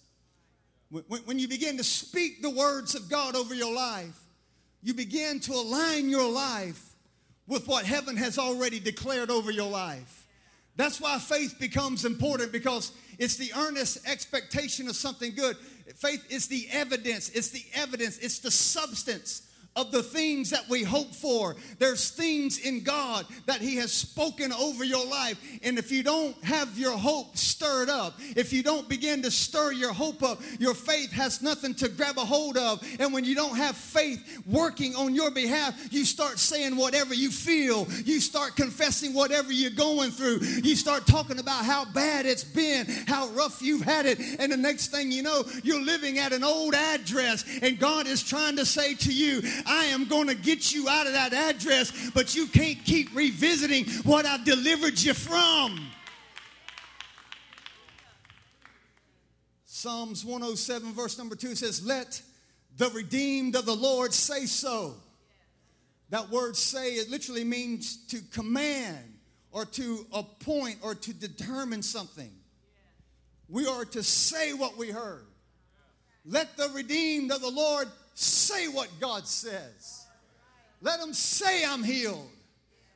When, 0.89 1.37
you 1.37 1.49
begin 1.49 1.75
to 1.75 1.83
speak 1.83 2.41
the 2.41 2.49
words 2.49 2.95
of 2.95 3.09
God 3.09 3.35
over 3.35 3.53
your 3.53 3.75
life, 3.75 4.17
you 4.81 4.93
begin 4.93 5.41
to 5.41 5.51
align 5.51 6.07
your 6.07 6.31
life 6.31 6.81
with 7.45 7.67
what 7.67 7.85
heaven 7.85 8.15
has 8.15 8.37
already 8.37 8.79
declared 8.79 9.29
over 9.29 9.51
your 9.51 9.69
life. 9.69 10.25
That's 10.77 11.01
why 11.01 11.19
faith 11.19 11.59
becomes 11.59 12.05
important 12.05 12.53
because 12.53 12.93
it's 13.19 13.35
the 13.35 13.51
earnest 13.53 14.07
expectation 14.07 14.87
of 14.87 14.95
something 14.95 15.35
good. 15.35 15.57
Faith 15.93 16.25
is 16.29 16.47
the 16.47 16.69
evidence, 16.71 17.27
it's 17.31 17.49
the 17.49 17.65
evidence, 17.73 18.17
it's 18.19 18.39
the 18.39 18.51
substance 18.51 19.46
of 19.77 19.91
the 19.91 20.03
things 20.03 20.49
that 20.49 20.67
we 20.67 20.83
hope 20.83 21.13
for. 21.13 21.55
There's 21.77 22.09
things 22.09 22.57
in 22.57 22.83
God 22.83 23.25
that 23.45 23.61
He 23.61 23.75
has 23.77 23.93
spoken 23.93 24.51
over 24.51 24.83
your 24.83 25.05
life. 25.05 25.39
And 25.63 25.77
if 25.77 25.91
you 25.91 26.03
don't 26.03 26.35
have 26.43 26.77
your 26.77 26.97
hope 26.97 27.37
stirred 27.37 27.89
up, 27.89 28.15
if 28.35 28.51
you 28.51 28.63
don't 28.63 28.89
begin 28.89 29.21
to 29.21 29.31
stir 29.31 29.71
your 29.71 29.93
hope 29.93 30.23
up, 30.23 30.41
your 30.59 30.73
faith 30.73 31.11
has 31.11 31.41
nothing 31.41 31.75
to 31.75 31.89
grab 31.89 32.17
a 32.17 32.25
hold 32.25 32.57
of. 32.57 32.83
And 32.99 33.13
when 33.13 33.23
you 33.23 33.35
don't 33.35 33.55
have 33.55 33.77
faith 33.77 34.41
working 34.47 34.95
on 34.95 35.13
your 35.13 35.29
behalf, 35.29 35.93
you 35.93 36.05
start 36.05 36.39
saying 36.39 36.75
whatever 36.75 37.13
you 37.13 37.29
feel. 37.29 37.87
You 38.03 38.19
start 38.19 38.55
confessing 38.55 39.13
whatever 39.13 39.51
you're 39.51 39.69
going 39.69 40.09
through. 40.09 40.39
You 40.63 40.75
start 40.75 41.05
talking 41.05 41.39
about 41.39 41.65
how 41.65 41.85
bad 41.85 42.25
it's 42.25 42.43
been, 42.43 42.87
how 43.07 43.27
rough 43.29 43.61
you've 43.61 43.83
had 43.83 44.07
it. 44.07 44.19
And 44.39 44.51
the 44.51 44.57
next 44.57 44.87
thing 44.87 45.11
you 45.11 45.21
know, 45.21 45.43
you're 45.63 45.81
living 45.81 46.17
at 46.17 46.33
an 46.33 46.43
old 46.43 46.73
address. 46.73 47.45
And 47.61 47.77
God 47.77 48.07
is 48.07 48.23
trying 48.23 48.55
to 48.55 48.65
say 48.65 48.95
to 48.95 49.13
you, 49.13 49.41
I 49.67 49.85
am 49.85 50.05
going 50.05 50.27
to 50.27 50.35
get 50.35 50.73
you 50.73 50.87
out 50.87 51.07
of 51.07 51.13
that 51.13 51.33
address, 51.33 52.09
but 52.11 52.35
you 52.35 52.47
can't 52.47 52.83
keep 52.85 53.13
revisiting 53.15 53.85
what 54.03 54.25
I've 54.25 54.45
delivered 54.45 54.99
you 55.01 55.13
from. 55.13 55.79
Psalms 59.65 60.25
107, 60.25 60.93
verse 60.93 61.17
number 61.17 61.35
2 61.35 61.55
says, 61.55 61.85
Let 61.85 62.21
the 62.77 62.89
redeemed 62.89 63.55
of 63.55 63.65
the 63.65 63.75
Lord 63.75 64.13
say 64.13 64.45
so. 64.45 64.95
That 66.09 66.29
word 66.29 66.55
say, 66.55 66.93
it 66.93 67.09
literally 67.09 67.43
means 67.43 68.05
to 68.07 68.19
command 68.31 69.17
or 69.51 69.65
to 69.65 70.05
appoint 70.13 70.77
or 70.81 70.95
to 70.95 71.13
determine 71.13 71.81
something. 71.81 72.31
We 73.49 73.65
are 73.67 73.85
to 73.85 74.03
say 74.03 74.53
what 74.53 74.77
we 74.77 74.89
heard. 74.89 75.25
Let 76.25 76.57
the 76.57 76.69
redeemed 76.73 77.31
of 77.31 77.41
the 77.41 77.49
Lord 77.49 77.87
say 78.17 78.67
what 78.67 78.89
God 78.99 79.27
says. 79.27 80.05
Let 80.81 80.99
them 80.99 81.13
say 81.13 81.63
I'm 81.63 81.83
healed. 81.83 82.29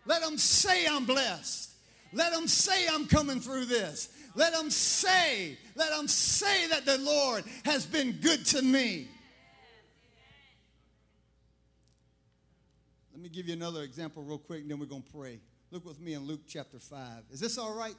Let 0.06 0.22
them 0.22 0.38
say 0.38 0.88
I'm 0.88 1.06
blessed. 1.06 1.72
Let 2.12 2.34
them 2.34 2.48
say 2.48 2.88
I'm 2.92 3.08
coming 3.08 3.40
through 3.40 3.66
this. 3.66 4.10
Let 4.34 4.54
them 4.54 4.70
say, 4.70 5.58
let 5.76 5.90
them 5.90 6.08
say 6.08 6.68
that 6.70 6.86
the 6.86 6.98
Lord 6.98 7.44
has 7.66 7.86
been 7.86 8.14
good 8.14 8.46
to 8.48 8.62
me. 8.62 9.08
Let 13.14 13.22
me 13.22 13.30
give 13.30 13.48
you 13.48 13.54
another 13.54 13.84
example 13.84 14.24
real 14.24 14.40
quick 14.40 14.62
and 14.62 14.72
then 14.72 14.80
we're 14.80 14.86
going 14.86 15.04
to 15.04 15.12
pray. 15.12 15.40
Look 15.70 15.86
with 15.86 16.00
me 16.00 16.14
in 16.14 16.26
Luke 16.26 16.42
chapter 16.48 16.80
5. 16.80 17.00
Is 17.32 17.40
this 17.40 17.58
all 17.58 17.76
right? 17.76 17.96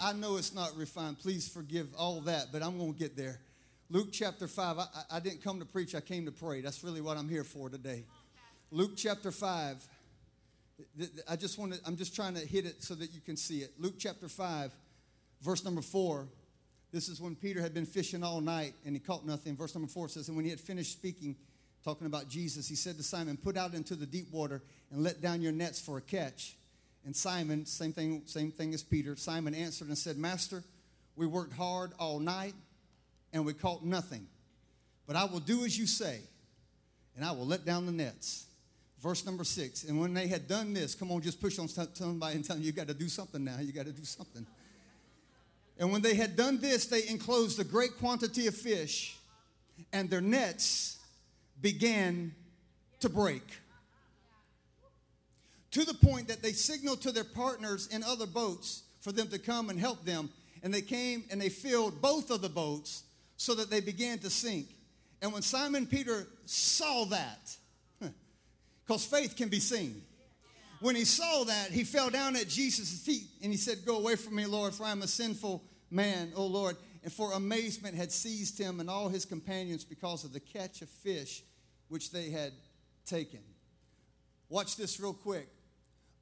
I 0.00 0.12
know 0.12 0.36
it's 0.36 0.54
not 0.54 0.76
refined. 0.76 1.18
Please 1.18 1.48
forgive 1.48 1.88
all 1.96 2.20
that, 2.22 2.52
but 2.52 2.62
I'm 2.62 2.78
going 2.78 2.92
to 2.92 2.98
get 2.98 3.16
there. 3.16 3.40
Luke 3.88 4.08
chapter 4.10 4.48
5. 4.48 4.78
I, 4.78 4.86
I, 5.12 5.20
didn't 5.20 5.44
come 5.44 5.60
to 5.60 5.64
preach, 5.64 5.94
I 5.94 6.00
came 6.00 6.26
to 6.26 6.32
pray. 6.32 6.60
That's 6.60 6.82
really 6.82 7.00
what 7.00 7.16
I'm 7.16 7.28
here 7.28 7.44
for 7.44 7.68
today. 7.68 8.04
Luke 8.72 8.92
chapter 8.96 9.30
5. 9.30 9.86
I 11.28 11.36
just 11.36 11.56
want 11.56 11.72
to, 11.74 11.80
I'm 11.86 11.96
just 11.96 12.14
trying 12.14 12.34
to 12.34 12.40
hit 12.40 12.66
it 12.66 12.82
so 12.82 12.94
that 12.96 13.12
you 13.14 13.20
can 13.20 13.36
see 13.36 13.58
it. 13.58 13.70
Luke 13.78 13.94
chapter 13.98 14.28
5, 14.28 14.72
verse 15.40 15.64
number 15.64 15.82
4. 15.82 16.26
This 16.92 17.08
is 17.08 17.20
when 17.20 17.36
Peter 17.36 17.62
had 17.62 17.74
been 17.74 17.86
fishing 17.86 18.24
all 18.24 18.40
night 18.40 18.74
and 18.84 18.94
he 18.94 18.98
caught 18.98 19.24
nothing. 19.24 19.56
Verse 19.56 19.74
number 19.74 19.88
4 19.88 20.08
says, 20.08 20.28
And 20.28 20.36
when 20.36 20.44
he 20.44 20.50
had 20.50 20.60
finished 20.60 20.92
speaking, 20.92 21.36
talking 21.84 22.08
about 22.08 22.28
Jesus, 22.28 22.68
he 22.68 22.74
said 22.74 22.96
to 22.96 23.04
Simon, 23.04 23.36
Put 23.36 23.56
out 23.56 23.72
into 23.72 23.94
the 23.94 24.06
deep 24.06 24.32
water 24.32 24.62
and 24.90 25.04
let 25.04 25.20
down 25.20 25.42
your 25.42 25.52
nets 25.52 25.80
for 25.80 25.96
a 25.96 26.02
catch. 26.02 26.56
And 27.04 27.14
Simon, 27.14 27.66
same 27.66 27.92
thing, 27.92 28.22
same 28.26 28.50
thing 28.50 28.74
as 28.74 28.82
Peter, 28.82 29.14
Simon 29.14 29.54
answered 29.54 29.88
and 29.88 29.96
said, 29.96 30.18
Master, 30.18 30.64
we 31.14 31.26
worked 31.26 31.54
hard 31.54 31.92
all 32.00 32.18
night 32.18 32.54
and 33.36 33.44
we 33.44 33.52
caught 33.52 33.84
nothing. 33.84 34.26
But 35.06 35.14
I 35.14 35.24
will 35.24 35.40
do 35.40 35.64
as 35.64 35.78
you 35.78 35.86
say, 35.86 36.20
and 37.14 37.24
I 37.24 37.30
will 37.32 37.46
let 37.46 37.64
down 37.64 37.86
the 37.86 37.92
nets. 37.92 38.46
Verse 39.00 39.24
number 39.26 39.44
six. 39.44 39.84
And 39.84 40.00
when 40.00 40.14
they 40.14 40.26
had 40.26 40.48
done 40.48 40.72
this, 40.72 40.94
come 40.94 41.12
on, 41.12 41.20
just 41.20 41.40
push 41.40 41.58
on 41.58 41.68
somebody 41.68 42.34
and 42.34 42.44
tell 42.44 42.56
them, 42.56 42.64
you 42.64 42.72
got 42.72 42.88
to 42.88 42.94
do 42.94 43.08
something 43.08 43.44
now. 43.44 43.58
You 43.60 43.72
got 43.72 43.84
to 43.86 43.92
do 43.92 44.04
something. 44.04 44.46
And 45.78 45.92
when 45.92 46.00
they 46.00 46.14
had 46.14 46.34
done 46.34 46.58
this, 46.58 46.86
they 46.86 47.06
enclosed 47.08 47.60
a 47.60 47.64
great 47.64 47.98
quantity 47.98 48.46
of 48.46 48.54
fish, 48.54 49.16
and 49.92 50.08
their 50.08 50.22
nets 50.22 50.98
began 51.60 52.34
to 53.00 53.10
break. 53.10 53.42
To 55.72 55.84
the 55.84 55.92
point 55.92 56.28
that 56.28 56.42
they 56.42 56.52
signaled 56.52 57.02
to 57.02 57.12
their 57.12 57.24
partners 57.24 57.86
in 57.88 58.02
other 58.02 58.26
boats 58.26 58.84
for 59.00 59.12
them 59.12 59.28
to 59.28 59.38
come 59.38 59.68
and 59.68 59.78
help 59.78 60.06
them. 60.06 60.30
And 60.62 60.72
they 60.72 60.80
came 60.80 61.24
and 61.30 61.38
they 61.38 61.50
filled 61.50 62.00
both 62.00 62.30
of 62.30 62.40
the 62.40 62.48
boats 62.48 63.02
so 63.36 63.54
that 63.54 63.70
they 63.70 63.80
began 63.80 64.18
to 64.20 64.30
sink. 64.30 64.66
And 65.22 65.32
when 65.32 65.42
Simon 65.42 65.86
Peter 65.86 66.26
saw 66.44 67.04
that, 67.06 67.56
because 68.86 69.04
faith 69.04 69.36
can 69.36 69.48
be 69.48 69.60
seen, 69.60 70.02
when 70.80 70.94
he 70.94 71.04
saw 71.04 71.44
that, 71.44 71.70
he 71.70 71.84
fell 71.84 72.10
down 72.10 72.36
at 72.36 72.48
Jesus' 72.48 73.00
feet 73.00 73.28
and 73.42 73.50
he 73.50 73.56
said, 73.56 73.84
Go 73.86 73.98
away 73.98 74.16
from 74.16 74.34
me, 74.34 74.46
Lord, 74.46 74.74
for 74.74 74.84
I 74.84 74.92
am 74.92 75.02
a 75.02 75.08
sinful 75.08 75.64
man, 75.90 76.32
O 76.36 76.46
Lord. 76.46 76.76
And 77.02 77.12
for 77.12 77.32
amazement 77.32 77.94
had 77.94 78.12
seized 78.12 78.58
him 78.58 78.80
and 78.80 78.90
all 78.90 79.08
his 79.08 79.24
companions 79.24 79.84
because 79.84 80.24
of 80.24 80.32
the 80.32 80.40
catch 80.40 80.82
of 80.82 80.88
fish 80.88 81.42
which 81.88 82.10
they 82.10 82.30
had 82.30 82.52
taken. 83.06 83.40
Watch 84.48 84.76
this 84.76 85.00
real 85.00 85.14
quick. 85.14 85.48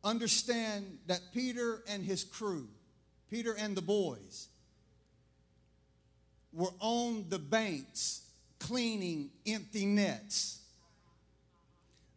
Understand 0.02 0.98
that 1.06 1.20
Peter 1.32 1.82
and 1.88 2.04
his 2.04 2.22
crew, 2.22 2.68
Peter 3.30 3.54
and 3.58 3.76
the 3.76 3.82
boys, 3.82 4.48
were 6.54 6.72
on 6.80 7.26
the 7.28 7.38
banks 7.38 8.22
cleaning 8.60 9.30
empty 9.46 9.84
nets. 9.84 10.60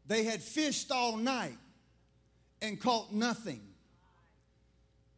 They 0.05 0.23
had 0.23 0.41
fished 0.41 0.91
all 0.91 1.17
night 1.17 1.57
and 2.61 2.79
caught 2.79 3.11
nothing. 3.11 3.61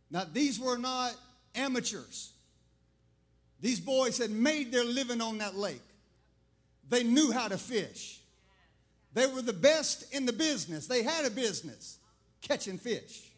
Now, 0.09 0.25
these 0.31 0.59
were 0.59 0.77
not 0.77 1.13
amateurs. 1.53 2.31
These 3.61 3.79
boys 3.79 4.17
had 4.17 4.31
made 4.31 4.71
their 4.71 4.85
living 4.85 5.21
on 5.21 5.37
that 5.39 5.55
lake. 5.55 5.81
They 6.89 7.03
knew 7.03 7.31
how 7.31 7.47
to 7.47 7.57
fish. 7.57 8.21
They 9.13 9.27
were 9.27 9.41
the 9.41 9.53
best 9.53 10.13
in 10.13 10.25
the 10.25 10.33
business. 10.33 10.87
They 10.87 11.03
had 11.03 11.25
a 11.25 11.29
business 11.29 11.97
catching 12.41 12.77
fish. 12.77 13.29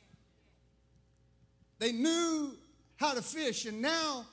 They 1.79 1.91
knew 1.91 2.53
how 2.97 3.13
to 3.13 3.21
fish, 3.21 3.65
and 3.65 3.81
now 3.81 4.25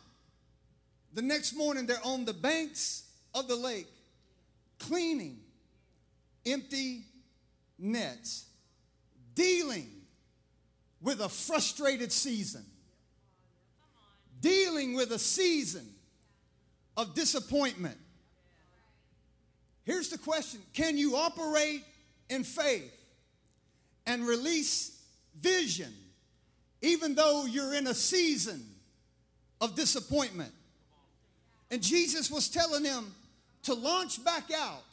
the 1.19 1.23
next 1.23 1.55
morning, 1.55 1.85
they're 1.85 1.99
on 2.05 2.25
the 2.25 2.33
banks 2.33 3.03
of 3.35 3.49
the 3.49 3.57
lake 3.57 3.89
cleaning 4.79 5.41
empty 6.47 7.03
nets, 7.77 8.47
dealing 9.35 9.91
with 11.03 11.21
a 11.21 11.29
frustrated 11.29 12.13
season, 12.13 12.65
dealing 14.41 14.95
with 14.95 15.11
a 15.11 15.19
season 15.19 15.89
of 16.97 17.15
disappointment. 17.15 17.99
Here's 19.83 20.11
the 20.11 20.19
question 20.19 20.61
Can 20.73 20.97
you 20.97 21.17
operate 21.17 21.83
in 22.31 22.45
faith 22.45 22.95
and 24.07 24.25
release 24.25 25.03
vision, 25.41 25.93
even 26.81 27.17
though 27.17 27.45
you're 27.45 27.75
in 27.75 27.89
a 27.89 27.95
season 27.95 28.65
of 29.61 29.75
disappointment. 29.75 30.53
And 31.71 31.83
Jesus 31.83 32.31
was 32.31 32.49
telling 32.49 32.83
them 32.83 33.15
to 33.65 33.75
launch 33.75 34.25
back 34.25 34.51
out, 34.55 34.85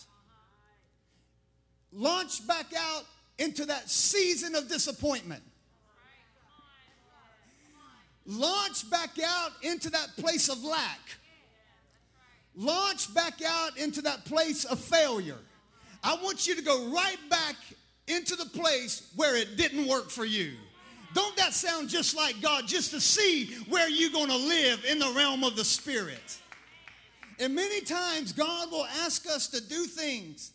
launch 1.94 2.46
back 2.46 2.68
out 2.78 3.04
into 3.38 3.66
that 3.66 3.90
season 3.90 4.56
of 4.56 4.68
disappointment. 4.68 5.44
Launch 8.26 8.90
back 8.90 9.12
out 9.24 9.52
into 9.62 9.90
that 9.92 10.16
place 10.18 10.50
of 10.50 10.64
lack. 10.64 11.00
Launch 12.56 13.14
back 13.14 13.42
out 13.46 13.78
into 13.78 14.02
that 14.02 14.26
place 14.26 14.66
of 14.66 14.80
failure. 14.80 15.38
I 16.04 16.16
want 16.24 16.48
you 16.48 16.56
to 16.56 16.62
go 16.62 16.90
right 16.90 17.18
back 17.30 17.56
into 18.08 18.36
the 18.36 18.46
place 18.46 19.12
where 19.16 19.36
it 19.36 19.58
didn't 19.58 19.88
work 19.88 20.10
for 20.10 20.26
you. 20.26 20.54
Don't 21.14 21.36
that 21.38 21.54
sound 21.54 21.90
just 21.90 22.16
like 22.16 22.42
God? 22.42 22.68
Just 22.68 22.92
to 22.92 23.00
see 23.00 23.54
where 23.70 23.90
you're 23.90 24.12
going 24.12 24.30
to 24.30 24.36
live 24.36 24.86
in 24.86 25.00
the 25.00 25.12
realm 25.16 25.44
of 25.44 25.56
the 25.56 25.64
Spirit. 25.64 26.40
And 27.40 27.54
many 27.54 27.82
times, 27.82 28.32
God 28.32 28.72
will 28.72 28.86
ask 29.04 29.28
us 29.28 29.48
to 29.50 29.62
do 29.62 29.86
things 29.86 30.52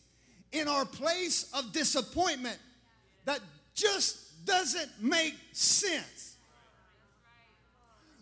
in 0.52 0.66
our 0.68 0.84
place 0.84 1.50
of 1.52 1.72
disappointment 1.72 2.58
that 3.24 3.40
just 3.74 4.44
doesn't 4.46 4.90
make 5.00 5.34
sense. 5.52 6.36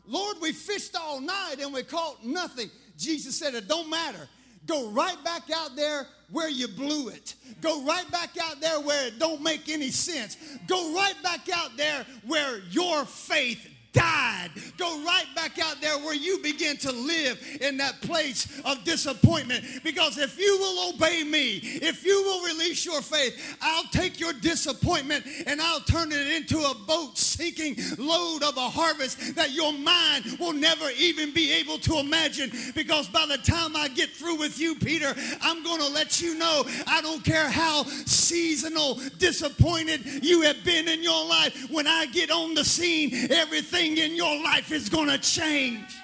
Lord, 0.06 0.38
we 0.40 0.52
fished 0.52 0.96
all 0.96 1.20
night 1.20 1.56
and 1.60 1.72
we 1.72 1.82
caught 1.82 2.24
nothing. 2.24 2.70
Jesus 2.96 3.38
said, 3.38 3.54
It 3.54 3.68
don't 3.68 3.90
matter. 3.90 4.28
Go 4.66 4.90
right 4.90 5.22
back 5.24 5.44
out 5.54 5.76
there 5.76 6.06
where 6.30 6.48
you 6.48 6.68
blew 6.68 7.08
it. 7.08 7.34
Go 7.60 7.82
right 7.84 8.10
back 8.10 8.30
out 8.42 8.60
there 8.60 8.80
where 8.80 9.06
it 9.08 9.18
don't 9.18 9.42
make 9.42 9.68
any 9.68 9.90
sense. 9.90 10.36
Go 10.66 10.94
right 10.94 11.14
back 11.22 11.48
out 11.54 11.76
there 11.76 12.04
where 12.26 12.58
your 12.70 13.04
faith 13.04 13.66
died. 13.98 14.50
Go 14.76 15.02
right 15.04 15.26
back 15.34 15.58
out 15.58 15.80
there 15.80 15.98
where 15.98 16.14
you 16.14 16.38
begin 16.38 16.76
to 16.78 16.92
live 16.92 17.58
in 17.60 17.76
that 17.78 18.00
place 18.00 18.60
of 18.64 18.84
disappointment. 18.84 19.64
Because 19.82 20.18
if 20.18 20.38
you 20.38 20.56
will 20.58 20.94
obey 20.94 21.24
me, 21.24 21.56
if 21.62 22.04
you 22.04 22.22
will 22.22 22.44
release 22.46 22.84
your 22.84 23.02
faith, 23.02 23.56
I'll 23.60 23.88
take 23.90 24.20
your 24.20 24.32
disappointment 24.32 25.24
and 25.46 25.60
I'll 25.60 25.80
turn 25.80 26.12
it 26.12 26.28
into 26.28 26.58
a 26.58 26.74
boat 26.86 27.18
sinking 27.18 27.76
load 27.98 28.42
of 28.42 28.56
a 28.56 28.68
harvest 28.68 29.34
that 29.34 29.50
your 29.52 29.72
mind 29.72 30.36
will 30.38 30.52
never 30.52 30.88
even 30.96 31.32
be 31.32 31.52
able 31.52 31.78
to 31.78 31.98
imagine. 31.98 32.52
Because 32.74 33.08
by 33.08 33.26
the 33.26 33.38
time 33.38 33.74
I 33.76 33.88
get 33.88 34.10
through 34.10 34.38
with 34.38 34.60
you, 34.60 34.76
Peter, 34.76 35.14
I'm 35.42 35.62
going 35.64 35.80
to 35.80 35.88
let 35.88 36.20
you 36.20 36.36
know 36.38 36.64
I 36.86 37.00
don't 37.02 37.24
care 37.24 37.50
how 37.50 37.84
seasonal 38.06 39.00
disappointed 39.18 40.24
you 40.24 40.42
have 40.42 40.62
been 40.64 40.86
in 40.88 41.02
your 41.02 41.26
life. 41.26 41.68
When 41.70 41.86
I 41.86 42.06
get 42.06 42.30
on 42.30 42.54
the 42.54 42.64
scene, 42.64 43.32
everything 43.32 43.87
everything 43.88 44.10
in 44.10 44.16
your 44.16 44.42
life 44.42 44.72
is 44.72 44.88
going 44.88 45.08
to 45.08 45.18
change. 45.18 45.96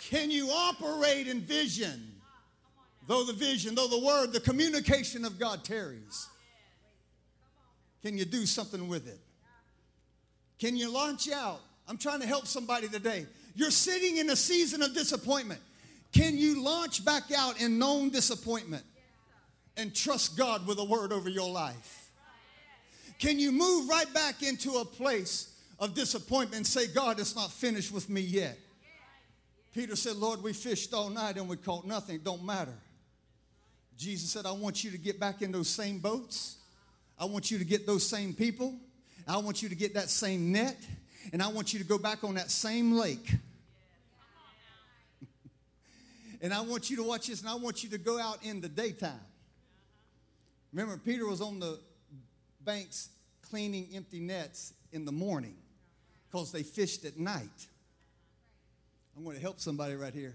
Can 0.00 0.30
you 0.30 0.48
operate 0.50 1.28
in 1.28 1.40
vision? 1.40 2.08
Though 3.08 3.24
the 3.24 3.32
vision, 3.32 3.74
though 3.74 3.88
the 3.88 3.98
word, 3.98 4.32
the 4.32 4.40
communication 4.40 5.24
of 5.24 5.38
God 5.38 5.64
tarries. 5.64 6.28
Can 8.02 8.16
you 8.16 8.24
do 8.24 8.46
something 8.46 8.88
with 8.88 9.08
it? 9.08 9.18
Can 10.58 10.76
you 10.76 10.92
launch 10.92 11.30
out? 11.30 11.60
I'm 11.88 11.98
trying 11.98 12.20
to 12.20 12.26
help 12.26 12.46
somebody 12.46 12.88
today. 12.88 13.26
You're 13.54 13.70
sitting 13.70 14.18
in 14.18 14.30
a 14.30 14.36
season 14.36 14.82
of 14.82 14.94
disappointment. 14.94 15.60
Can 16.12 16.36
you 16.36 16.62
launch 16.62 17.04
back 17.04 17.24
out 17.36 17.60
in 17.60 17.78
known 17.78 18.10
disappointment 18.10 18.84
and 19.76 19.94
trust 19.94 20.36
God 20.36 20.66
with 20.66 20.78
a 20.78 20.84
word 20.84 21.12
over 21.12 21.28
your 21.28 21.50
life? 21.50 22.01
Can 23.22 23.38
you 23.38 23.52
move 23.52 23.88
right 23.88 24.12
back 24.12 24.42
into 24.42 24.78
a 24.78 24.84
place 24.84 25.54
of 25.78 25.94
disappointment 25.94 26.56
and 26.56 26.66
say, 26.66 26.88
God, 26.88 27.20
it's 27.20 27.36
not 27.36 27.52
finished 27.52 27.92
with 27.92 28.10
me 28.10 28.20
yet? 28.20 28.58
Peter 29.72 29.94
said, 29.94 30.16
Lord, 30.16 30.42
we 30.42 30.52
fished 30.52 30.92
all 30.92 31.08
night 31.08 31.36
and 31.36 31.48
we 31.48 31.56
caught 31.56 31.86
nothing. 31.86 32.16
It 32.16 32.24
don't 32.24 32.44
matter. 32.44 32.74
Jesus 33.96 34.32
said, 34.32 34.44
I 34.44 34.50
want 34.50 34.82
you 34.82 34.90
to 34.90 34.98
get 34.98 35.20
back 35.20 35.40
in 35.40 35.52
those 35.52 35.68
same 35.68 36.00
boats. 36.00 36.56
I 37.16 37.26
want 37.26 37.48
you 37.48 37.58
to 37.58 37.64
get 37.64 37.86
those 37.86 38.04
same 38.04 38.34
people. 38.34 38.74
I 39.28 39.36
want 39.36 39.62
you 39.62 39.68
to 39.68 39.76
get 39.76 39.94
that 39.94 40.10
same 40.10 40.50
net. 40.50 40.76
And 41.32 41.40
I 41.40 41.46
want 41.46 41.72
you 41.72 41.78
to 41.78 41.86
go 41.86 41.98
back 41.98 42.24
on 42.24 42.34
that 42.34 42.50
same 42.50 42.94
lake. 42.96 43.36
and 46.42 46.52
I 46.52 46.62
want 46.62 46.90
you 46.90 46.96
to 46.96 47.04
watch 47.04 47.28
this, 47.28 47.40
and 47.40 47.48
I 47.48 47.54
want 47.54 47.84
you 47.84 47.90
to 47.90 47.98
go 47.98 48.18
out 48.18 48.44
in 48.44 48.60
the 48.60 48.68
daytime. 48.68 49.20
Remember, 50.72 50.96
Peter 50.96 51.24
was 51.24 51.40
on 51.40 51.60
the 51.60 51.78
banks 52.64 53.10
cleaning 53.42 53.88
empty 53.94 54.20
nets 54.20 54.72
in 54.92 55.04
the 55.04 55.12
morning 55.12 55.56
because 56.30 56.52
they 56.52 56.62
fished 56.62 57.04
at 57.04 57.18
night. 57.18 57.68
I'm 59.16 59.24
going 59.24 59.36
to 59.36 59.42
help 59.42 59.60
somebody 59.60 59.94
right 59.94 60.14
here. 60.14 60.34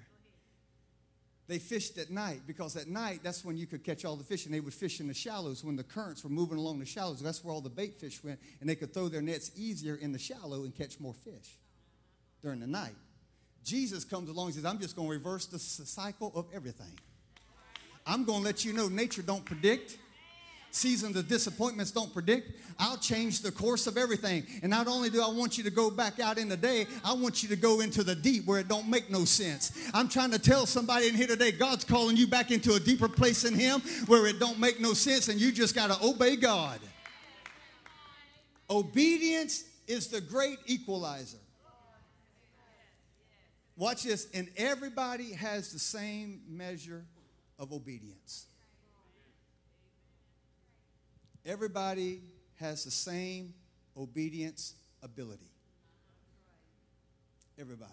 They 1.47 1.59
fished 1.59 1.97
at 1.97 2.11
night 2.11 2.41
because 2.45 2.75
at 2.75 2.87
night 2.87 3.21
that's 3.23 3.45
when 3.45 3.57
you 3.57 3.65
could 3.65 3.83
catch 3.83 4.03
all 4.03 4.17
the 4.17 4.23
fish, 4.23 4.45
and 4.45 4.53
they 4.53 4.59
would 4.59 4.73
fish 4.73 4.99
in 4.99 5.07
the 5.07 5.13
shallows 5.13 5.63
when 5.63 5.77
the 5.77 5.83
currents 5.83 6.23
were 6.23 6.29
moving 6.29 6.57
along 6.57 6.79
the 6.79 6.85
shallows. 6.85 7.21
That's 7.21 7.43
where 7.43 7.53
all 7.53 7.61
the 7.61 7.69
bait 7.69 7.95
fish 7.95 8.21
went, 8.23 8.39
and 8.59 8.69
they 8.69 8.75
could 8.75 8.93
throw 8.93 9.07
their 9.07 9.21
nets 9.21 9.51
easier 9.55 9.95
in 9.95 10.11
the 10.11 10.19
shallow 10.19 10.63
and 10.63 10.75
catch 10.75 10.99
more 10.99 11.13
fish 11.13 11.57
during 12.41 12.59
the 12.59 12.67
night. 12.67 12.95
Jesus 13.63 14.03
comes 14.03 14.29
along 14.29 14.47
and 14.47 14.55
says, 14.55 14.65
I'm 14.65 14.79
just 14.79 14.95
going 14.95 15.07
to 15.07 15.13
reverse 15.13 15.45
the 15.45 15.59
cycle 15.59 16.31
of 16.35 16.45
everything. 16.53 16.99
I'm 18.05 18.23
going 18.23 18.39
to 18.39 18.45
let 18.45 18.63
you 18.63 18.73
know 18.73 18.87
nature 18.87 19.21
don't 19.21 19.43
predict, 19.43 19.97
seasons 20.77 21.17
of 21.17 21.27
disappointments 21.27 21.91
don't 21.91 22.13
predict, 22.13 22.51
I'll 22.79 22.97
change 22.97 23.41
the 23.41 23.51
course 23.51 23.87
of 23.87 23.97
everything. 23.97 24.45
And 24.61 24.69
not 24.69 24.87
only 24.87 25.09
do 25.09 25.21
I 25.21 25.29
want 25.29 25.57
you 25.57 25.63
to 25.63 25.71
go 25.71 25.89
back 25.89 26.19
out 26.19 26.37
in 26.37 26.47
the 26.47 26.57
day, 26.57 26.85
I 27.03 27.13
want 27.13 27.43
you 27.43 27.49
to 27.49 27.55
go 27.55 27.81
into 27.81 28.03
the 28.03 28.15
deep 28.15 28.45
where 28.45 28.59
it 28.59 28.67
don't 28.67 28.87
make 28.87 29.09
no 29.09 29.25
sense. 29.25 29.71
I'm 29.93 30.07
trying 30.07 30.31
to 30.31 30.39
tell 30.39 30.65
somebody 30.65 31.07
in 31.07 31.15
here 31.15 31.27
today, 31.27 31.51
God's 31.51 31.83
calling 31.83 32.15
you 32.15 32.27
back 32.27 32.51
into 32.51 32.73
a 32.73 32.79
deeper 32.79 33.09
place 33.09 33.43
in 33.43 33.55
Him 33.55 33.81
where 34.05 34.27
it 34.27 34.39
don't 34.39 34.59
make 34.59 34.79
no 34.79 34.93
sense, 34.93 35.27
and 35.27 35.41
you 35.41 35.51
just 35.51 35.75
got 35.75 35.91
to 35.91 36.07
obey 36.07 36.35
God. 36.35 36.79
Obedience 38.69 39.63
is 39.87 40.07
the 40.07 40.21
great 40.21 40.59
equalizer. 40.65 41.37
Watch 43.77 44.03
this, 44.03 44.27
and 44.33 44.49
everybody 44.57 45.33
has 45.33 45.71
the 45.71 45.79
same 45.79 46.41
measure 46.49 47.05
of 47.59 47.71
obedience. 47.71 48.45
Everybody 51.47 52.19
has 52.59 52.83
the 52.83 52.91
same 52.91 53.53
obedience 53.95 54.75
ability. 55.01 55.49
Everybody. 57.57 57.91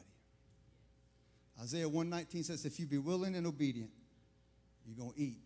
Isaiah 1.63 1.89
119 1.89 2.43
says, 2.43 2.65
If 2.65 2.81
you 2.81 2.87
be 2.87 2.99
willing 2.99 3.37
and 3.37 3.47
obedient, 3.47 3.91
you're 4.85 4.97
going 4.97 5.13
to 5.13 5.21
eat 5.21 5.39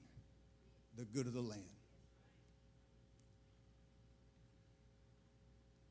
the 0.96 1.04
good 1.04 1.26
of 1.26 1.34
the 1.34 1.42
land. 1.42 1.61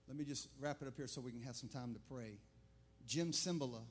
Let 0.07 0.17
me 0.17 0.25
just 0.25 0.47
wrap 0.59 0.81
it 0.81 0.87
up 0.87 0.95
here 0.97 1.05
so 1.05 1.21
we 1.21 1.31
can 1.31 1.43
have 1.43 1.55
some 1.55 1.69
time 1.69 1.93
to 1.93 1.99
pray. 2.11 2.39
Jim 3.07 3.31
Cymbala, 3.31 3.81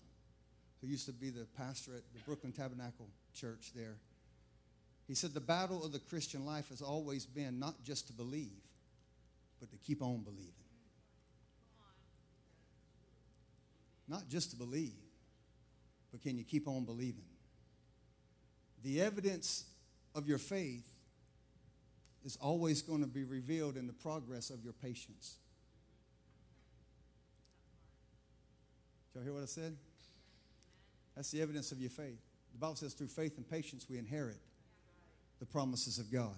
who 0.80 0.88
used 0.88 1.06
to 1.06 1.12
be 1.12 1.30
the 1.30 1.46
pastor 1.56 1.92
at 1.94 2.02
the 2.12 2.18
Brooklyn 2.26 2.52
Tabernacle 2.52 3.08
Church 3.34 3.70
there, 3.74 3.98
he 5.06 5.14
said, 5.14 5.34
The 5.34 5.40
battle 5.40 5.84
of 5.84 5.92
the 5.92 5.98
Christian 5.98 6.44
life 6.44 6.68
has 6.70 6.82
always 6.82 7.26
been 7.26 7.58
not 7.58 7.82
just 7.84 8.08
to 8.08 8.12
believe, 8.12 8.62
but 9.60 9.70
to 9.70 9.76
keep 9.76 10.02
on 10.02 10.22
believing. 10.22 10.52
Not 14.08 14.28
just 14.28 14.50
to 14.50 14.56
believe, 14.56 14.94
but 16.12 16.22
can 16.22 16.36
you 16.36 16.44
keep 16.44 16.68
on 16.68 16.84
believing? 16.84 17.24
The 18.82 19.00
evidence 19.00 19.64
of 20.14 20.28
your 20.28 20.38
faith 20.38 20.86
is 22.24 22.36
always 22.40 22.82
going 22.82 23.00
to 23.00 23.06
be 23.06 23.24
revealed 23.24 23.76
in 23.76 23.86
the 23.86 23.92
progress 23.92 24.50
of 24.50 24.62
your 24.62 24.72
patience. 24.72 25.36
Did 29.12 29.18
y'all 29.20 29.24
hear 29.24 29.34
what 29.34 29.42
I 29.42 29.46
said? 29.46 29.76
That's 31.14 31.30
the 31.30 31.40
evidence 31.40 31.72
of 31.72 31.80
your 31.80 31.90
faith. 31.90 32.20
The 32.52 32.58
Bible 32.58 32.76
says 32.76 32.94
through 32.94 33.08
faith 33.08 33.36
and 33.36 33.48
patience 33.48 33.86
we 33.88 33.98
inherit 33.98 34.38
the 35.38 35.46
promises 35.46 35.98
of 35.98 36.10
God. 36.10 36.36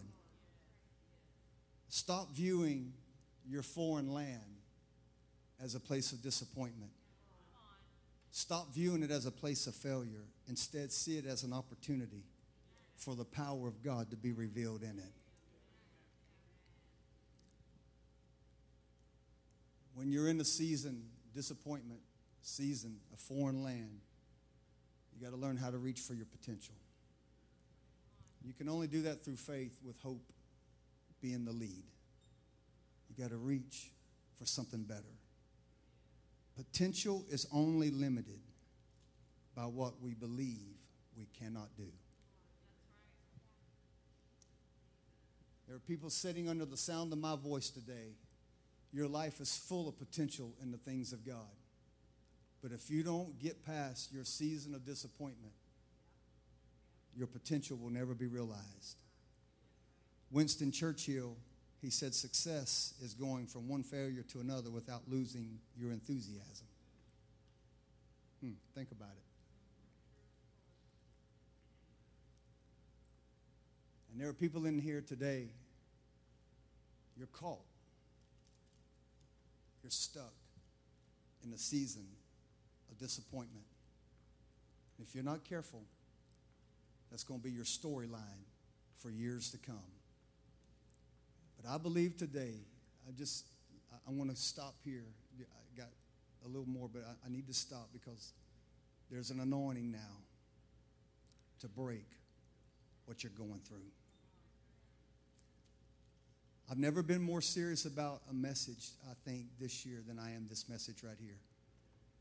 Stop 1.89 2.33
viewing 2.35 2.93
your 3.49 3.63
foreign 3.63 4.13
land 4.13 4.43
as 5.63 5.75
a 5.75 5.81
place 5.81 6.13
of 6.13 6.23
disappointment. 6.23 6.91
Stop 8.31 8.73
viewing 8.75 9.03
it 9.03 9.11
as 9.11 9.27
a 9.27 9.31
place 9.31 9.67
of 9.67 9.75
failure. 9.75 10.25
Instead, 10.49 10.93
see 10.93 11.17
it 11.17 11.27
as 11.27 11.43
an 11.43 11.53
opportunity 11.53 12.23
for 12.97 13.15
the 13.15 13.25
power 13.25 13.67
of 13.67 13.83
God 13.83 14.11
to 14.11 14.17
be 14.17 14.33
revealed 14.33 14.83
in 14.83 14.99
it. 14.99 15.13
When 19.95 20.13
you're 20.13 20.29
in 20.29 20.41
a 20.41 20.45
season, 20.45 21.03
disappointment, 21.35 22.01
season, 22.43 22.99
a 23.13 23.17
foreign 23.17 23.65
land, 23.65 24.01
you 25.13 25.25
got 25.25 25.35
to 25.35 25.41
learn 25.41 25.57
how 25.57 25.71
to 25.71 25.79
reach 25.79 26.01
for 26.01 26.15
your 26.15 26.27
potential. 26.27 26.75
You 28.45 28.53
can 28.53 28.69
only 28.69 28.87
do 28.87 29.03
that 29.03 29.25
through 29.25 29.37
faith 29.37 29.79
with 29.85 30.01
hope 30.01 30.23
being 31.21 31.45
the 31.45 31.53
lead. 31.53 31.85
You 33.09 33.23
got 33.23 33.31
to 33.31 33.37
reach 33.37 33.91
for 34.39 34.47
something 34.47 34.83
better. 34.83 35.03
Potential 36.57 37.25
is 37.31 37.47
only 37.53 37.91
limited 37.91 38.41
by 39.55 39.63
what 39.63 40.01
we 40.01 40.15
believe 40.15 40.77
we 41.17 41.27
cannot 41.39 41.69
do. 41.77 41.91
There 45.67 45.77
are 45.77 45.81
people 45.81 46.09
sitting 46.09 46.49
under 46.49 46.65
the 46.65 46.77
sound 46.77 47.13
of 47.13 47.19
my 47.19 47.37
voice 47.37 47.69
today. 47.69 48.17
Your 48.93 49.07
life 49.07 49.41
is 49.41 49.57
full 49.57 49.89
of 49.89 49.99
potential 49.99 50.55
in 50.63 50.71
the 50.71 50.79
things 50.79 51.13
of 51.13 51.27
God. 51.27 51.37
But 52.63 52.73
if 52.73 52.91
you 52.91 53.03
don't 53.03 53.39
get 53.39 53.65
past 53.65 54.11
your 54.13 54.25
season 54.25 54.75
of 54.75 54.85
disappointment, 54.85 55.53
your 57.17 57.27
potential 57.27 57.77
will 57.77 57.91
never 57.91 58.15
be 58.15 58.27
realized. 58.27 58.97
Winston 60.31 60.71
Churchill, 60.71 61.37
he 61.81 61.91
said, 61.91 62.15
success 62.15 62.95
is 63.03 63.15
going 63.15 63.47
from 63.47 63.69
one 63.69 63.83
failure 63.83 64.23
to 64.33 64.41
another 64.41 64.71
without 64.71 65.03
losing 65.09 65.59
your 65.77 65.91
enthusiasm. 65.91 66.67
Hmm, 68.41 68.53
think 68.75 68.91
about 68.93 69.11
it. 69.11 69.29
And 74.13 74.21
there 74.21 74.29
are 74.29 74.35
people 74.35 74.67
in 74.67 74.79
here 74.79 75.01
today, 75.01 75.47
you're 77.17 77.29
caught. 77.29 77.65
You're 79.83 79.91
stuck 79.91 80.35
in 81.45 81.53
a 81.53 81.59
season 81.59 82.07
of 82.91 82.99
disappointment. 82.99 83.65
If 85.01 85.15
you're 85.15 85.25
not 85.25 85.45
careful, 85.45 85.83
that's 87.11 87.25
going 87.25 87.41
to 87.41 87.45
be 87.45 87.51
your 87.51 87.65
storyline 87.65 88.45
for 88.97 89.11
years 89.11 89.51
to 89.51 89.59
come. 89.59 89.77
But 91.61 91.71
I 91.71 91.79
believe 91.79 92.17
today, 92.17 92.55
I 93.09 93.13
just, 93.17 93.47
I, 94.07 94.11
want 94.11 94.31
to 94.31 94.37
stop 94.37 94.75
here. 94.85 95.05
I 95.41 95.77
got 95.77 95.89
a 96.45 96.49
little 96.49 96.69
more, 96.69 96.89
but 96.93 97.03
I 97.25 97.31
need 97.31 97.47
to 97.49 97.55
stop 97.55 97.89
because 97.93 98.33
there's 99.11 99.31
an 99.31 99.41
anointing 99.41 99.91
now 99.91 100.23
to 101.61 101.69
break 101.69 102.07
what 103.07 103.25
you're 103.25 103.33
going 103.37 103.61
through. 103.67 103.91
I've 106.71 106.79
never 106.79 107.03
been 107.03 107.23
more 107.23 107.41
serious 107.41 107.87
about 107.87 108.21
a 108.31 108.35
message, 108.35 108.91
I 109.11 109.15
think, 109.25 109.47
this 109.59 109.87
year 109.87 110.03
than 110.07 110.19
I 110.19 110.35
am 110.35 110.47
this 110.49 110.69
message 110.69 111.03
right 111.03 111.17
here. 111.19 111.39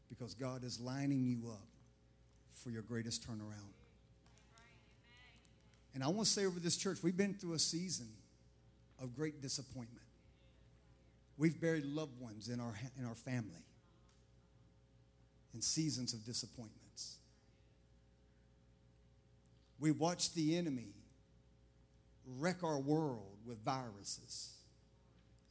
Because 0.07 0.33
God 0.33 0.63
is 0.63 0.79
lining 0.79 1.25
you 1.25 1.49
up 1.51 1.67
for 2.53 2.69
your 2.69 2.81
greatest 2.81 3.27
turnaround. 3.27 3.76
And 5.97 6.03
I 6.03 6.09
want 6.09 6.27
to 6.27 6.31
say 6.31 6.45
over 6.45 6.59
this 6.59 6.77
church, 6.77 6.99
we've 7.01 7.17
been 7.17 7.33
through 7.33 7.53
a 7.53 7.59
season 7.59 8.05
of 9.01 9.15
great 9.15 9.41
disappointment. 9.41 10.05
We've 11.39 11.59
buried 11.59 11.85
loved 11.85 12.21
ones 12.21 12.49
in 12.49 12.59
our, 12.59 12.75
in 12.99 13.03
our 13.07 13.15
family 13.15 13.65
in 15.55 15.61
seasons 15.63 16.13
of 16.13 16.23
disappointments. 16.23 17.15
We've 19.79 19.99
watched 19.99 20.35
the 20.35 20.55
enemy 20.55 20.93
wreck 22.27 22.63
our 22.63 22.77
world 22.77 23.39
with 23.43 23.65
viruses. 23.65 24.51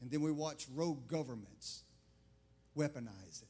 And 0.01 0.13
then 0.13 0.21
we 0.21 0.31
watch 0.31 0.69
rogue 0.77 1.09
governments 1.09 1.83
weaponize 2.79 3.43
it. 3.43 3.49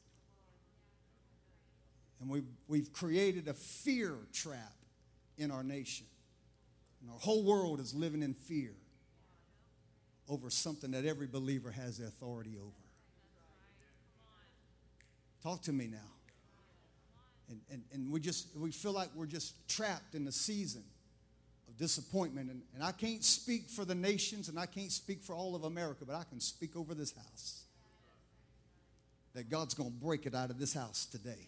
And 2.21 2.27
we've, 2.27 2.47
we've 2.67 2.91
created 2.91 3.47
a 3.47 3.53
fear 3.53 4.15
trap 4.33 4.73
in 5.37 5.51
our 5.51 5.61
nation. 5.61 6.07
And 7.07 7.13
our 7.13 7.19
whole 7.21 7.41
world 7.41 7.79
is 7.79 7.93
living 7.93 8.21
in 8.21 8.33
fear 8.33 8.73
over 10.27 10.49
something 10.49 10.91
that 10.91 11.05
every 11.05 11.27
believer 11.27 11.71
has 11.71 11.99
the 11.99 12.05
authority 12.05 12.57
over. 12.59 12.71
Talk 15.41 15.61
to 15.63 15.71
me 15.71 15.87
now. 15.87 15.97
And, 17.49 17.61
and, 17.71 17.83
and 17.93 18.11
we 18.11 18.19
just 18.19 18.47
we 18.57 18.71
feel 18.71 18.91
like 18.91 19.07
we're 19.15 19.25
just 19.25 19.53
trapped 19.69 20.15
in 20.15 20.25
the 20.25 20.33
season 20.33 20.83
of 21.69 21.77
disappointment. 21.77 22.51
And, 22.51 22.61
and 22.75 22.83
I 22.83 22.91
can't 22.91 23.23
speak 23.23 23.69
for 23.69 23.85
the 23.85 23.95
nations 23.95 24.49
and 24.49 24.59
I 24.59 24.65
can't 24.65 24.91
speak 24.91 25.21
for 25.23 25.33
all 25.33 25.55
of 25.55 25.63
America, 25.63 26.03
but 26.05 26.15
I 26.15 26.23
can 26.25 26.41
speak 26.41 26.75
over 26.75 26.93
this 26.93 27.15
house. 27.15 27.61
That 29.33 29.49
God's 29.49 29.75
going 29.75 29.91
to 29.91 29.95
break 29.95 30.25
it 30.25 30.35
out 30.35 30.49
of 30.49 30.59
this 30.59 30.73
house 30.73 31.05
today. 31.05 31.47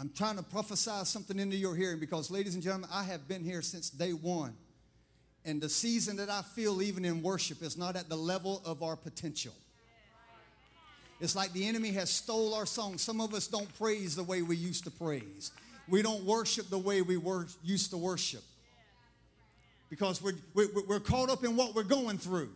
I'm 0.00 0.08
trying 0.08 0.36
to 0.36 0.42
prophesy 0.42 1.04
something 1.04 1.38
into 1.38 1.56
your 1.56 1.76
hearing 1.76 2.00
because, 2.00 2.30
ladies 2.30 2.54
and 2.54 2.62
gentlemen, 2.62 2.88
I 2.90 3.04
have 3.04 3.28
been 3.28 3.44
here 3.44 3.60
since 3.60 3.90
day 3.90 4.12
one. 4.12 4.54
And 5.44 5.60
the 5.60 5.68
season 5.68 6.16
that 6.16 6.30
I 6.30 6.40
feel, 6.40 6.80
even 6.80 7.04
in 7.04 7.22
worship, 7.22 7.62
is 7.62 7.76
not 7.76 7.96
at 7.96 8.08
the 8.08 8.16
level 8.16 8.62
of 8.64 8.82
our 8.82 8.96
potential. 8.96 9.52
It's 11.20 11.36
like 11.36 11.52
the 11.52 11.68
enemy 11.68 11.90
has 11.92 12.08
stole 12.08 12.54
our 12.54 12.64
song. 12.64 12.96
Some 12.96 13.20
of 13.20 13.34
us 13.34 13.46
don't 13.46 13.70
praise 13.78 14.16
the 14.16 14.22
way 14.22 14.40
we 14.40 14.56
used 14.56 14.84
to 14.84 14.90
praise. 14.90 15.52
We 15.86 16.00
don't 16.00 16.24
worship 16.24 16.70
the 16.70 16.78
way 16.78 17.02
we 17.02 17.18
were 17.18 17.46
used 17.62 17.90
to 17.90 17.98
worship 17.98 18.42
because 19.90 20.22
we're, 20.22 20.38
we're, 20.54 21.00
caught 21.00 21.28
up 21.28 21.44
in 21.44 21.56
what 21.56 21.74
we're 21.74 21.82
going 21.82 22.16
through. 22.16 22.48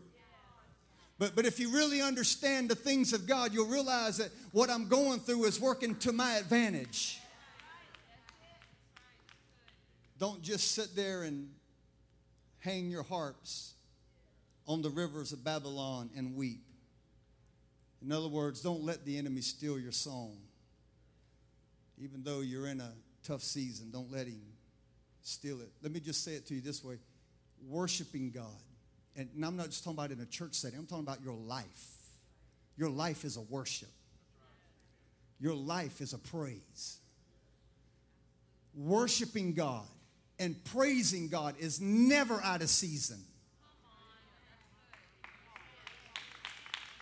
But, 1.18 1.36
but 1.36 1.44
if 1.44 1.60
you 1.60 1.74
really 1.74 2.00
understand 2.00 2.70
the 2.70 2.74
things 2.74 3.12
of 3.12 3.26
God, 3.26 3.52
you'll 3.52 3.66
realize 3.66 4.16
that 4.16 4.30
what 4.52 4.70
I'm 4.70 4.88
going 4.88 5.20
through 5.20 5.44
is 5.44 5.60
working 5.60 5.94
to 5.96 6.12
my 6.12 6.36
advantage. 6.36 7.20
Don't 10.18 10.42
just 10.42 10.72
sit 10.72 10.94
there 10.94 11.22
and 11.22 11.50
hang 12.58 12.88
your 12.88 13.02
harps 13.02 13.74
on 14.66 14.80
the 14.80 14.90
rivers 14.90 15.32
of 15.32 15.44
Babylon 15.44 16.10
and 16.16 16.34
weep. 16.36 16.64
In 18.02 18.12
other 18.12 18.28
words, 18.28 18.60
don't 18.60 18.82
let 18.82 19.04
the 19.04 19.18
enemy 19.18 19.40
steal 19.40 19.78
your 19.78 19.92
song. 19.92 20.36
Even 21.98 22.22
though 22.22 22.40
you're 22.40 22.66
in 22.66 22.80
a 22.80 22.92
tough 23.22 23.42
season, 23.42 23.90
don't 23.90 24.10
let 24.10 24.26
him 24.26 24.40
steal 25.22 25.60
it. 25.60 25.70
Let 25.82 25.92
me 25.92 26.00
just 26.00 26.24
say 26.24 26.32
it 26.34 26.46
to 26.48 26.54
you 26.54 26.60
this 26.60 26.84
way 26.84 26.98
worshiping 27.68 28.30
God. 28.30 28.44
And 29.16 29.28
I'm 29.42 29.56
not 29.56 29.66
just 29.66 29.84
talking 29.84 29.98
about 29.98 30.10
in 30.10 30.20
a 30.20 30.26
church 30.26 30.54
setting, 30.54 30.78
I'm 30.78 30.86
talking 30.86 31.04
about 31.04 31.22
your 31.22 31.34
life. 31.34 31.94
Your 32.76 32.90
life 32.90 33.24
is 33.24 33.36
a 33.36 33.40
worship, 33.40 33.92
your 35.40 35.54
life 35.54 36.00
is 36.00 36.12
a 36.12 36.18
praise. 36.18 36.98
Worshiping 38.76 39.54
God 39.54 39.86
and 40.38 40.62
praising 40.64 41.28
God 41.28 41.54
is 41.58 41.80
never 41.80 42.40
out 42.42 42.62
of 42.62 42.68
season. 42.68 43.20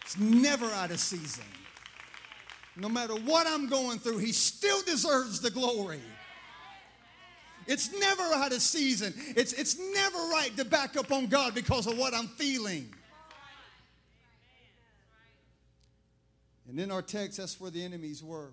It's 0.02 0.18
never 0.18 0.66
out 0.66 0.90
of 0.90 1.00
season. 1.00 1.44
No 2.76 2.88
matter 2.88 3.14
what 3.14 3.46
I'm 3.46 3.68
going 3.68 3.98
through, 3.98 4.18
He 4.18 4.32
still 4.32 4.82
deserves 4.82 5.40
the 5.40 5.50
glory. 5.50 6.00
It's 7.66 7.92
never 7.92 8.22
out 8.34 8.52
of 8.52 8.60
season. 8.60 9.14
It's, 9.36 9.52
it's 9.52 9.78
never 9.78 10.18
right 10.18 10.50
to 10.56 10.64
back 10.64 10.96
up 10.96 11.12
on 11.12 11.26
God 11.26 11.54
because 11.54 11.86
of 11.86 11.96
what 11.96 12.12
I'm 12.12 12.26
feeling. 12.28 12.92
And 16.68 16.80
in 16.80 16.90
our 16.90 17.02
text, 17.02 17.38
that's 17.38 17.60
where 17.60 17.70
the 17.70 17.84
enemies 17.84 18.22
were 18.22 18.50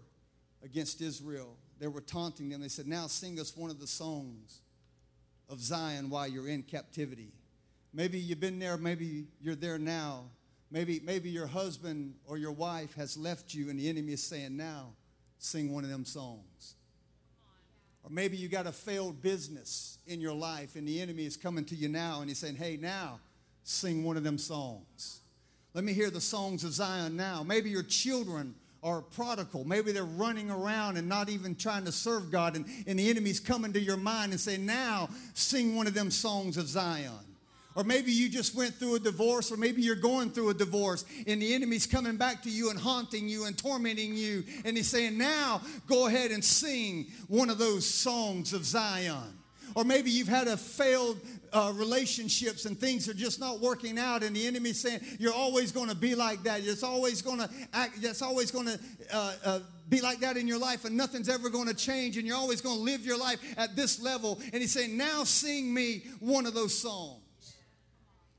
against 0.63 1.01
Israel. 1.01 1.55
They 1.79 1.87
were 1.87 2.01
taunting 2.01 2.49
them. 2.49 2.61
They 2.61 2.67
said, 2.67 2.87
Now 2.87 3.07
sing 3.07 3.39
us 3.39 3.55
one 3.55 3.71
of 3.71 3.79
the 3.79 3.87
songs 3.87 4.61
of 5.49 5.59
Zion 5.59 6.09
while 6.09 6.27
you're 6.27 6.47
in 6.47 6.63
captivity. 6.63 7.31
Maybe 7.93 8.19
you've 8.19 8.39
been 8.39 8.59
there, 8.59 8.77
maybe 8.77 9.25
you're 9.41 9.55
there 9.55 9.79
now. 9.79 10.25
Maybe, 10.71 11.01
maybe 11.03 11.29
your 11.29 11.47
husband 11.47 12.13
or 12.27 12.37
your 12.37 12.51
wife 12.51 12.93
has 12.93 13.17
left 13.17 13.55
you 13.55 13.69
and 13.69 13.79
the 13.79 13.89
enemy 13.89 14.13
is 14.13 14.21
saying, 14.21 14.55
Now 14.55 14.93
sing 15.39 15.73
one 15.73 15.83
of 15.83 15.89
them 15.89 16.05
songs. 16.05 16.75
Or 18.03 18.11
maybe 18.11 18.37
you 18.37 18.47
got 18.47 18.67
a 18.67 18.71
failed 18.71 19.21
business 19.21 19.97
in 20.05 20.21
your 20.21 20.33
life 20.33 20.75
and 20.75 20.87
the 20.87 21.01
enemy 21.01 21.25
is 21.25 21.35
coming 21.35 21.65
to 21.65 21.75
you 21.75 21.89
now 21.89 22.21
and 22.21 22.29
he's 22.29 22.37
saying, 22.37 22.55
Hey, 22.55 22.77
now 22.79 23.19
sing 23.63 24.03
one 24.03 24.15
of 24.15 24.23
them 24.23 24.37
songs. 24.37 25.21
Let 25.73 25.83
me 25.83 25.93
hear 25.93 26.11
the 26.11 26.21
songs 26.21 26.63
of 26.63 26.71
Zion 26.71 27.15
now. 27.15 27.43
Maybe 27.43 27.69
your 27.71 27.83
children 27.83 28.53
are 28.83 29.01
prodigal. 29.01 29.65
Maybe 29.65 29.91
they're 29.91 30.03
running 30.03 30.49
around 30.49 30.97
and 30.97 31.09
not 31.09 31.29
even 31.29 31.55
trying 31.55 31.85
to 31.85 31.91
serve 31.91 32.31
God, 32.31 32.55
and, 32.55 32.65
and 32.87 32.97
the 32.97 33.09
enemy's 33.09 33.39
coming 33.39 33.73
to 33.73 33.79
your 33.79 33.97
mind 33.97 34.31
and 34.31 34.39
say, 34.39 34.57
Now 34.57 35.09
sing 35.33 35.75
one 35.75 35.87
of 35.87 35.93
them 35.93 36.11
songs 36.11 36.57
of 36.57 36.67
Zion. 36.67 37.11
Or 37.75 37.83
maybe 37.83 38.11
you 38.11 38.29
just 38.29 38.55
went 38.55 38.75
through 38.75 38.95
a 38.95 38.99
divorce, 38.99 39.51
or 39.51 39.57
maybe 39.57 39.81
you're 39.81 39.95
going 39.95 40.31
through 40.31 40.49
a 40.49 40.53
divorce, 40.53 41.05
and 41.27 41.41
the 41.41 41.53
enemy's 41.53 41.85
coming 41.85 42.17
back 42.17 42.41
to 42.43 42.49
you 42.49 42.71
and 42.71 42.79
haunting 42.79 43.29
you 43.29 43.45
and 43.45 43.57
tormenting 43.57 44.15
you. 44.15 44.43
And 44.65 44.75
he's 44.75 44.89
saying, 44.89 45.17
Now 45.17 45.61
go 45.87 46.07
ahead 46.07 46.31
and 46.31 46.43
sing 46.43 47.07
one 47.27 47.49
of 47.49 47.57
those 47.57 47.87
songs 47.87 48.53
of 48.53 48.65
Zion. 48.65 49.38
Or 49.79 49.85
maybe 49.85 50.11
you've 50.11 50.27
had 50.27 50.49
a 50.49 50.57
failed 50.57 51.21
uh, 51.53 51.71
relationships 51.73 52.65
and 52.65 52.77
things 52.77 53.07
are 53.07 53.13
just 53.13 53.39
not 53.39 53.61
working 53.61 53.97
out, 53.97 54.23
and 54.23 54.35
the 54.35 54.45
enemy's 54.45 54.81
saying 54.81 54.99
you're 55.19 55.33
always 55.33 55.71
going 55.71 55.87
to 55.87 55.95
be 55.95 56.15
like 56.15 56.43
that. 56.43 56.59
It's 56.61 56.83
always 56.83 57.21
going 57.21 57.39
to 57.39 57.49
act. 57.71 57.93
It's 58.01 58.21
always 58.21 58.51
going 58.51 58.65
to 58.65 58.79
uh, 59.13 59.33
uh, 59.45 59.59
be 59.87 60.01
like 60.01 60.19
that 60.19 60.35
in 60.35 60.49
your 60.49 60.57
life, 60.57 60.83
and 60.83 60.97
nothing's 60.97 61.29
ever 61.29 61.49
going 61.49 61.67
to 61.67 61.73
change, 61.73 62.17
and 62.17 62.27
you're 62.27 62.35
always 62.35 62.59
going 62.59 62.75
to 62.75 62.81
live 62.81 63.05
your 63.05 63.17
life 63.17 63.39
at 63.55 63.77
this 63.77 64.01
level. 64.01 64.37
And 64.51 64.55
he's 64.55 64.73
saying, 64.73 64.97
now 64.97 65.23
sing 65.23 65.73
me 65.73 66.03
one 66.19 66.45
of 66.45 66.53
those 66.53 66.77
songs. 66.77 67.55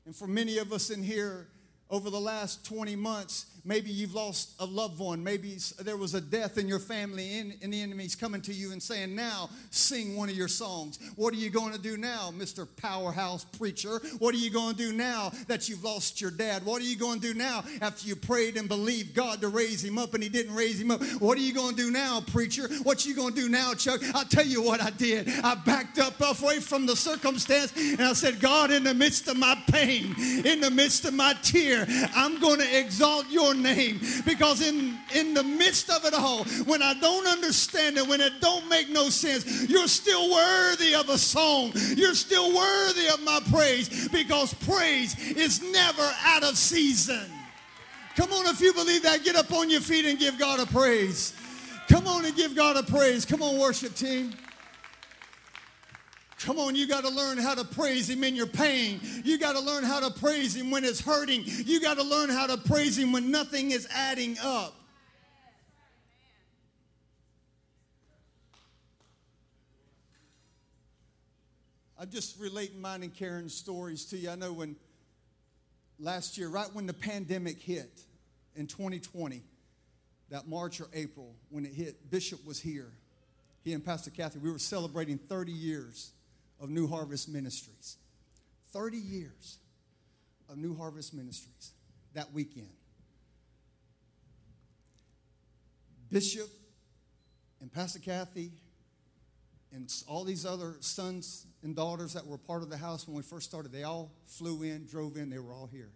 And 0.05 0.15
for 0.15 0.27
many 0.27 0.59
of 0.59 0.71
us 0.71 0.91
in 0.91 1.01
here, 1.01 1.47
over 1.89 2.11
the 2.11 2.21
last 2.21 2.63
20 2.67 2.95
months, 2.97 3.47
Maybe 3.63 3.91
you've 3.91 4.13
lost 4.13 4.53
a 4.59 4.65
loved 4.65 4.99
one. 4.99 5.23
Maybe 5.23 5.57
there 5.79 5.97
was 5.97 6.13
a 6.13 6.21
death 6.21 6.57
in 6.57 6.67
your 6.67 6.79
family, 6.79 7.39
and, 7.39 7.55
and, 7.61 7.71
the 7.71 7.81
enemy's 7.81 8.15
coming 8.15 8.41
to 8.41 8.53
you 8.53 8.71
and 8.71 8.81
saying, 8.81 9.15
Now 9.15 9.49
sing 9.69 10.17
one 10.17 10.29
of 10.29 10.35
your 10.35 10.47
songs. 10.47 10.99
What 11.15 11.33
are 11.33 11.37
you 11.37 11.49
going 11.49 11.73
to 11.73 11.79
do 11.79 11.97
now, 11.97 12.31
Mr. 12.35 12.67
Powerhouse 12.77 13.45
Preacher? 13.45 14.01
What 14.19 14.33
are 14.33 14.39
you 14.39 14.49
going 14.49 14.75
to 14.75 14.77
do 14.77 14.93
now 14.93 15.31
that 15.47 15.69
you've 15.69 15.83
lost 15.83 16.19
your 16.19 16.31
dad? 16.31 16.65
What 16.65 16.81
are 16.81 16.85
you 16.85 16.97
going 16.97 17.19
to 17.19 17.33
do 17.33 17.37
now 17.37 17.63
after 17.81 18.07
you 18.07 18.15
prayed 18.15 18.57
and 18.57 18.67
believed 18.67 19.13
God 19.13 19.41
to 19.41 19.47
raise 19.47 19.83
him 19.83 19.97
up 19.97 20.13
and 20.13 20.23
he 20.23 20.29
didn't 20.29 20.55
raise 20.55 20.79
him 20.79 20.91
up? 20.91 21.01
What 21.19 21.37
are 21.37 21.41
you 21.41 21.53
going 21.53 21.75
to 21.75 21.81
do 21.81 21.91
now, 21.91 22.21
preacher? 22.21 22.67
What 22.83 23.05
you 23.05 23.15
going 23.15 23.33
to 23.35 23.41
do 23.41 23.49
now, 23.49 23.73
Chuck? 23.73 24.01
I'll 24.13 24.25
tell 24.25 24.45
you 24.45 24.61
what 24.61 24.81
I 24.81 24.89
did. 24.89 25.29
I 25.43 25.55
backed 25.55 25.99
up 25.99 26.19
away 26.21 26.59
from 26.59 26.85
the 26.85 26.95
circumstance 26.95 27.73
and 27.75 28.01
I 28.01 28.13
said, 28.13 28.39
God, 28.39 28.71
in 28.71 28.83
the 28.83 28.93
midst 28.93 29.27
of 29.27 29.37
my 29.37 29.61
pain, 29.67 30.15
in 30.45 30.61
the 30.61 30.71
midst 30.71 31.05
of 31.05 31.13
my 31.13 31.33
tear, 31.41 31.85
I'm 32.15 32.39
going 32.39 32.59
to 32.59 32.79
exalt 32.79 33.29
your 33.29 33.50
your 33.53 33.61
name 33.61 33.99
because 34.25 34.61
in, 34.61 34.97
in 35.13 35.33
the 35.33 35.43
midst 35.43 35.89
of 35.89 36.05
it 36.05 36.13
all, 36.13 36.43
when 36.65 36.81
I 36.81 36.93
don't 36.95 37.27
understand 37.27 37.97
it, 37.97 38.07
when 38.07 38.21
it 38.21 38.33
don't 38.41 38.67
make 38.69 38.89
no 38.89 39.09
sense, 39.09 39.69
you're 39.69 39.87
still 39.87 40.31
worthy 40.31 40.95
of 40.95 41.09
a 41.09 41.17
song. 41.17 41.71
You're 41.95 42.15
still 42.15 42.55
worthy 42.55 43.07
of 43.07 43.21
my 43.23 43.39
praise 43.51 44.09
because 44.09 44.53
praise 44.53 45.17
is 45.31 45.61
never 45.61 46.09
out 46.25 46.43
of 46.43 46.57
season. 46.57 47.29
Come 48.15 48.31
on, 48.33 48.45
if 48.47 48.59
you 48.59 48.73
believe 48.73 49.03
that, 49.03 49.23
get 49.23 49.35
up 49.35 49.51
on 49.53 49.69
your 49.69 49.81
feet 49.81 50.05
and 50.05 50.19
give 50.19 50.37
God 50.37 50.59
a 50.59 50.65
praise. 50.65 51.33
Come 51.87 52.07
on 52.07 52.25
and 52.25 52.35
give 52.35 52.55
God 52.55 52.77
a 52.77 52.83
praise. 52.83 53.25
Come 53.25 53.41
on, 53.41 53.59
worship 53.59 53.95
team. 53.95 54.33
Come 56.43 56.57
on, 56.57 56.75
you 56.75 56.87
got 56.87 57.03
to 57.03 57.09
learn 57.09 57.37
how 57.37 57.53
to 57.53 57.63
praise 57.63 58.09
Him 58.09 58.23
in 58.23 58.35
your 58.35 58.47
pain. 58.47 58.99
You 59.23 59.37
got 59.37 59.53
to 59.53 59.61
learn 59.61 59.83
how 59.83 59.99
to 59.99 60.19
praise 60.19 60.55
Him 60.55 60.71
when 60.71 60.83
it's 60.83 60.99
hurting. 60.99 61.43
You 61.45 61.79
got 61.79 61.97
to 61.97 62.03
learn 62.03 62.29
how 62.29 62.47
to 62.47 62.57
praise 62.57 62.97
Him 62.97 63.11
when 63.11 63.29
nothing 63.29 63.69
is 63.71 63.87
adding 63.93 64.37
up. 64.41 64.73
I'm 71.99 72.09
just 72.09 72.39
relating 72.39 72.81
mine 72.81 73.03
and 73.03 73.13
Karen's 73.13 73.53
stories 73.53 74.05
to 74.05 74.17
you. 74.17 74.31
I 74.31 74.35
know 74.35 74.51
when 74.51 74.75
last 75.99 76.39
year, 76.39 76.49
right 76.49 76.73
when 76.73 76.87
the 76.87 76.93
pandemic 76.93 77.61
hit 77.61 78.01
in 78.55 78.65
2020, 78.65 79.43
that 80.31 80.47
March 80.47 80.81
or 80.81 80.87
April, 80.93 81.35
when 81.51 81.65
it 81.65 81.73
hit, 81.73 82.09
Bishop 82.09 82.43
was 82.47 82.59
here. 82.59 82.89
He 83.63 83.73
and 83.73 83.85
Pastor 83.85 84.09
Kathy, 84.09 84.39
we 84.39 84.51
were 84.51 84.57
celebrating 84.57 85.19
30 85.19 85.51
years 85.51 86.13
of 86.61 86.69
New 86.69 86.87
Harvest 86.87 87.27
Ministries. 87.27 87.97
30 88.71 88.97
years 88.97 89.57
of 90.49 90.57
New 90.57 90.75
Harvest 90.75 91.13
Ministries 91.13 91.71
that 92.13 92.31
weekend. 92.31 92.69
Bishop 96.11 96.49
and 97.61 97.71
Pastor 97.71 97.99
Kathy 97.99 98.51
and 99.73 99.91
all 100.07 100.23
these 100.23 100.45
other 100.45 100.75
sons 100.81 101.45
and 101.63 101.75
daughters 101.75 102.13
that 102.13 102.27
were 102.27 102.37
part 102.37 102.61
of 102.63 102.69
the 102.69 102.77
house 102.77 103.07
when 103.07 103.15
we 103.15 103.23
first 103.23 103.49
started, 103.49 103.71
they 103.71 103.83
all 103.83 104.11
flew 104.25 104.63
in, 104.63 104.85
drove 104.85 105.15
in, 105.15 105.29
they 105.29 105.39
were 105.39 105.53
all 105.53 105.69
here. 105.71 105.89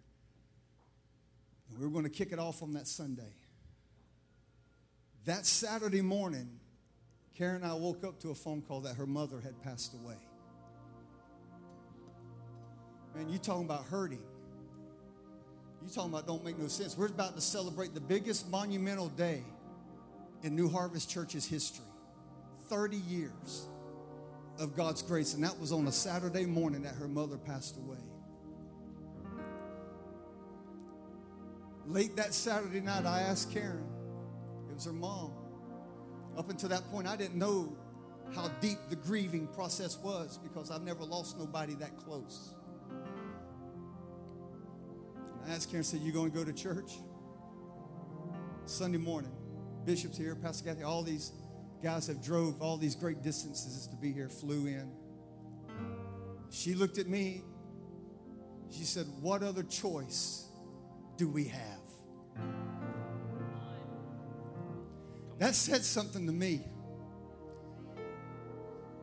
And 1.68 1.78
we 1.78 1.84
were 1.84 1.92
going 1.92 2.04
to 2.04 2.10
kick 2.10 2.32
it 2.32 2.38
off 2.38 2.62
on 2.62 2.72
that 2.74 2.86
Sunday. 2.86 3.34
That 5.26 5.44
Saturday 5.44 6.00
morning, 6.00 6.48
Karen 7.36 7.56
and 7.56 7.64
I 7.64 7.74
woke 7.74 8.04
up 8.04 8.20
to 8.20 8.30
a 8.30 8.34
phone 8.34 8.62
call 8.62 8.80
that 8.82 8.96
her 8.96 9.06
mother 9.06 9.40
had 9.40 9.60
passed 9.62 9.92
away. 9.92 10.16
Man, 13.16 13.30
you 13.30 13.38
talking 13.38 13.64
about 13.64 13.86
hurting. 13.86 14.22
You 15.82 15.88
talking 15.88 16.10
about 16.10 16.26
don't 16.26 16.44
make 16.44 16.58
no 16.58 16.66
sense. 16.68 16.98
We're 16.98 17.06
about 17.06 17.34
to 17.36 17.40
celebrate 17.40 17.94
the 17.94 18.00
biggest 18.00 18.50
monumental 18.50 19.08
day 19.08 19.42
in 20.42 20.54
New 20.54 20.68
Harvest 20.68 21.08
Church's 21.08 21.46
history. 21.46 21.86
30 22.68 22.98
years 22.98 23.68
of 24.58 24.76
God's 24.76 25.00
grace. 25.00 25.32
And 25.32 25.42
that 25.44 25.58
was 25.58 25.72
on 25.72 25.86
a 25.86 25.92
Saturday 25.92 26.44
morning 26.44 26.82
that 26.82 26.94
her 26.96 27.08
mother 27.08 27.38
passed 27.38 27.78
away. 27.78 27.96
Late 31.86 32.16
that 32.16 32.34
Saturday 32.34 32.80
night, 32.80 33.06
I 33.06 33.20
asked 33.20 33.50
Karen, 33.50 33.86
it 34.68 34.74
was 34.74 34.84
her 34.84 34.92
mom. 34.92 35.32
Up 36.36 36.50
until 36.50 36.68
that 36.68 36.82
point, 36.90 37.06
I 37.06 37.16
didn't 37.16 37.36
know 37.36 37.74
how 38.34 38.48
deep 38.60 38.78
the 38.90 38.96
grieving 38.96 39.46
process 39.46 39.96
was 39.96 40.38
because 40.38 40.70
I've 40.70 40.82
never 40.82 41.04
lost 41.04 41.38
nobody 41.38 41.74
that 41.76 41.96
close. 41.96 42.54
I 45.46 45.52
asked 45.52 45.70
Karen, 45.70 45.84
said, 45.84 46.00
You 46.00 46.12
going 46.12 46.30
to 46.30 46.36
go 46.36 46.44
to 46.44 46.52
church? 46.52 46.92
Sunday 48.64 48.98
morning. 48.98 49.30
Bishop's 49.84 50.18
here, 50.18 50.34
Pastor 50.34 50.68
Kathy, 50.68 50.82
all 50.82 51.02
these 51.02 51.32
guys 51.82 52.08
have 52.08 52.22
drove 52.22 52.60
all 52.60 52.76
these 52.76 52.96
great 52.96 53.22
distances 53.22 53.86
to 53.86 53.96
be 53.96 54.12
here, 54.12 54.28
flew 54.28 54.66
in. 54.66 54.90
She 56.50 56.74
looked 56.74 56.98
at 56.98 57.06
me. 57.06 57.42
She 58.70 58.84
said, 58.84 59.06
What 59.20 59.42
other 59.42 59.62
choice 59.62 60.46
do 61.16 61.28
we 61.28 61.44
have? 61.44 61.62
That 65.38 65.54
said 65.54 65.84
something 65.84 66.26
to 66.26 66.32
me. 66.32 66.64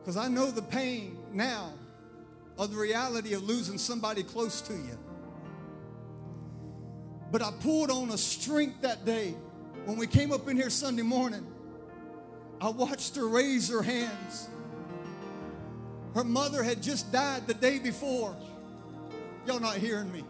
Because 0.00 0.18
I 0.18 0.28
know 0.28 0.50
the 0.50 0.62
pain 0.62 1.16
now 1.32 1.72
of 2.58 2.70
the 2.70 2.76
reality 2.76 3.32
of 3.32 3.42
losing 3.44 3.78
somebody 3.78 4.22
close 4.22 4.60
to 4.62 4.74
you. 4.74 4.98
But 7.30 7.42
I 7.42 7.50
pulled 7.60 7.90
on 7.90 8.10
a 8.10 8.18
strength 8.18 8.82
that 8.82 9.04
day 9.04 9.34
when 9.84 9.96
we 9.96 10.06
came 10.06 10.32
up 10.32 10.48
in 10.48 10.56
here 10.56 10.70
Sunday 10.70 11.02
morning. 11.02 11.46
I 12.60 12.68
watched 12.68 13.16
her 13.16 13.26
raise 13.28 13.68
her 13.68 13.82
hands. 13.82 14.48
Her 16.14 16.24
mother 16.24 16.62
had 16.62 16.82
just 16.82 17.10
died 17.10 17.46
the 17.46 17.54
day 17.54 17.78
before. 17.78 18.36
Y'all 19.46 19.60
not 19.60 19.76
hearing 19.76 20.10
me. 20.12 20.24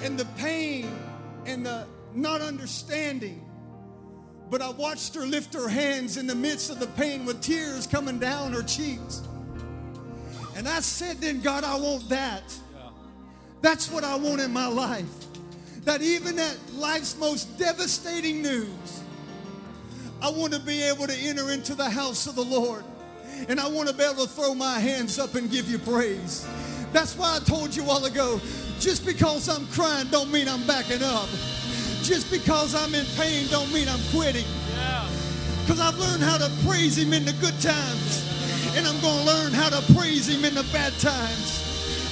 And 0.00 0.18
the 0.18 0.26
pain 0.36 0.96
and 1.44 1.66
the 1.66 1.86
not 2.14 2.40
understanding. 2.40 3.44
But 4.50 4.62
I 4.62 4.70
watched 4.70 5.14
her 5.14 5.26
lift 5.26 5.54
her 5.54 5.68
hands 5.68 6.16
in 6.16 6.26
the 6.26 6.34
midst 6.34 6.70
of 6.70 6.78
the 6.78 6.86
pain 6.86 7.24
with 7.24 7.40
tears 7.40 7.86
coming 7.86 8.18
down 8.18 8.52
her 8.52 8.62
cheeks. 8.62 9.22
And 10.56 10.68
I 10.68 10.80
said, 10.80 11.20
then, 11.20 11.40
God, 11.40 11.64
I 11.64 11.74
want 11.76 12.08
that. 12.10 12.42
That's 13.64 13.90
what 13.90 14.04
I 14.04 14.14
want 14.16 14.42
in 14.42 14.52
my 14.52 14.66
life. 14.66 15.08
That 15.84 16.02
even 16.02 16.38
at 16.38 16.58
life's 16.74 17.16
most 17.18 17.58
devastating 17.58 18.42
news, 18.42 19.02
I 20.20 20.28
want 20.28 20.52
to 20.52 20.60
be 20.60 20.82
able 20.82 21.06
to 21.06 21.14
enter 21.14 21.50
into 21.50 21.74
the 21.74 21.88
house 21.88 22.26
of 22.26 22.34
the 22.34 22.44
Lord. 22.44 22.84
And 23.48 23.58
I 23.58 23.66
want 23.66 23.88
to 23.88 23.94
be 23.94 24.02
able 24.02 24.26
to 24.26 24.28
throw 24.30 24.54
my 24.54 24.78
hands 24.78 25.18
up 25.18 25.34
and 25.34 25.50
give 25.50 25.66
you 25.70 25.78
praise. 25.78 26.46
That's 26.92 27.16
why 27.16 27.36
I 27.36 27.38
told 27.38 27.74
you 27.74 27.84
a 27.84 27.86
while 27.86 28.04
ago 28.04 28.38
just 28.80 29.06
because 29.06 29.48
I'm 29.48 29.66
crying 29.68 30.08
don't 30.08 30.30
mean 30.30 30.46
I'm 30.46 30.66
backing 30.66 31.02
up. 31.02 31.30
Just 32.02 32.30
because 32.30 32.74
I'm 32.74 32.94
in 32.94 33.06
pain 33.16 33.46
don't 33.48 33.72
mean 33.72 33.88
I'm 33.88 34.02
quitting. 34.10 34.44
Because 35.62 35.80
I've 35.80 35.96
learned 35.96 36.22
how 36.22 36.36
to 36.36 36.52
praise 36.68 36.98
Him 36.98 37.14
in 37.14 37.24
the 37.24 37.32
good 37.40 37.58
times. 37.62 38.28
And 38.76 38.86
I'm 38.86 39.00
going 39.00 39.20
to 39.20 39.24
learn 39.24 39.52
how 39.54 39.70
to 39.70 39.80
praise 39.94 40.28
Him 40.28 40.44
in 40.44 40.54
the 40.54 40.64
bad 40.64 40.92
times. 40.98 41.63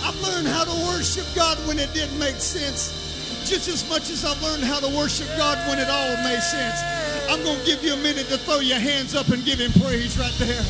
I've 0.03 0.18
learned 0.22 0.48
how 0.48 0.64
to 0.64 0.76
worship 0.90 1.26
God 1.34 1.57
when 1.66 1.78
it 1.78 1.94
didn't 1.94 2.18
make 2.18 2.36
sense, 2.36 2.90
just 3.46 3.68
as 3.68 3.88
much 3.88 4.11
as 4.11 4.24
I've 4.24 4.40
learned 4.42 4.64
how 4.64 4.80
to 4.80 4.88
worship 4.96 5.28
God 5.36 5.57
when 5.68 5.78
it 5.78 5.88
all 5.88 6.16
made 6.26 6.42
sense. 6.42 6.82
I'm 7.30 7.42
going 7.42 7.59
to 7.59 7.66
give 7.66 7.84
you 7.84 7.94
a 7.94 8.03
minute 8.03 8.26
to 8.28 8.38
throw 8.38 8.59
your 8.59 8.80
hands 8.80 9.14
up 9.14 9.28
and 9.28 9.44
give 9.44 9.61
Him 9.61 9.70
praise 9.80 10.18
right 10.18 10.34
there. 10.42 10.62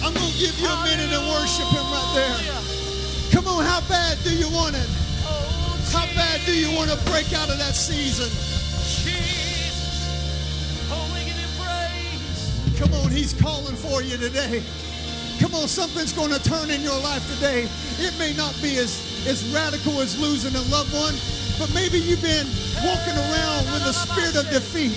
I'm 0.00 0.14
going 0.14 0.32
to 0.32 0.38
give 0.38 0.56
you 0.58 0.68
a 0.68 0.80
minute 0.84 1.12
and 1.12 1.24
worship 1.28 1.68
Him 1.68 1.84
right 1.92 2.12
there. 2.16 2.36
Come 3.32 3.46
on, 3.46 3.64
how 3.64 3.80
bad 3.88 4.16
do 4.24 4.34
you 4.34 4.48
want 4.48 4.74
it? 4.76 4.88
How 5.92 6.06
bad 6.16 6.40
do 6.46 6.56
you 6.56 6.74
want 6.74 6.90
to 6.90 6.96
break 7.10 7.32
out 7.32 7.50
of 7.50 7.58
that 7.58 7.76
season? 7.76 8.32
Come 12.76 12.92
on, 13.04 13.10
He's 13.10 13.32
calling 13.34 13.76
for 13.76 14.02
you 14.02 14.16
today. 14.16 14.62
Come 15.40 15.54
on, 15.54 15.68
something's 15.68 16.12
going 16.12 16.32
to 16.32 16.42
turn 16.42 16.70
in 16.70 16.80
your 16.80 16.98
life 17.00 17.22
today. 17.34 17.68
It 17.98 18.16
may 18.18 18.32
not 18.32 18.56
be 18.62 18.78
as, 18.78 18.96
as 19.26 19.44
radical 19.52 20.00
as 20.00 20.18
losing 20.18 20.54
a 20.56 20.64
loved 20.72 20.92
one, 20.94 21.14
but 21.58 21.72
maybe 21.74 21.98
you've 22.00 22.22
been 22.22 22.48
walking 22.80 23.16
around 23.16 23.68
with 23.72 23.84
a 23.84 23.92
spirit 23.92 24.36
of 24.36 24.48
defeat. 24.48 24.96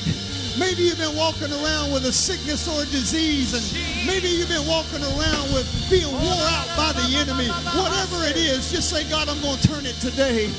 Maybe 0.57 0.83
you've 0.83 0.99
been 0.99 1.15
walking 1.15 1.51
around 1.51 1.91
with 1.91 2.03
a 2.05 2.11
sickness 2.11 2.67
or 2.67 2.83
a 2.83 2.87
disease, 2.87 3.55
and 3.55 3.63
maybe 4.07 4.27
you've 4.27 4.49
been 4.49 4.67
walking 4.67 5.03
around 5.03 5.51
with 5.55 5.67
being 5.89 6.11
wore 6.11 6.43
out 6.51 6.67
by 6.75 6.91
the 6.95 7.07
enemy. 7.15 7.47
Whatever 7.75 8.23
it 8.27 8.35
is, 8.35 8.71
just 8.71 8.89
say, 8.89 9.07
God, 9.09 9.29
I'm 9.29 9.39
going 9.41 9.57
to 9.59 9.67
turn 9.67 9.85
it 9.85 9.95
today. 9.99 10.51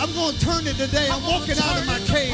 I'm 0.00 0.12
going 0.12 0.36
to 0.36 0.40
turn 0.40 0.66
it 0.66 0.76
today. 0.76 1.08
I'm, 1.10 1.24
walking 1.24 1.56
out 1.56 1.80
of 1.80 1.86
my 1.86 2.00
cage. 2.04 2.32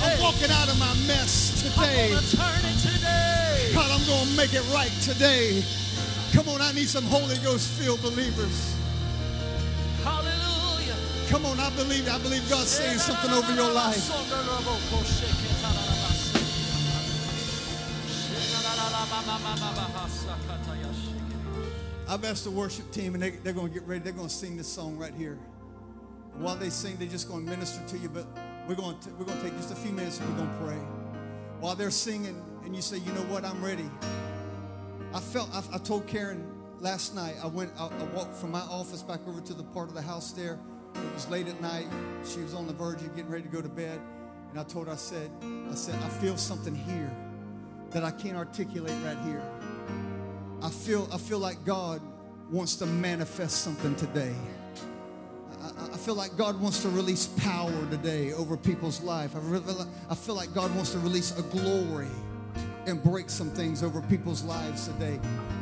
I'm 0.00 0.20
walking 0.20 0.50
out 0.50 0.68
of 0.68 0.78
my 0.80 0.92
mess 1.08 1.60
today. 1.60 2.12
I'm 2.12 2.20
gonna 2.20 2.32
turn 2.32 2.60
it 2.64 2.78
today. 2.80 3.70
God, 3.74 3.90
I'm 3.92 4.04
going 4.06 4.28
to 4.28 4.36
make 4.36 4.54
it 4.54 4.64
right 4.72 4.92
today. 5.04 5.64
Come 6.34 6.48
on, 6.48 6.60
I 6.60 6.72
need 6.72 6.88
some 6.88 7.04
Holy 7.04 7.36
Ghost 7.44 7.70
filled 7.80 8.02
believers. 8.02 8.74
Hallelujah. 10.02 10.96
Come 11.28 11.46
on, 11.46 11.60
I 11.60 11.70
believe 11.76 12.08
I 12.08 12.18
believe 12.18 12.50
God's 12.50 12.70
saying 12.70 12.98
something 12.98 13.30
over 13.30 13.54
your 13.54 13.70
life. 13.70 14.10
I've 22.08 22.24
asked 22.24 22.42
the 22.42 22.50
worship 22.50 22.90
team, 22.90 23.14
and 23.14 23.22
they, 23.22 23.30
they're 23.30 23.52
going 23.52 23.68
to 23.68 23.74
get 23.74 23.86
ready. 23.86 24.02
They're 24.02 24.12
going 24.12 24.26
to 24.26 24.34
sing 24.34 24.56
this 24.56 24.66
song 24.66 24.98
right 24.98 25.14
here. 25.14 25.38
And 26.34 26.42
while 26.42 26.56
they 26.56 26.70
sing, 26.70 26.96
they're 26.96 27.06
just 27.06 27.28
going 27.28 27.44
to 27.44 27.50
minister 27.50 27.80
to 27.86 27.98
you. 27.98 28.08
But 28.08 28.26
we're 28.66 28.74
going 28.74 28.98
to 28.98 29.10
we're 29.10 29.24
going 29.24 29.38
to 29.38 29.44
take 29.44 29.56
just 29.56 29.70
a 29.70 29.76
few 29.76 29.92
minutes 29.92 30.18
and 30.18 30.28
we're 30.30 30.44
going 30.44 30.50
to 30.50 30.64
pray. 30.64 30.80
While 31.60 31.76
they're 31.76 31.92
singing, 31.92 32.42
and 32.64 32.74
you 32.74 32.82
say, 32.82 32.98
you 32.98 33.12
know 33.12 33.22
what, 33.30 33.44
I'm 33.44 33.64
ready. 33.64 33.88
I 35.14 35.20
felt. 35.20 35.48
I, 35.54 35.62
I 35.76 35.78
told 35.78 36.06
Karen 36.06 36.44
last 36.80 37.14
night. 37.14 37.36
I 37.42 37.46
went. 37.46 37.70
I, 37.78 37.86
I 37.86 38.04
walked 38.14 38.36
from 38.36 38.50
my 38.50 38.60
office 38.60 39.02
back 39.02 39.20
over 39.28 39.40
to 39.40 39.54
the 39.54 39.62
part 39.62 39.88
of 39.88 39.94
the 39.94 40.02
house 40.02 40.32
there. 40.32 40.58
It 40.94 41.14
was 41.14 41.28
late 41.28 41.46
at 41.46 41.60
night. 41.60 41.86
She 42.24 42.40
was 42.40 42.52
on 42.52 42.66
the 42.66 42.72
verge 42.72 43.00
of 43.00 43.14
getting 43.14 43.30
ready 43.30 43.44
to 43.44 43.48
go 43.48 43.62
to 43.62 43.68
bed, 43.68 44.00
and 44.50 44.58
I 44.58 44.64
told 44.64 44.88
her, 44.88 44.92
I 44.92 44.96
said, 44.96 45.30
I 45.70 45.74
said, 45.74 45.94
I 46.02 46.08
feel 46.08 46.36
something 46.36 46.74
here 46.74 47.10
that 47.90 48.02
I 48.02 48.10
can't 48.10 48.36
articulate 48.36 48.94
right 49.04 49.18
here. 49.24 49.42
I 50.62 50.70
feel, 50.70 51.08
I 51.12 51.18
feel 51.18 51.38
like 51.38 51.64
God 51.64 52.00
wants 52.50 52.76
to 52.76 52.86
manifest 52.86 53.62
something 53.62 53.94
today. 53.96 54.34
I, 55.92 55.96
feel 55.96 56.14
like 56.14 56.36
God 56.36 56.60
wants 56.60 56.82
to 56.82 56.90
release 56.90 57.26
power 57.26 57.72
today 57.90 58.32
over 58.34 58.56
people's 58.56 59.00
life. 59.02 59.34
I, 59.34 59.86
I 60.10 60.14
feel 60.14 60.34
like 60.34 60.52
God 60.54 60.74
wants 60.74 60.92
to 60.92 60.98
release 60.98 61.38
a 61.38 61.42
glory 61.42 62.10
and 62.86 63.02
break 63.02 63.30
some 63.30 63.50
things 63.50 63.82
over 63.82 64.00
people's 64.02 64.42
lives 64.44 64.86
today. 64.88 65.18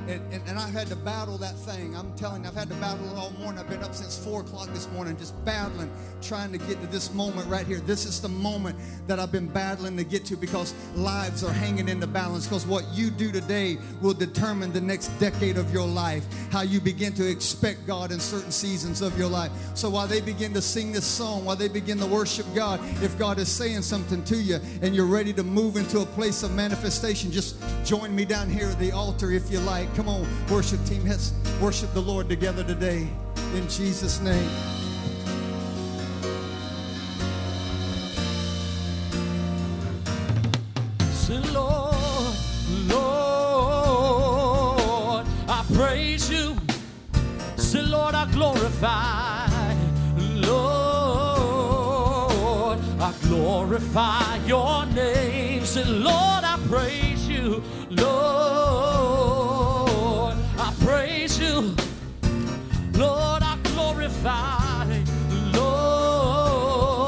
And, 0.09 0.21
and, 0.33 0.43
and, 0.49 0.59
I've 0.59 0.73
had 0.73 0.89
to 0.89 0.97
battle 0.97 1.39
that 1.39 1.55
thing. 1.55 1.97
I'm 1.97 2.13
telling 2.17 2.43
you, 2.43 2.49
I've 2.49 2.57
had 2.57 2.69
to 2.71 2.75
battle 2.77 3.09
it 3.09 3.17
all 3.17 3.31
morning. 3.39 3.61
I've 3.61 3.69
been 3.69 3.85
up 3.85 3.95
since 3.95 4.19
4 4.19 4.41
o'clock 4.41 4.69
this 4.73 4.91
morning 4.91 5.17
just 5.17 5.33
battling, 5.45 5.93
trying 6.21 6.51
to 6.51 6.59
get 6.59 6.81
to 6.81 6.89
this 6.89 7.15
moment 7.15 7.49
right 7.49 7.65
here. 7.65 7.79
This 7.79 8.05
is 8.05 8.21
the 8.21 8.29
moment 8.29 8.77
that 9.07 9.21
I've 9.21 9.31
been 9.31 9.47
battling 9.47 9.97
to 9.99 10.05
get 10.05 10.25
to 10.27 10.37
because 10.37 10.75
lives 10.97 11.45
are 11.45 11.53
hanging 11.53 11.89
in 11.89 12.01
the 12.01 12.09
balance. 12.09 12.49
Because 12.49 12.67
what 12.67 12.85
you 12.93 13.11
do 13.11 13.31
today 13.31 13.79
will 14.01 14.13
determine 14.13 14.73
the 14.73 14.81
next 14.81 15.07
decade 15.21 15.57
of 15.57 15.73
your 15.73 15.87
life, 15.87 16.27
how 16.51 16.63
you 16.63 16.81
begin 16.81 17.13
to 17.15 17.31
expect 17.31 17.87
God 17.87 18.11
in 18.11 18.19
certain 18.19 18.51
seasons 18.51 19.03
of 19.03 19.17
your 19.17 19.29
life. 19.29 19.53
So 19.75 19.89
while 19.89 20.09
they 20.09 20.21
begin 20.21 20.53
to 20.55 20.63
sing 20.63 20.91
this 20.91 21.07
song, 21.07 21.45
while 21.45 21.57
they 21.57 21.69
begin 21.69 21.99
to 21.99 22.07
worship 22.07 22.47
God, 22.57 22.81
if 23.05 23.17
God 23.19 23.39
is 23.39 23.49
saying 23.49 23.83
something 23.83 24.25
to 24.25 24.37
you 24.37 24.59
and 24.83 24.97
you're 24.97 25.07
ready 25.07 25.33
to 25.35 25.45
move 25.45 25.77
into 25.77 26.01
a 26.01 26.07
place 26.07 26.43
of 26.43 26.53
manifestation, 26.57 27.31
just 27.31 27.63
join 27.85 28.13
me 28.15 28.25
down 28.25 28.51
here 28.51 28.67
at 28.67 28.81
the 28.81 28.91
altar 28.91 29.31
if 29.31 29.49
you 29.49 29.61
like. 29.61 29.92
Come 29.95 30.09
on, 30.09 30.27
worship 30.51 30.83
team. 30.87 31.05
Let's 31.07 31.33
worship 31.61 31.93
the 31.93 32.01
Lord 32.01 32.29
together 32.29 32.65
today 32.65 33.07
in 33.55 33.69
Jesus' 33.69 34.21
name. 34.21 34.49
Say, 41.13 41.39
Lord, 41.53 41.95
Lord, 42.89 43.67
I 45.47 45.65
praise 45.75 46.31
you. 46.31 46.57
Say, 47.57 47.83
Lord, 47.83 48.15
I 48.15 48.25
glorify. 48.33 49.47
Lord, 50.47 50.73
I 52.99 53.13
glorify 53.23 54.37
your 54.47 54.87
name. 54.87 55.67
Say, 55.67 55.85
Lord, 55.85 56.45
I 56.45 56.59
praise 56.69 57.29
you. 57.29 57.63
Lord, 57.91 58.92
Lord, 62.95 63.43
I 63.43 63.59
glorify. 63.65 64.85
Lord, 65.55 67.03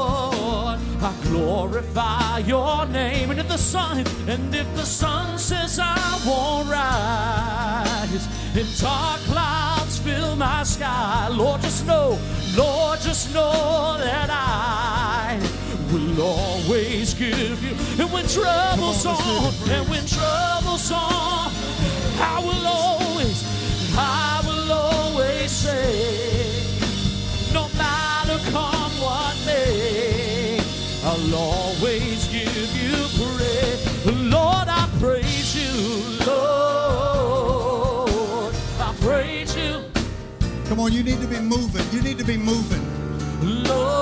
I 1.01 1.13
glorify 1.23 2.39
your 2.39 2.85
name. 2.87 3.31
And 3.31 3.39
if 3.39 3.47
the 3.47 3.57
sun, 3.57 4.05
and 4.27 4.53
if 4.53 4.67
the 4.75 4.85
sun 4.85 5.37
says 5.37 5.79
I 5.81 5.95
won't 6.25 6.69
rise, 6.69 8.27
and 8.55 8.67
dark 8.79 9.19
clouds 9.21 9.99
fill 9.99 10.35
my 10.35 10.63
sky, 10.63 11.27
Lord, 11.29 11.61
just 11.61 11.85
know, 11.85 12.17
Lord, 12.55 12.99
just 13.01 13.33
know 13.33 13.97
that 13.99 14.29
I 14.31 15.39
will 15.91 16.21
always 16.21 17.13
give 17.13 17.63
you. 17.63 17.75
And 18.01 18.11
when 18.11 18.27
trouble's 18.27 19.05
on, 19.05 19.15
on, 19.15 19.19
let's 19.43 19.59
hear 19.59 19.75
the 19.75 19.81
and 19.81 19.89
when 19.89 20.05
trouble's 20.05 20.91
on, 20.91 21.51
I 22.17 22.39
will 22.43 22.67
always, 22.67 23.43
I 23.97 23.97
will 23.99 24.05
always 24.05 24.34
say, 25.65 27.53
no 27.53 27.63
matter 27.77 28.37
come 28.51 28.93
what 29.03 29.35
may, 29.45 30.61
I'll 31.03 31.35
always 31.35 32.27
give 32.27 32.71
you 32.81 32.95
praise. 33.17 33.81
Lord, 34.05 34.67
I 34.67 34.87
praise 34.99 35.55
you, 35.55 35.73
Lord, 36.27 37.35
I 38.79 38.93
praise 39.01 39.55
you. 39.57 39.73
Come 40.67 40.79
on, 40.79 40.91
you 40.93 41.03
need 41.03 41.21
to 41.21 41.27
be 41.27 41.39
moving. 41.39 41.85
You 41.91 42.01
need 42.01 42.17
to 42.19 42.25
be 42.25 42.37
moving. 42.37 42.83
Lord, 43.63 43.99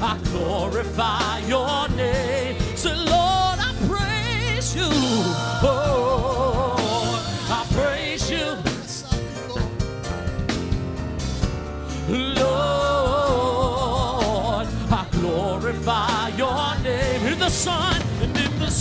I 0.00 0.18
glorify 0.32 1.38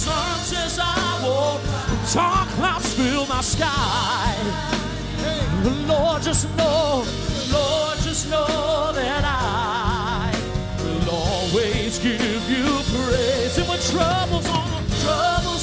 sun 0.06 0.39
says 0.51 0.78
I 0.80 1.20
won't. 1.24 1.62
Dark 2.14 2.47
clouds 2.58 2.93
fill 2.93 3.26
my 3.26 3.41
sky. 3.41 4.36
Lord, 5.88 6.22
just 6.22 6.45
know, 6.58 7.03
Lord, 7.51 7.97
just 8.08 8.30
know 8.30 8.91
that 8.93 9.24
I 9.26 10.32
will 10.84 11.10
always 11.10 11.97
give 11.99 12.43
you 12.56 12.66
praise. 12.93 13.58
And 13.58 13.68
when 13.68 13.82
trouble's 13.91 14.47
on, 14.49 14.82
trouble's 15.01 15.55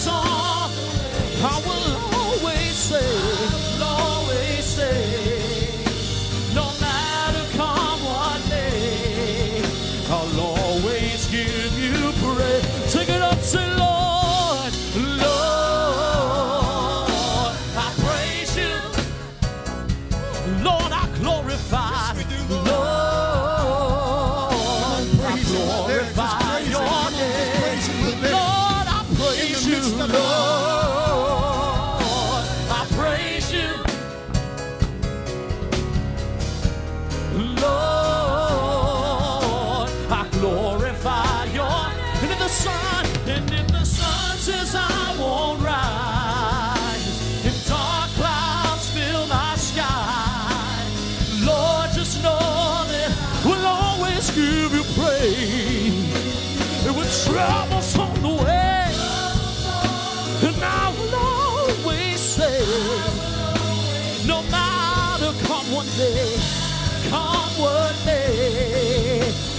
Lord, 28.32 28.86
I 28.88 29.04
praise 29.16 29.66
you. 29.66 29.80
Lord, 29.98 30.91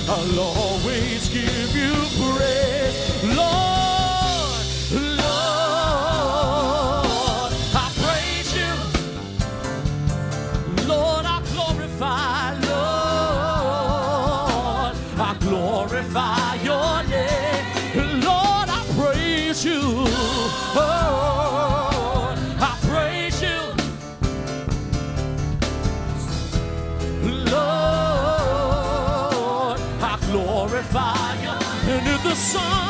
day, 0.06 0.73
the 32.34 32.40
sun. 32.40 32.83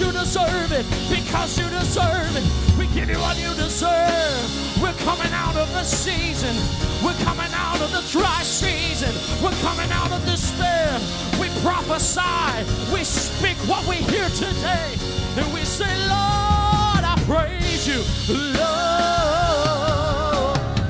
you 0.00 0.10
deserve 0.12 0.72
it, 0.72 0.86
because 1.10 1.58
you 1.58 1.68
deserve 1.68 2.34
it. 2.36 2.44
We 2.78 2.86
give 2.94 3.08
you 3.10 3.18
what 3.18 3.36
you 3.38 3.52
deserve. 3.54 4.80
We're 4.80 4.96
coming 5.04 5.32
out 5.32 5.56
of 5.56 5.70
the 5.72 5.84
season. 5.84 6.56
We're 7.04 7.18
coming 7.24 7.52
out 7.52 7.80
of 7.80 7.90
the 7.92 8.02
dry 8.10 8.42
season. 8.42 9.12
We're 9.42 9.58
coming 9.60 9.90
out 9.92 10.10
of 10.10 10.24
despair. 10.24 10.98
We 11.40 11.48
prophesy. 11.60 12.64
We 12.92 13.04
speak 13.04 13.56
what 13.68 13.86
we 13.86 13.96
hear 13.96 14.28
today. 14.30 14.96
And 15.36 15.52
we 15.52 15.64
say, 15.64 15.94
Lord, 16.08 17.04
I 17.04 17.14
praise 17.26 17.86
you. 17.86 18.02
Lord, 18.34 18.60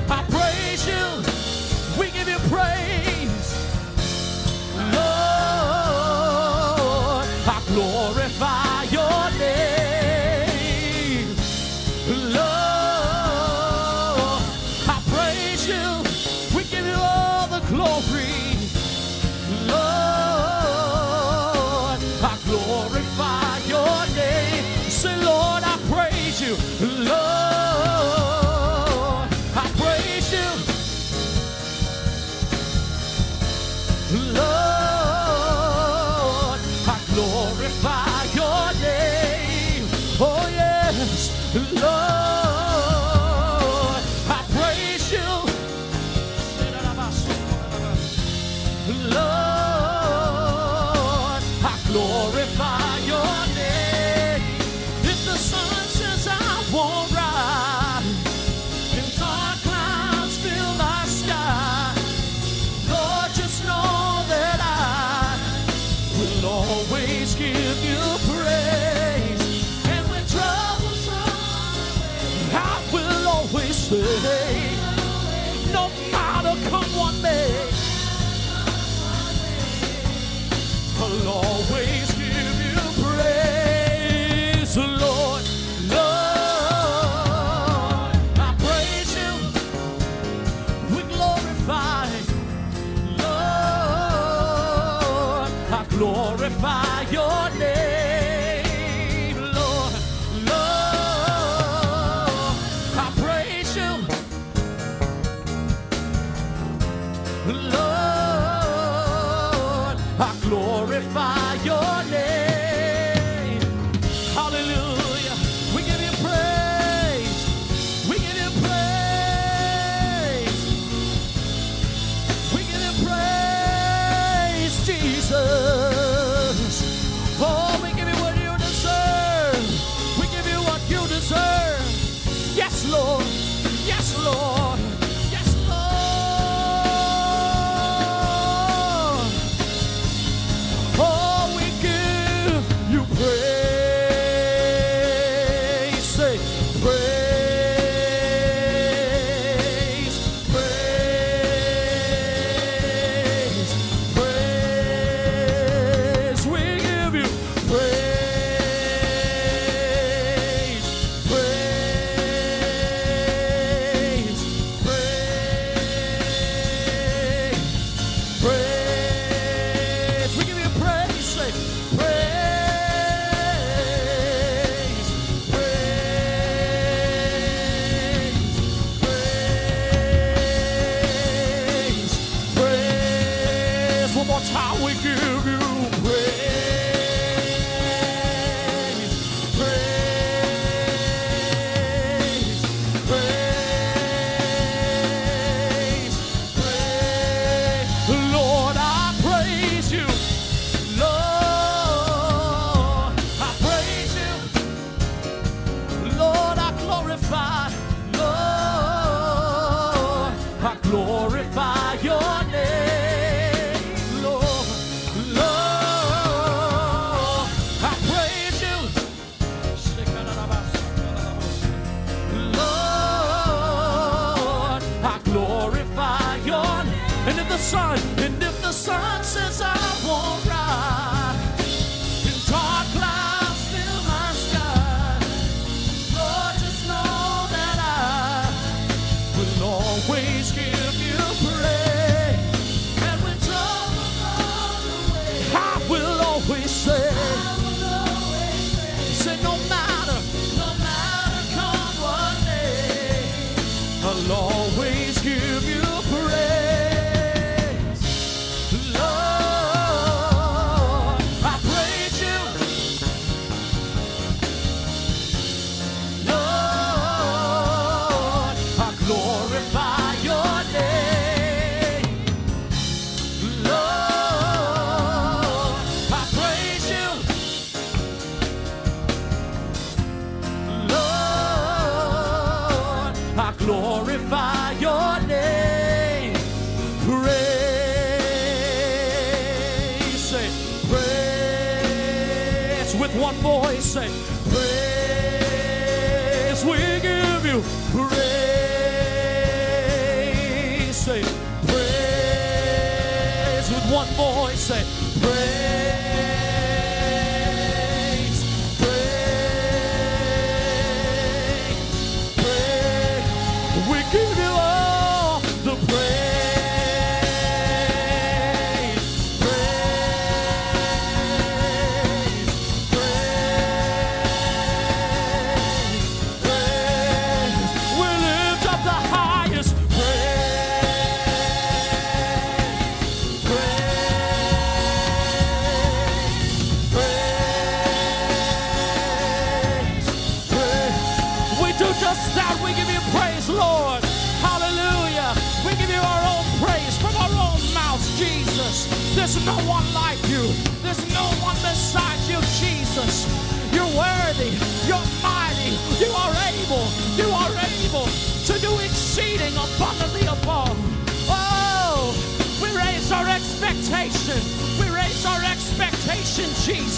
I 0.08 0.24
praise 0.30 0.86
you. 0.86 1.22
We 2.00 2.10
give 2.12 2.28
you 2.28 2.38
praise. 2.48 3.54
Lord, 4.94 5.00
I 7.46 7.62
glory. 7.68 8.19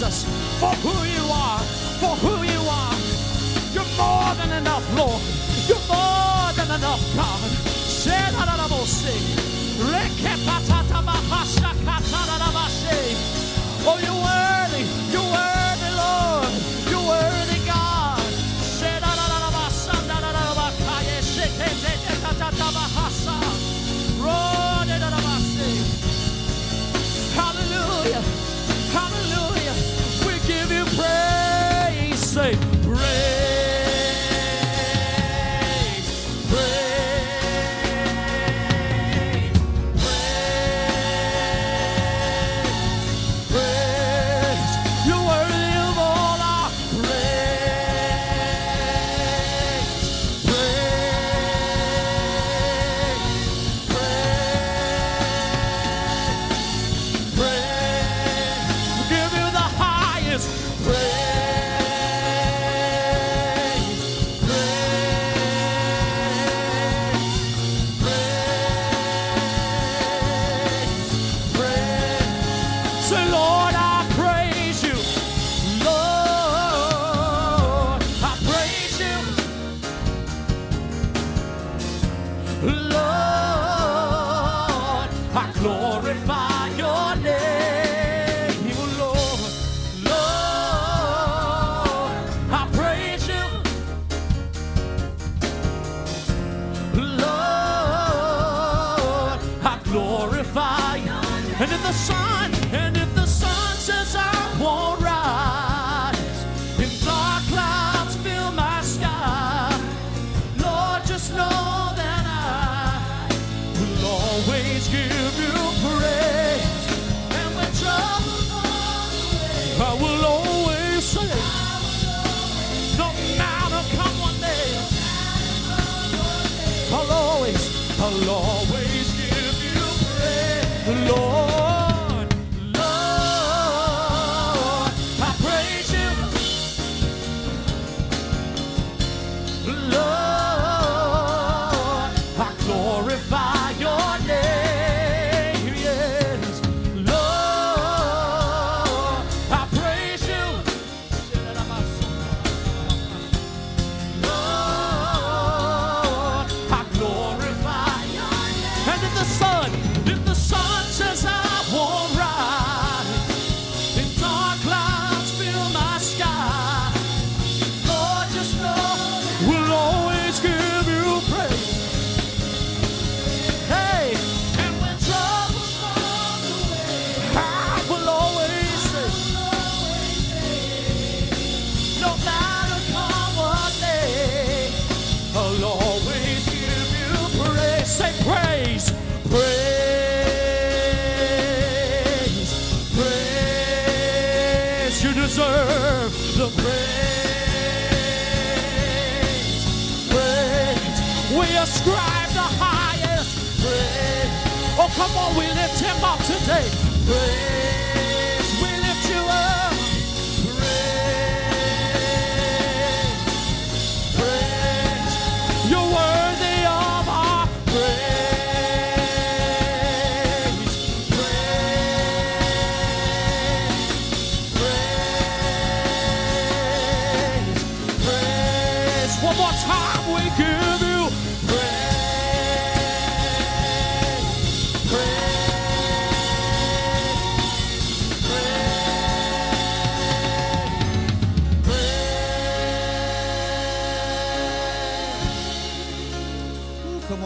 Jesus, 0.03 0.25
for 0.59 0.73
who 0.83 0.95
you 1.07 1.23
are, 1.31 1.59
for 2.01 2.15
who 2.17 2.43
you 2.43 2.59
are. 2.67 2.95
You're 3.73 3.95
more 3.95 4.35
than 4.35 4.51
enough, 4.51 4.83
Lord. 4.97 5.21
You're 5.67 5.87
more 5.87 6.51
than 6.57 6.71
enough, 6.75 7.01
God. 7.15 7.39
Oh, 13.85 13.99
you're 14.03 14.42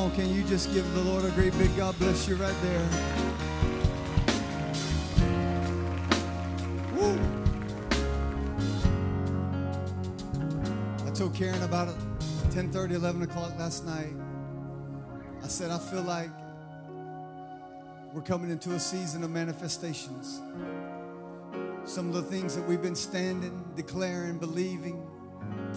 on, 0.08 0.16
can 0.16 0.34
you 0.34 0.44
just 0.44 0.74
give 0.74 0.92
the 0.94 1.02
Lord 1.02 1.26
a 1.26 1.32
great 1.32 1.58
big 1.58 1.76
God 1.76 1.98
bless 2.00 2.28
you 2.28 2.36
right 2.36 2.56
there? 2.62 2.90
Woo. 6.96 7.20
I 11.06 11.12
told 11.12 11.34
Karen 11.34 11.62
about 11.64 11.90
it 11.90 11.96
10 12.52 12.72
11 12.74 13.22
o'clock 13.24 13.58
last 13.58 13.86
night. 13.86 14.14
I 15.44 15.48
said, 15.48 15.72
I 15.72 15.78
feel 15.78 16.04
like 16.04 16.30
we're 18.14 18.22
coming 18.22 18.50
into 18.50 18.74
a 18.74 18.80
season 18.80 19.24
of 19.24 19.32
manifestations. 19.32 20.42
Some 21.86 22.10
of 22.10 22.14
the 22.14 22.24
things 22.24 22.56
that 22.56 22.68
we've 22.68 22.82
been 22.82 22.96
standing, 22.96 23.64
declaring, 23.76 24.38
believing, 24.38 25.06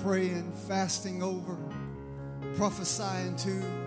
praying, 0.02 0.52
fasting 0.68 1.22
over, 1.22 1.56
prophesying 2.56 3.36
to, 3.36 3.79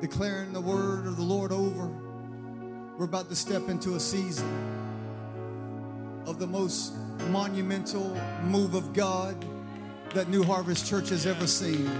declaring 0.00 0.52
the 0.52 0.60
word 0.60 1.06
of 1.06 1.16
the 1.16 1.22
Lord 1.22 1.52
over. 1.52 1.88
We're 2.96 3.04
about 3.04 3.28
to 3.28 3.36
step 3.36 3.68
into 3.68 3.96
a 3.96 4.00
season 4.00 4.48
of 6.26 6.38
the 6.38 6.46
most 6.46 6.94
monumental 7.28 8.16
move 8.44 8.74
of 8.74 8.92
God 8.92 9.44
that 10.14 10.28
New 10.28 10.42
Harvest 10.42 10.88
Church 10.88 11.10
has 11.10 11.26
ever 11.26 11.46
seen. 11.46 11.90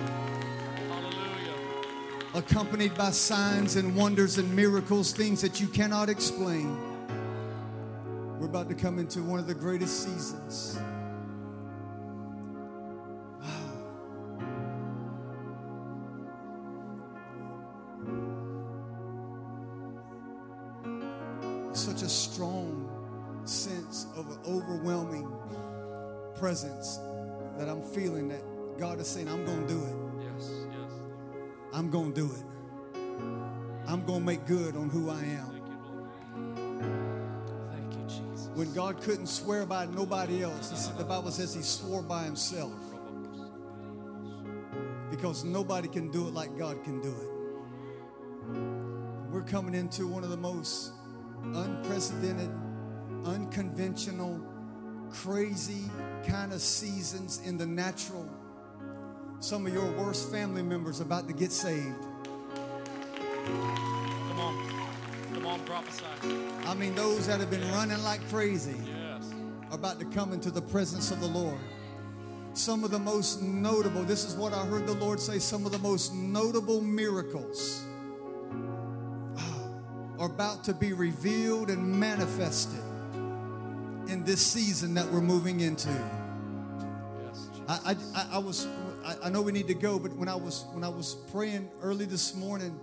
Accompanied 2.35 2.97
by 2.97 3.11
signs 3.11 3.77
and 3.77 3.95
wonders 3.95 4.39
and 4.39 4.55
miracles, 4.55 5.13
things 5.13 5.43
that 5.43 5.61
you 5.61 5.67
cannot 5.67 6.09
explain. 6.09 6.77
We're 8.39 8.47
about 8.47 8.69
to 8.71 8.75
come 8.75 8.99
into 8.99 9.23
one 9.23 9.39
of 9.39 9.47
the 9.47 9.55
greatest 9.55 10.05
seasons. 10.05 10.79
Presence 26.51 26.99
that 27.59 27.69
I'm 27.69 27.81
feeling 27.81 28.27
that 28.27 28.43
God 28.77 28.99
is 28.99 29.07
saying, 29.07 29.29
I'm 29.29 29.45
going 29.47 29.69
to 29.69 29.73
do 29.73 29.85
it. 29.85 29.95
Yes, 30.25 30.51
yes. 30.73 30.91
I'm 31.73 31.91
going 31.91 32.13
to 32.13 32.21
do 32.23 32.27
it. 32.27 32.45
I'm 33.87 34.05
going 34.05 34.19
to 34.19 34.27
make 34.27 34.47
good 34.47 34.75
on 34.75 34.91
who 34.91 35.11
I 35.11 35.21
am. 35.21 35.63
Thank 36.35 36.59
you, 36.59 36.65
Lord. 36.75 37.71
Thank 37.71 37.95
you, 37.95 38.03
Jesus. 38.03 38.51
When 38.55 38.75
God 38.75 39.01
couldn't 39.01 39.29
swear 39.29 39.65
by 39.65 39.87
nobody 39.87 40.43
else, 40.43 40.73
said, 40.87 40.99
the 40.99 41.05
Bible 41.05 41.31
says 41.31 41.55
he 41.55 41.63
swore 41.63 42.03
by 42.03 42.25
himself 42.25 42.75
because 45.09 45.45
nobody 45.45 45.87
can 45.87 46.11
do 46.11 46.27
it 46.27 46.35
like 46.35 46.59
God 46.59 46.83
can 46.83 47.01
do 47.01 47.11
it. 47.11 48.59
We're 49.31 49.45
coming 49.45 49.75
into 49.77 50.09
one 50.09 50.25
of 50.25 50.31
the 50.31 50.37
most 50.37 50.95
unprecedented, 51.45 52.51
unconventional, 53.25 54.50
crazy 55.11 55.85
kind 56.27 56.53
of 56.53 56.61
seasons 56.61 57.41
in 57.45 57.57
the 57.57 57.67
natural. 57.67 58.29
Some 59.41 59.67
of 59.67 59.73
your 59.73 59.91
worst 59.93 60.31
family 60.31 60.63
members 60.63 61.01
about 61.01 61.27
to 61.29 61.35
get 61.35 61.53
saved. 61.53 61.95
Come 63.47 64.41
on. 64.41 64.71
Come 65.35 65.47
on, 65.47 65.61
prophesy. 65.61 66.05
I 66.67 66.75
mean, 66.75 66.95
those 66.95 67.27
that 67.27 67.41
have 67.41 67.51
been 67.51 67.69
running 67.73 68.03
like 68.03 68.27
crazy. 68.29 68.77
Yes. 68.85 69.31
are 69.71 69.77
about 69.77 69.99
to 70.01 70.07
come 70.07 70.33
into 70.33 70.51
the 70.51 70.63
presence 70.63 71.11
of 71.11 71.21
the 71.21 71.27
Lord. 71.27 71.59
Some 72.53 72.85
of 72.85 72.91
the 72.91 72.99
most 72.99 73.43
notable, 73.43 74.03
this 74.03 74.25
is 74.25 74.35
what 74.35 74.53
I 74.53 74.67
heard 74.67 74.87
the 74.87 74.95
Lord 74.95 75.21
say, 75.21 75.39
some 75.39 75.65
of 75.65 75.73
the 75.73 75.79
most 75.79 76.13
notable 76.13 76.81
miracles 76.81 77.85
ah, 79.37 79.69
are 80.19 80.27
about 80.27 80.65
to 80.65 80.75
be 80.75 80.93
revealed 80.93 81.71
and 81.71 81.81
manifested 81.81 82.83
in 84.11 84.25
this 84.25 84.45
season 84.45 84.95
that 84.95 85.07
we're 85.07 85.21
moving 85.21 85.61
into. 85.61 85.89
I, 87.69 87.95
I, 88.15 88.27
I 88.33 88.39
was 88.39 88.67
I, 89.05 89.17
I 89.25 89.31
know 89.31 89.41
we 89.41 89.53
need 89.53 89.69
to 89.69 89.75
go, 89.75 89.99
but 89.99 90.13
when 90.17 90.29
I 90.29 90.35
was 90.35 90.65
when 90.73 90.83
I 90.83 90.89
was 90.89 91.15
praying 91.31 91.71
early 91.81 92.05
this 92.05 92.35
morning, 92.35 92.79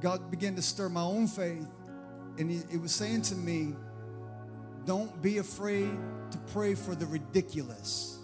God 0.00 0.30
began 0.30 0.54
to 0.54 0.62
stir 0.62 0.88
my 0.88 1.02
own 1.02 1.26
faith, 1.26 1.66
and 2.38 2.48
He, 2.48 2.58
it 2.72 2.80
was 2.80 2.94
saying 2.94 3.22
to 3.22 3.34
me, 3.34 3.74
"Don't 4.84 5.20
be 5.20 5.38
afraid 5.38 5.90
to 6.30 6.38
pray 6.52 6.76
for 6.76 6.94
the 6.94 7.06
ridiculous." 7.06 8.18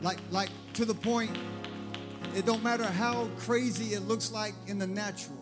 Like 0.00 0.18
like 0.30 0.48
to 0.74 0.86
the 0.86 0.94
point, 0.94 1.36
it 2.34 2.46
don't 2.46 2.62
matter 2.62 2.84
how 2.84 3.28
crazy 3.36 3.94
it 3.94 4.00
looks 4.08 4.32
like 4.32 4.54
in 4.66 4.78
the 4.78 4.86
natural. 4.86 5.36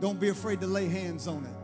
Don't 0.00 0.20
be 0.20 0.28
afraid 0.28 0.60
to 0.60 0.66
lay 0.66 0.88
hands 0.88 1.26
on 1.26 1.46
it. 1.46 1.63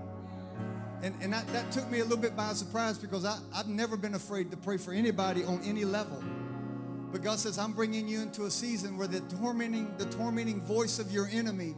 And, 1.02 1.14
and 1.22 1.32
that, 1.32 1.46
that 1.48 1.72
took 1.72 1.90
me 1.90 2.00
a 2.00 2.02
little 2.02 2.18
bit 2.18 2.36
by 2.36 2.52
surprise 2.52 2.98
because 2.98 3.24
I, 3.24 3.38
I've 3.54 3.68
never 3.68 3.96
been 3.96 4.14
afraid 4.14 4.50
to 4.50 4.56
pray 4.56 4.76
for 4.76 4.92
anybody 4.92 5.44
on 5.44 5.60
any 5.64 5.84
level. 5.84 6.22
But 7.10 7.22
God 7.22 7.38
says, 7.38 7.58
I'm 7.58 7.72
bringing 7.72 8.06
you 8.06 8.20
into 8.20 8.44
a 8.44 8.50
season 8.50 8.96
where 8.96 9.08
the 9.08 9.20
tormenting, 9.36 9.92
the 9.98 10.04
tormenting 10.06 10.60
voice 10.60 10.98
of 10.98 11.10
your 11.10 11.28
enemy 11.32 11.74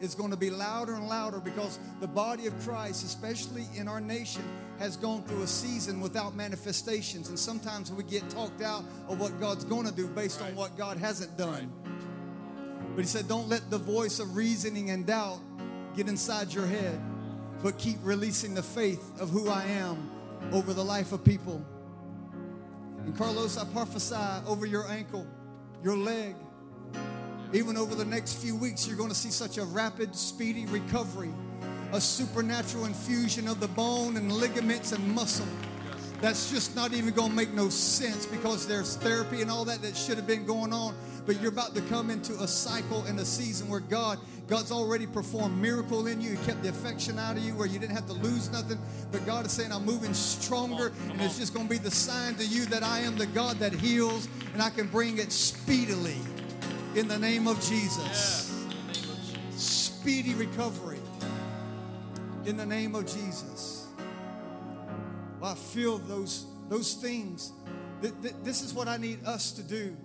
is 0.00 0.14
going 0.16 0.30
to 0.30 0.36
be 0.36 0.50
louder 0.50 0.94
and 0.94 1.08
louder 1.08 1.38
because 1.38 1.78
the 2.00 2.08
body 2.08 2.46
of 2.46 2.58
Christ, 2.60 3.04
especially 3.04 3.66
in 3.76 3.86
our 3.86 4.00
nation, 4.00 4.42
has 4.78 4.96
gone 4.96 5.22
through 5.22 5.42
a 5.42 5.46
season 5.46 6.00
without 6.00 6.34
manifestations. 6.34 7.28
And 7.28 7.38
sometimes 7.38 7.92
we 7.92 8.02
get 8.02 8.28
talked 8.28 8.62
out 8.62 8.84
of 9.08 9.20
what 9.20 9.38
God's 9.38 9.64
going 9.64 9.86
to 9.86 9.92
do 9.92 10.08
based 10.08 10.42
on 10.42 10.56
what 10.56 10.76
God 10.76 10.96
hasn't 10.96 11.36
done. 11.36 11.72
But 12.96 13.02
He 13.02 13.06
said, 13.06 13.28
Don't 13.28 13.48
let 13.48 13.70
the 13.70 13.78
voice 13.78 14.18
of 14.18 14.36
reasoning 14.36 14.90
and 14.90 15.06
doubt 15.06 15.40
get 15.94 16.08
inside 16.08 16.52
your 16.52 16.66
head, 16.66 17.00
but 17.62 17.78
keep 17.78 17.98
releasing 18.02 18.54
the 18.54 18.62
faith 18.62 19.20
of 19.20 19.30
who 19.30 19.48
I 19.48 19.64
am 19.64 20.10
over 20.52 20.74
the 20.74 20.84
life 20.84 21.12
of 21.12 21.24
people. 21.24 21.64
And 23.04 23.16
Carlos, 23.16 23.56
I 23.56 23.64
prophesy 23.66 24.46
over 24.46 24.66
your 24.66 24.88
ankle, 24.88 25.26
your 25.82 25.96
leg. 25.96 26.34
Even 27.52 27.76
over 27.76 27.94
the 27.94 28.04
next 28.04 28.34
few 28.34 28.56
weeks, 28.56 28.86
you're 28.86 28.96
going 28.96 29.10
to 29.10 29.14
see 29.14 29.30
such 29.30 29.58
a 29.58 29.64
rapid, 29.64 30.16
speedy 30.16 30.66
recovery, 30.66 31.32
a 31.92 32.00
supernatural 32.00 32.86
infusion 32.86 33.46
of 33.46 33.60
the 33.60 33.68
bone 33.68 34.16
and 34.16 34.32
ligaments 34.32 34.92
and 34.92 35.14
muscle. 35.14 35.46
That's 36.20 36.50
just 36.50 36.74
not 36.74 36.94
even 36.94 37.12
going 37.12 37.30
to 37.30 37.36
make 37.36 37.52
no 37.52 37.68
sense 37.68 38.26
because 38.26 38.66
there's 38.66 38.96
therapy 38.96 39.42
and 39.42 39.50
all 39.50 39.64
that 39.64 39.82
that 39.82 39.96
should 39.96 40.16
have 40.16 40.26
been 40.26 40.46
going 40.46 40.72
on. 40.72 40.94
But 41.24 41.40
you're 41.40 41.52
about 41.52 41.74
to 41.76 41.80
come 41.82 42.10
into 42.10 42.32
a 42.42 42.48
cycle 42.48 43.04
and 43.04 43.18
a 43.20 43.24
season 43.24 43.68
where 43.68 43.78
God, 43.80 44.18
God's 44.48 44.72
already 44.72 45.06
performed 45.06 45.56
miracle 45.60 46.08
in 46.08 46.20
you. 46.20 46.30
He 46.36 46.44
kept 46.46 46.62
the 46.64 46.68
affection 46.70 47.16
out 47.18 47.36
of 47.36 47.44
you 47.44 47.54
where 47.54 47.68
you 47.68 47.78
didn't 47.78 47.94
have 47.94 48.06
to 48.06 48.12
lose 48.12 48.50
nothing. 48.50 48.78
But 49.12 49.24
God 49.24 49.46
is 49.46 49.52
saying, 49.52 49.70
I'm 49.70 49.84
moving 49.84 50.14
stronger, 50.14 50.90
Come 50.90 50.98
on, 51.02 51.08
come 51.08 51.10
and 51.12 51.20
it's 51.22 51.34
on. 51.34 51.40
just 51.40 51.54
going 51.54 51.66
to 51.68 51.70
be 51.70 51.78
the 51.78 51.92
sign 51.92 52.34
to 52.36 52.44
you 52.44 52.64
that 52.66 52.82
I 52.82 53.00
am 53.00 53.16
the 53.16 53.26
God 53.26 53.58
that 53.60 53.72
heals, 53.72 54.26
and 54.52 54.60
I 54.60 54.70
can 54.70 54.88
bring 54.88 55.18
it 55.18 55.30
speedily 55.30 56.16
in 56.96 57.06
the 57.06 57.18
name 57.18 57.46
of 57.46 57.56
Jesus. 57.60 58.04
Yes. 58.04 58.50
Name 58.50 59.10
of 59.10 59.24
Jesus. 59.24 59.62
Speedy 59.62 60.34
recovery 60.34 60.98
in 62.46 62.56
the 62.56 62.66
name 62.66 62.96
of 62.96 63.06
Jesus. 63.06 63.86
Well, 65.40 65.52
I 65.52 65.54
feel 65.54 65.98
those 65.98 66.46
those 66.68 66.94
things. 66.94 67.52
Th- 68.00 68.12
th- 68.22 68.34
This 68.42 68.62
is 68.62 68.74
what 68.74 68.88
I 68.88 68.96
need 68.96 69.24
us 69.24 69.52
to 69.52 69.62
do. 69.62 69.96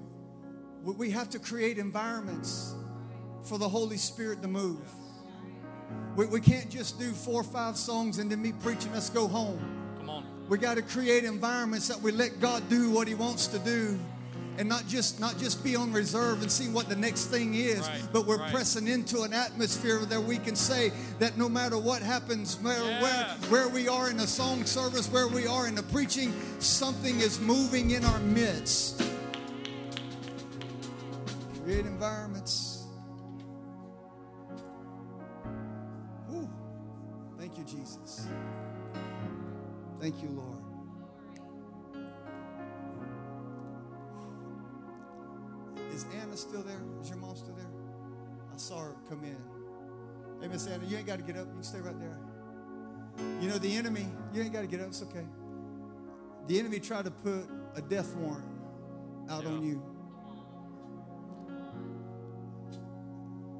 We- 0.95 1.11
have 1.11 1.29
to 1.31 1.39
create 1.39 1.77
environments 1.77 2.73
for 3.43 3.57
the 3.57 3.67
Holy 3.67 3.97
Spirit 3.97 4.41
to 4.41 4.47
move. 4.47 4.79
We, 6.15 6.25
we 6.27 6.39
can't 6.41 6.69
just 6.69 6.97
do 6.99 7.11
four 7.11 7.41
or 7.41 7.43
five 7.43 7.75
songs 7.77 8.19
and 8.19 8.31
then 8.31 8.41
me 8.41 8.53
preaching, 8.53 8.91
let's 8.93 9.09
go 9.09 9.27
home. 9.27 9.59
Come 9.97 10.09
on. 10.09 10.25
We 10.49 10.57
got 10.57 10.75
to 10.75 10.81
create 10.81 11.23
environments 11.25 11.87
that 11.89 12.01
we 12.01 12.11
let 12.11 12.39
God 12.39 12.67
do 12.69 12.89
what 12.89 13.07
He 13.07 13.15
wants 13.15 13.47
to 13.47 13.59
do, 13.59 13.99
and 14.57 14.67
not 14.69 14.87
just 14.87 15.19
not 15.19 15.37
just 15.37 15.61
be 15.63 15.75
on 15.75 15.91
reserve 15.91 16.41
and 16.41 16.49
see 16.51 16.69
what 16.69 16.87
the 16.89 16.95
next 16.95 17.25
thing 17.25 17.53
is, 17.55 17.81
Right, 17.81 18.01
but 18.13 18.25
we're 18.25 18.37
right. 18.39 18.51
pressing 18.51 18.87
into 18.87 19.21
an 19.23 19.33
atmosphere 19.33 19.99
that 20.05 20.21
we 20.23 20.37
can 20.37 20.55
say 20.55 20.91
that 21.19 21.37
no 21.37 21.47
matter 21.49 21.77
what 21.77 22.01
happens, 22.01 22.59
matter 22.61 22.83
Yes. 22.85 23.01
where 23.49 23.65
where 23.65 23.69
we 23.69 23.87
are 23.89 24.09
in 24.09 24.15
the 24.17 24.25
song 24.27 24.65
service, 24.65 25.11
where 25.11 25.27
we 25.27 25.45
are 25.47 25.67
in 25.67 25.75
the 25.75 25.83
preaching, 25.83 26.33
something 26.59 27.19
is 27.19 27.39
moving 27.39 27.91
in 27.91 28.03
our 28.05 28.19
midst. 28.19 29.03
Create 31.67 31.85
environments. 31.85 32.85
Whew. 36.29 36.49
Thank 37.37 37.57
you, 37.57 37.65
Jesus. 37.65 38.25
Thank 39.99 40.23
you, 40.23 40.29
Lord. 40.29 40.63
Is 45.91 46.05
Anna 46.21 46.37
still 46.37 46.63
there? 46.63 46.79
Is 47.01 47.09
your 47.09 47.17
mom 47.17 47.35
still 47.35 47.55
there? 47.55 47.67
I 48.53 48.55
saw 48.55 48.79
her 48.79 48.95
come 49.09 49.25
in. 49.25 49.35
Hey, 50.41 50.47
Miss 50.47 50.67
Anna, 50.67 50.85
you 50.85 50.95
ain't 50.95 51.05
got 51.05 51.17
to 51.17 51.23
get 51.23 51.35
up. 51.35 51.47
You 51.47 51.53
can 51.55 51.63
stay 51.63 51.81
right 51.81 51.99
there. 51.99 52.17
You 53.41 53.49
know, 53.49 53.57
the 53.57 53.75
enemy, 53.75 54.07
you 54.33 54.41
ain't 54.41 54.53
got 54.53 54.61
to 54.61 54.67
get 54.67 54.79
up. 54.79 54.87
It's 54.87 55.03
okay. 55.03 55.27
The 56.47 56.59
enemy 56.59 56.79
tried 56.79 57.03
to 57.03 57.11
put 57.11 57.43
a 57.75 57.81
death 57.81 58.15
warrant 58.15 58.45
out 59.29 59.45
on 59.45 59.61
you. 59.65 59.96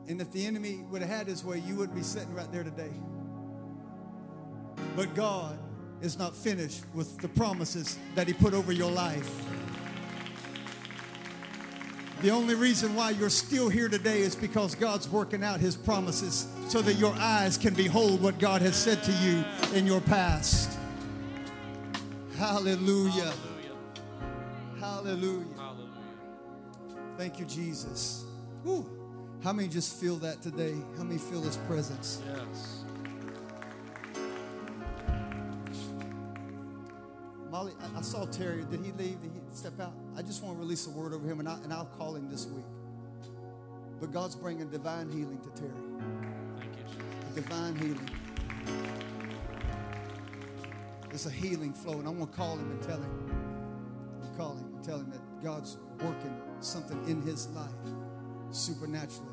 And 0.08 0.22
if 0.22 0.32
the 0.32 0.46
enemy 0.46 0.86
would 0.90 1.02
have 1.02 1.10
had 1.10 1.28
his 1.28 1.44
way, 1.44 1.60
you 1.60 1.76
wouldn't 1.76 1.98
be 1.98 2.04
sitting 2.04 2.34
right 2.34 2.52
there 2.52 2.64
today. 2.64 2.92
But 4.96 5.14
God 5.14 5.60
is 6.02 6.18
not 6.18 6.36
finished 6.36 6.84
with 6.94 7.18
the 7.20 7.28
promises 7.28 7.98
that 8.16 8.28
He 8.28 8.34
put 8.34 8.54
over 8.54 8.72
your 8.72 8.92
life. 8.92 9.30
The 12.22 12.32
only 12.32 12.56
reason 12.56 12.96
why 12.96 13.12
you're 13.12 13.30
still 13.30 13.70
here 13.70 13.90
today 13.90 14.22
is 14.22 14.36
because 14.36 14.74
God's 14.74 15.08
working 15.08 15.44
out 15.44 15.60
His 15.60 15.76
promises 15.76 16.48
so 16.68 16.82
that 16.82 16.96
your 16.96 17.14
eyes 17.14 17.58
can 17.58 17.74
behold 17.74 18.22
what 18.22 18.40
God 18.40 18.62
has 18.62 18.76
said 18.76 19.04
to 19.04 19.12
you 19.12 19.44
in 19.78 19.86
your 19.86 20.02
past. 20.02 20.78
Hallelujah. 22.38 23.34
Hallelujah. 23.34 23.36
Hallelujah. 24.80 25.46
Hallelujah. 25.58 25.92
Thank 27.18 27.40
you, 27.40 27.46
Jesus. 27.46 28.26
How 29.44 29.54
many 29.54 29.68
just 29.68 30.00
feel 30.00 30.16
that 30.18 30.42
today? 30.42 30.76
How 30.98 31.04
many 31.04 31.20
feel 31.20 31.42
His 31.42 31.58
presence? 31.58 32.22
Yes. 32.28 32.84
Molly, 37.50 37.74
I, 37.80 38.00
I 38.00 38.02
saw 38.02 38.26
Terry. 38.26 38.66
Did 38.70 38.84
he 38.84 38.92
leave? 38.92 39.22
Did 39.22 39.32
he 39.34 39.40
step 39.52 39.80
out? 39.80 39.94
I 40.18 40.22
just 40.22 40.44
want 40.44 40.58
to 40.58 40.60
release 40.60 40.86
a 40.88 40.90
word 40.90 41.14
over 41.14 41.28
him, 41.28 41.40
and, 41.40 41.48
I, 41.48 41.56
and 41.64 41.72
I'll 41.72 41.86
call 41.86 42.16
him 42.16 42.30
this 42.30 42.46
week. 42.48 42.66
But 44.00 44.12
God's 44.12 44.36
bringing 44.36 44.70
divine 44.70 45.10
healing 45.10 45.40
to 45.40 45.50
Terry. 45.60 45.72
Thank 46.60 46.76
you, 46.76 46.84
Jesus. 46.84 47.36
Divine 47.36 47.76
healing. 47.78 48.10
There's 51.10 51.26
a 51.26 51.32
healing 51.32 51.74
flow, 51.74 51.94
and 51.94 52.08
I'm 52.08 52.20
gonna 52.20 52.32
call 52.32 52.58
him 52.58 52.70
and 52.70 52.82
tell 52.84 52.98
him. 52.98 53.32
I'm 54.22 54.38
call 54.38 54.56
him 54.56 54.76
and 54.76 54.84
tell 54.84 55.00
him 55.00 55.10
that 55.12 55.44
God's 55.44 55.78
working 56.00 56.36
something 56.60 57.02
in 57.08 57.22
his 57.22 57.48
life 57.50 57.72
supernaturally. 58.52 59.30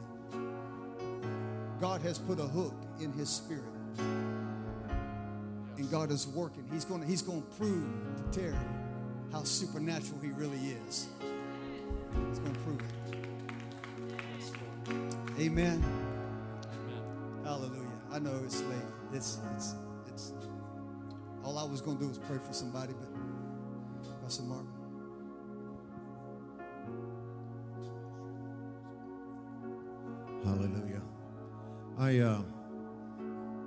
God 1.80 2.00
has 2.02 2.18
put 2.18 2.38
a 2.38 2.44
hook 2.44 2.74
in 3.00 3.12
his 3.12 3.28
spirit. 3.28 3.64
And 5.76 5.90
God 5.90 6.10
is 6.10 6.26
working. 6.28 6.64
He's 6.72 6.84
going 6.84 7.00
to, 7.00 7.06
he's 7.06 7.22
going 7.22 7.42
to 7.42 7.48
prove 7.56 7.86
to 8.16 8.40
Terry 8.40 8.56
how 9.32 9.42
supernatural 9.42 10.20
he 10.20 10.28
really 10.28 10.58
is. 10.86 11.08
He's 12.28 12.38
going 12.38 12.54
to 12.54 12.60
prove 12.60 12.80
it. 12.80 12.86
Amen. 15.40 15.82
Hallelujah. 17.42 17.90
I 18.12 18.20
know 18.20 18.40
it's 18.44 18.62
late. 18.62 18.78
It's 19.12 19.38
it's 19.54 19.74
it's 20.06 20.32
all 21.42 21.58
I 21.58 21.64
was 21.64 21.80
going 21.80 21.96
to 21.98 22.02
do 22.04 22.08
was 22.08 22.18
pray 22.18 22.38
for 22.38 22.52
somebody, 22.52 22.92
but 22.92 23.08
Pastor 24.22 24.44
Mark. 24.44 24.64
I, 32.04 32.18
uh, 32.18 32.42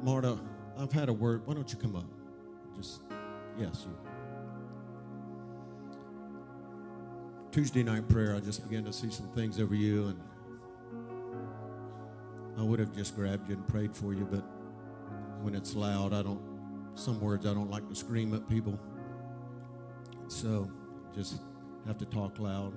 Marta, 0.03 0.38
I've 0.77 0.91
had 0.91 1.09
a 1.09 1.14
word. 1.14 1.47
Why 1.47 1.55
don't 1.55 1.73
you 1.73 1.80
come 1.80 1.95
up? 1.95 2.05
Just, 2.76 3.01
yes, 3.57 3.88
you. 3.88 3.97
Tuesday 7.51 7.81
night 7.81 8.07
prayer, 8.07 8.35
I 8.35 8.39
just 8.39 8.61
began 8.69 8.85
to 8.85 8.93
see 8.93 9.09
some 9.09 9.27
things 9.30 9.59
over 9.59 9.73
you, 9.73 10.09
and 10.09 10.19
I 12.59 12.61
would 12.61 12.77
have 12.77 12.95
just 12.95 13.15
grabbed 13.15 13.49
you 13.49 13.55
and 13.55 13.68
prayed 13.68 13.95
for 13.95 14.14
you, 14.14 14.27
but 14.30 14.43
when 15.41 15.55
it's 15.55 15.73
loud, 15.73 16.14
I 16.14 16.22
don't, 16.22 16.41
some 16.93 17.19
words 17.19 17.47
I 17.47 17.55
don't 17.55 17.72
like 17.72 17.89
to 17.89 17.95
scream 17.95 18.35
at 18.35 18.47
people. 18.47 18.80
So 20.27 20.69
just 21.15 21.41
have 21.88 21.97
to 21.97 22.05
talk 22.05 22.38
loud. 22.38 22.72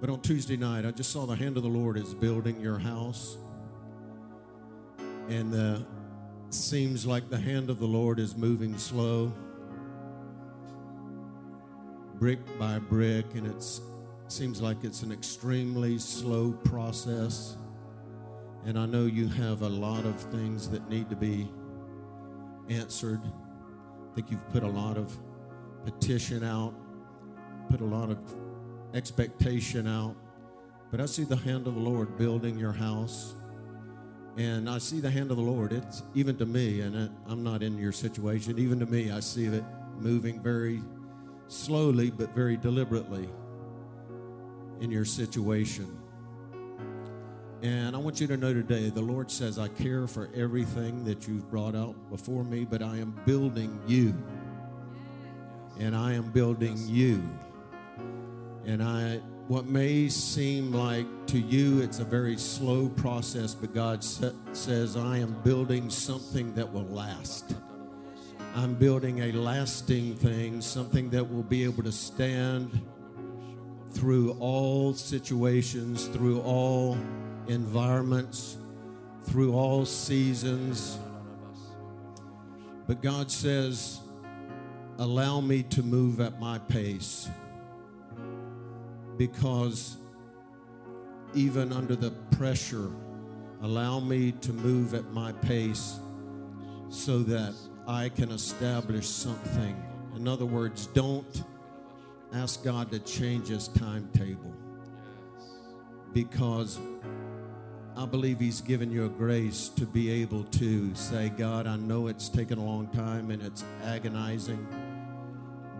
But 0.00 0.10
on 0.10 0.20
Tuesday 0.22 0.56
night, 0.56 0.84
I 0.84 0.90
just 0.90 1.12
saw 1.12 1.24
the 1.24 1.36
hand 1.36 1.56
of 1.56 1.62
the 1.62 1.68
Lord 1.68 1.96
is 1.96 2.14
building 2.14 2.60
your 2.60 2.80
house. 2.80 3.36
And 5.28 5.54
uh, 5.54 5.78
seems 6.50 7.06
like 7.06 7.30
the 7.30 7.38
hand 7.38 7.70
of 7.70 7.78
the 7.78 7.86
Lord 7.86 8.18
is 8.18 8.36
moving 8.36 8.76
slow, 8.78 9.32
brick 12.14 12.38
by 12.58 12.78
brick, 12.78 13.26
and 13.34 13.46
it 13.46 13.64
seems 14.28 14.60
like 14.60 14.84
it's 14.84 15.02
an 15.02 15.12
extremely 15.12 15.98
slow 15.98 16.52
process. 16.52 17.56
And 18.64 18.78
I 18.78 18.86
know 18.86 19.06
you 19.06 19.28
have 19.28 19.62
a 19.62 19.68
lot 19.68 20.04
of 20.04 20.16
things 20.16 20.68
that 20.70 20.88
need 20.88 21.10
to 21.10 21.16
be 21.16 21.50
answered. 22.68 23.20
I 23.24 24.14
think 24.14 24.30
you've 24.30 24.48
put 24.50 24.62
a 24.62 24.68
lot 24.68 24.96
of 24.96 25.16
petition 25.84 26.44
out, 26.44 26.74
put 27.68 27.80
a 27.80 27.84
lot 27.84 28.10
of 28.10 28.18
expectation 28.94 29.86
out. 29.86 30.16
But 30.90 31.00
I 31.00 31.06
see 31.06 31.24
the 31.24 31.36
hand 31.36 31.66
of 31.66 31.74
the 31.74 31.80
Lord 31.80 32.16
building 32.16 32.58
your 32.58 32.72
house. 32.72 33.34
And 34.36 34.68
I 34.68 34.78
see 34.78 35.00
the 35.00 35.10
hand 35.10 35.30
of 35.30 35.36
the 35.36 35.42
Lord. 35.42 35.72
It's 35.72 36.02
even 36.14 36.36
to 36.38 36.46
me, 36.46 36.80
and 36.80 37.10
I'm 37.28 37.44
not 37.44 37.62
in 37.62 37.78
your 37.78 37.92
situation, 37.92 38.58
even 38.58 38.80
to 38.80 38.86
me, 38.86 39.12
I 39.12 39.20
see 39.20 39.44
it 39.46 39.64
moving 39.98 40.42
very 40.42 40.82
slowly 41.46 42.10
but 42.10 42.34
very 42.34 42.56
deliberately 42.56 43.28
in 44.80 44.90
your 44.90 45.04
situation. 45.04 45.98
And 47.62 47.96
I 47.96 47.98
want 47.98 48.20
you 48.20 48.26
to 48.26 48.36
know 48.36 48.52
today 48.52 48.90
the 48.90 49.00
Lord 49.00 49.30
says, 49.30 49.58
I 49.58 49.68
care 49.68 50.06
for 50.06 50.28
everything 50.34 51.04
that 51.04 51.26
you've 51.26 51.48
brought 51.48 51.74
out 51.74 51.94
before 52.10 52.44
me, 52.44 52.64
but 52.64 52.82
I 52.82 52.98
am 52.98 53.18
building 53.24 53.80
you. 53.86 54.14
And 55.78 55.96
I 55.96 56.12
am 56.12 56.30
building 56.30 56.76
you. 56.86 57.22
And 58.66 58.82
I 58.82 59.20
what 59.46 59.66
may 59.66 60.08
seem 60.08 60.72
like 60.72 61.06
to 61.26 61.38
you 61.38 61.80
it's 61.82 61.98
a 61.98 62.04
very 62.04 62.36
slow 62.36 62.88
process, 62.88 63.54
but 63.54 63.74
God 63.74 64.02
sa- 64.02 64.30
says, 64.52 64.96
I 64.96 65.18
am 65.18 65.34
building 65.42 65.90
something 65.90 66.54
that 66.54 66.72
will 66.72 66.86
last. 66.86 67.54
I'm 68.54 68.74
building 68.74 69.20
a 69.20 69.32
lasting 69.32 70.14
thing, 70.16 70.62
something 70.62 71.10
that 71.10 71.24
will 71.24 71.42
be 71.42 71.62
able 71.64 71.82
to 71.82 71.92
stand 71.92 72.80
through 73.90 74.32
all 74.40 74.94
situations, 74.94 76.06
through 76.06 76.40
all 76.40 76.96
environments, 77.48 78.56
through 79.24 79.52
all 79.52 79.84
seasons. 79.84 80.98
But 82.86 83.02
God 83.02 83.30
says, 83.30 84.00
Allow 84.98 85.40
me 85.40 85.64
to 85.64 85.82
move 85.82 86.20
at 86.20 86.38
my 86.38 86.58
pace 86.58 87.28
because 89.16 89.96
even 91.34 91.72
under 91.72 91.96
the 91.96 92.10
pressure, 92.36 92.90
allow 93.62 94.00
me 94.00 94.32
to 94.32 94.52
move 94.52 94.94
at 94.94 95.04
my 95.12 95.32
pace 95.32 95.98
so 96.88 97.18
that 97.24 97.54
I 97.86 98.08
can 98.08 98.30
establish 98.30 99.06
something. 99.06 99.82
In 100.16 100.28
other 100.28 100.46
words, 100.46 100.86
don't 100.86 101.44
ask 102.32 102.62
God 102.62 102.90
to 102.92 102.98
change 103.00 103.48
his 103.48 103.68
timetable 103.68 104.54
because 106.12 106.78
I 107.96 108.06
believe 108.06 108.40
he's 108.40 108.60
given 108.60 108.90
you 108.90 109.06
a 109.06 109.08
grace 109.08 109.68
to 109.70 109.86
be 109.86 110.10
able 110.22 110.44
to 110.44 110.94
say, 110.94 111.28
God, 111.28 111.66
I 111.66 111.76
know 111.76 112.08
it's 112.08 112.28
taken 112.28 112.58
a 112.58 112.64
long 112.64 112.88
time 112.88 113.30
and 113.30 113.42
it's 113.42 113.64
agonizing, 113.84 114.66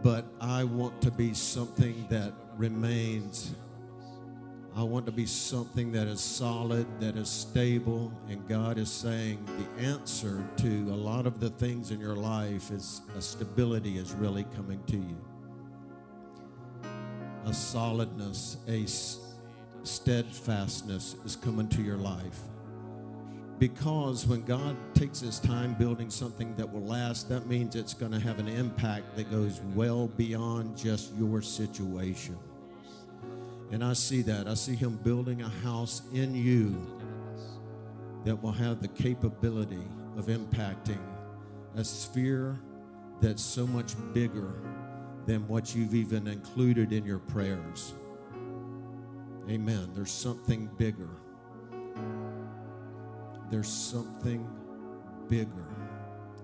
but 0.02 0.24
I 0.40 0.65
want 0.65 1.01
to 1.02 1.11
be 1.11 1.35
something 1.35 2.06
that 2.11 2.32
remains. 2.56 3.55
I 4.76 4.82
want 4.82 5.06
to 5.06 5.12
be 5.12 5.26
something 5.26 5.93
that 5.93 6.09
is 6.09 6.20
solid, 6.20 6.86
that 7.01 7.16
is 7.16 7.28
stable, 7.28 8.12
and 8.28 8.47
God 8.48 8.76
is 8.76 8.90
saying 8.90 9.44
the 9.47 9.82
answer 9.82 10.44
to 10.56 10.68
a 10.90 10.97
lot 10.97 11.26
of 11.26 11.39
the 11.39 11.51
things 11.51 11.93
in 11.93 12.01
your 12.01 12.16
life 12.16 12.72
is 12.72 13.02
a 13.16 13.22
stability 13.22 13.98
is 13.98 14.12
really 14.14 14.44
coming 14.56 14.82
to 14.89 14.97
you. 14.97 15.16
A 17.47 17.55
solidness, 17.55 18.56
a 18.66 18.85
steadfastness 19.85 21.16
is 21.24 21.36
coming 21.36 21.68
to 21.68 21.82
your 21.82 21.98
life. 21.98 22.40
Because 23.65 24.27
when 24.27 24.43
God 24.43 24.77
takes 24.95 25.20
his 25.20 25.39
time 25.41 25.73
building 25.73 26.11
something 26.11 26.55
that 26.57 26.70
will 26.70 26.85
last, 26.85 27.31
that 27.31 27.47
means 27.47 27.77
it's 27.77 27.95
going 27.95 28.12
to 28.12 28.20
have 28.20 28.39
an 28.39 28.47
impact 28.47 29.16
that 29.16 29.31
goes 29.31 29.62
well 29.74 30.07
beyond 30.07 30.77
just 30.77 31.15
your 31.16 31.41
situation. 31.41 32.36
And 33.70 33.82
I 33.82 33.95
see 33.95 34.20
that. 34.20 34.49
I 34.49 34.53
see 34.53 34.74
him 34.74 35.01
building 35.03 35.41
a 35.41 35.49
house 35.49 36.03
in 36.12 36.35
you 36.35 36.77
that 38.27 38.36
will 38.43 38.53
have 38.53 38.82
the 38.82 38.89
capability 38.89 39.89
of 40.19 40.27
impacting 40.27 41.01
a 41.74 41.82
sphere 41.82 42.61
that's 43.23 43.43
so 43.43 43.66
much 43.66 43.95
bigger 44.12 44.53
than 45.24 45.49
what 45.49 45.74
you've 45.74 45.95
even 45.95 46.27
included 46.27 46.93
in 46.93 47.03
your 47.07 47.19
prayers. 47.19 47.95
Amen. 49.49 49.89
There's 49.95 50.12
something 50.12 50.69
bigger 50.77 51.09
there's 53.51 53.69
something 53.69 54.47
bigger. 55.29 55.66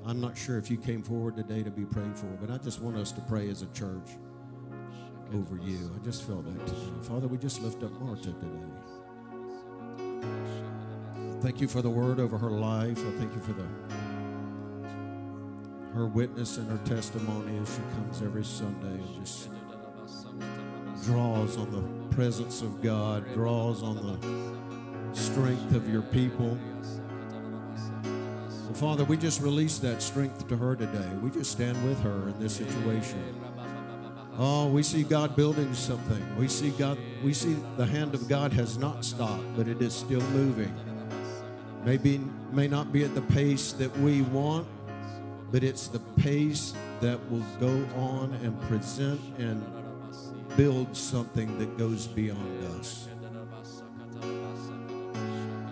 I'm 0.06 0.20
not 0.20 0.36
sure 0.36 0.58
if 0.58 0.70
you 0.70 0.76
came 0.76 1.02
forward 1.02 1.36
today 1.36 1.62
to 1.62 1.70
be 1.70 1.84
prayed 1.84 2.16
for, 2.16 2.26
but 2.40 2.50
I 2.50 2.58
just 2.58 2.80
want 2.80 2.96
us 2.96 3.12
to 3.12 3.20
pray 3.22 3.48
as 3.50 3.62
a 3.62 3.66
church 3.68 4.16
over 5.34 5.56
you. 5.56 5.90
I 5.94 6.04
just 6.04 6.24
felt 6.24 6.44
that 6.46 6.66
today. 6.66 6.80
Father, 7.02 7.28
we 7.28 7.38
just 7.38 7.62
lift 7.62 7.82
up 7.82 7.92
Marta 8.00 8.32
today. 8.32 8.46
Thank 11.40 11.60
you 11.60 11.68
for 11.68 11.82
the 11.82 11.90
word 11.90 12.20
over 12.20 12.36
her 12.36 12.50
life. 12.50 12.98
I 12.98 13.10
thank 13.18 13.34
you 13.34 13.40
for 13.40 13.52
the 13.52 13.66
her 15.94 16.06
witness 16.06 16.56
and 16.56 16.68
her 16.70 16.78
testimony 16.84 17.58
as 17.58 17.74
she 17.74 17.82
comes 17.94 18.22
every 18.22 18.44
Sunday 18.44 19.02
and 19.02 19.24
just 19.24 19.48
draws 21.04 21.56
on 21.56 21.70
the 21.72 22.14
presence 22.14 22.62
of 22.62 22.80
God, 22.82 23.24
draws 23.34 23.82
on 23.82 23.96
the 23.96 24.69
strength 25.12 25.74
of 25.74 25.88
your 25.90 26.02
people. 26.02 26.58
So, 28.48 28.74
Father, 28.74 29.04
we 29.04 29.16
just 29.16 29.40
release 29.40 29.78
that 29.78 30.02
strength 30.02 30.48
to 30.48 30.56
her 30.56 30.76
today. 30.76 31.08
We 31.22 31.30
just 31.30 31.50
stand 31.52 31.82
with 31.84 32.00
her 32.02 32.28
in 32.28 32.38
this 32.38 32.56
situation. 32.56 33.22
Oh, 34.38 34.68
we 34.68 34.82
see 34.82 35.02
God 35.02 35.36
building 35.36 35.74
something. 35.74 36.24
We 36.38 36.48
see 36.48 36.70
God, 36.70 36.98
we 37.22 37.34
see 37.34 37.56
the 37.76 37.84
hand 37.84 38.14
of 38.14 38.28
God 38.28 38.52
has 38.52 38.78
not 38.78 39.04
stopped, 39.04 39.44
but 39.56 39.68
it 39.68 39.82
is 39.82 39.92
still 39.94 40.22
moving. 40.30 40.74
Maybe 41.84 42.20
may 42.52 42.68
not 42.68 42.92
be 42.92 43.04
at 43.04 43.14
the 43.14 43.22
pace 43.22 43.72
that 43.72 43.94
we 43.98 44.22
want, 44.22 44.66
but 45.50 45.64
it's 45.64 45.88
the 45.88 45.98
pace 46.18 46.74
that 47.00 47.18
will 47.30 47.44
go 47.58 47.86
on 47.96 48.32
and 48.42 48.60
present 48.62 49.20
and 49.38 49.64
build 50.56 50.96
something 50.96 51.58
that 51.58 51.76
goes 51.76 52.06
beyond 52.06 52.64
us. 52.78 53.08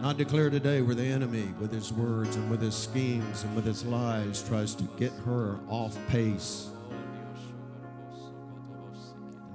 I 0.01 0.12
declare 0.12 0.49
today 0.49 0.81
where 0.81 0.95
the 0.95 1.05
enemy, 1.05 1.53
with 1.59 1.73
his 1.73 1.93
words 1.93 2.37
and 2.37 2.49
with 2.49 2.62
his 2.62 2.77
schemes 2.77 3.43
and 3.43 3.57
with 3.57 3.65
his 3.65 3.85
lies, 3.85 4.43
tries 4.43 4.75
to 4.77 4.85
get 4.97 5.12
her 5.25 5.59
off 5.69 5.99
pace, 6.07 6.70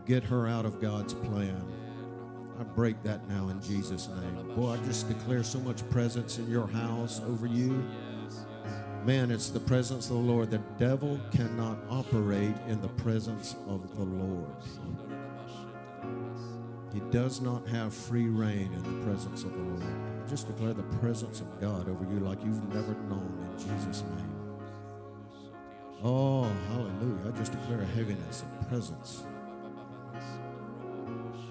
get 0.05 0.21
her 0.25 0.47
out 0.47 0.65
of 0.65 0.81
God's 0.81 1.13
plan. 1.13 1.63
I 2.59 2.63
break 2.63 3.01
that 3.03 3.27
now 3.29 3.47
in 3.49 3.61
Jesus' 3.61 4.09
name. 4.09 4.55
Boy, 4.55 4.71
I 4.73 4.77
just 4.85 5.07
declare 5.07 5.43
so 5.43 5.59
much 5.59 5.89
presence 5.89 6.37
in 6.37 6.49
your 6.51 6.67
house 6.67 7.21
over 7.25 7.47
you. 7.47 7.81
Man, 9.05 9.31
it's 9.31 9.49
the 9.49 9.61
presence 9.61 10.07
of 10.07 10.17
the 10.17 10.21
Lord. 10.21 10.51
The 10.51 10.61
devil 10.77 11.19
cannot 11.31 11.77
operate 11.89 12.55
in 12.67 12.81
the 12.81 12.89
presence 12.89 13.55
of 13.67 13.95
the 13.95 14.03
Lord. 14.03 14.55
He 16.93 16.99
does 17.11 17.41
not 17.41 17.65
have 17.69 17.93
free 17.93 18.27
rein 18.27 18.71
in 18.73 18.83
the 18.83 19.05
presence 19.05 19.43
of 19.43 19.53
the 19.53 19.57
Lord. 19.57 20.12
Just 20.33 20.47
declare 20.47 20.73
the 20.73 20.81
presence 20.97 21.41
of 21.41 21.61
God 21.61 21.87
over 21.87 22.11
you 22.11 22.19
like 22.19 22.43
you've 22.43 22.73
never 22.73 22.95
known 23.07 23.37
in 23.51 23.57
Jesus' 23.59 24.01
name. 24.01 24.35
Oh, 26.03 26.45
hallelujah. 26.69 27.27
I 27.27 27.37
just 27.37 27.51
declare 27.51 27.81
a 27.81 27.85
heaviness, 27.85 28.43
a 28.59 28.65
presence. 28.65 29.21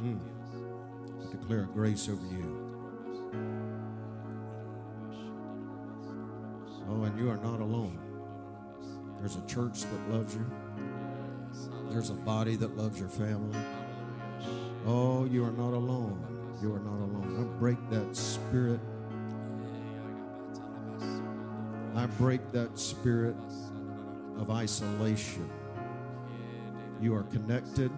Mm. 0.02 0.18
I 1.20 1.30
declare 1.30 1.60
a 1.60 1.66
grace 1.66 2.09
over 2.09 2.26
you. 2.26 2.59
Oh, 6.88 7.04
and 7.04 7.16
you 7.16 7.30
are 7.30 7.36
not 7.36 7.60
alone. 7.60 8.00
There's 9.20 9.36
a 9.36 9.46
church 9.46 9.82
that 9.82 10.10
loves 10.10 10.34
you. 10.34 10.44
There's 11.90 12.10
a 12.10 12.14
body 12.14 12.56
that 12.56 12.76
loves 12.76 12.98
your 12.98 13.09
family. 13.09 13.60
Oh, 14.84 15.24
you 15.24 15.44
are 15.44 15.52
not 15.52 15.72
alone. 15.72 16.31
You 16.62 16.72
are 16.74 16.78
not 16.78 17.01
alone. 17.01 17.39
I 17.40 17.59
break 17.59 17.90
that 17.90 18.14
spirit. 18.14 18.78
I 21.97 22.06
break 22.06 22.52
that 22.52 22.78
spirit 22.78 23.34
of 24.39 24.48
isolation. 24.48 25.51
You 27.01 27.16
are 27.16 27.24
connected. 27.24 27.90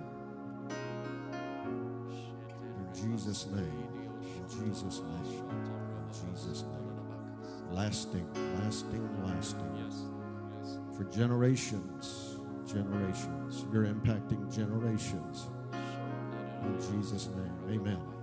In 2.79 2.89
Jesus' 2.95 3.47
name. 3.49 3.89
In 4.35 4.45
Jesus' 4.49 5.01
name. 5.01 5.45
In 5.51 6.33
Jesus' 6.33 6.63
name. 6.63 6.91
Lasting, 7.71 8.27
lasting, 8.63 9.25
lasting. 9.27 9.71
For 10.97 11.05
generations, 11.05 12.39
generations. 12.67 13.67
You're 13.71 13.85
impacting 13.85 14.51
generations. 14.55 15.49
In 16.63 16.79
Jesus' 16.81 17.29
name. 17.29 17.81
Amen. 17.81 18.14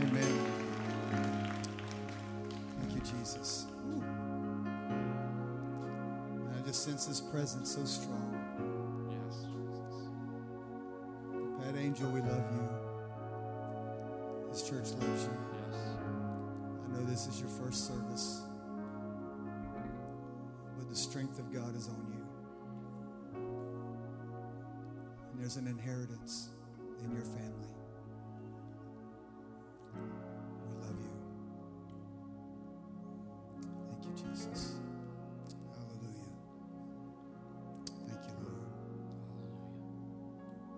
Amen. 0.00 0.34
Thank 2.78 2.94
you, 2.94 3.00
Jesus. 3.18 3.66
Ooh. 3.90 4.04
I 6.56 6.62
just 6.66 6.82
sense 6.84 7.06
His 7.06 7.20
presence 7.20 7.74
so 7.74 7.84
strong. 7.84 8.34
Yes, 9.10 9.44
Jesus. 9.44 10.08
Pat 11.62 11.76
Angel, 11.76 12.10
we 12.10 12.20
love 12.20 12.46
you. 12.52 12.68
This 14.50 14.62
church 14.68 14.90
loves 15.00 15.24
you. 15.24 15.38
Yes. 15.54 15.78
I 16.84 16.92
know 16.92 17.04
this 17.04 17.26
is 17.26 17.40
your 17.40 17.50
first 17.50 17.86
service, 17.86 18.42
but 20.76 20.88
the 20.88 20.96
strength 20.96 21.38
of 21.38 21.52
God 21.52 21.76
is 21.76 21.88
on 21.88 22.06
you. 22.12 22.19
There's 25.40 25.56
an 25.56 25.66
inheritance 25.66 26.50
in 27.02 27.10
your 27.12 27.24
family. 27.24 27.70
We 29.94 30.84
love 30.84 30.96
you. 31.00 31.10
Thank 33.88 34.04
you, 34.04 34.12
Jesus. 34.22 34.74
Hallelujah. 35.74 36.30
Thank 38.06 38.22
you, 38.28 38.34
Lord. 38.44 38.68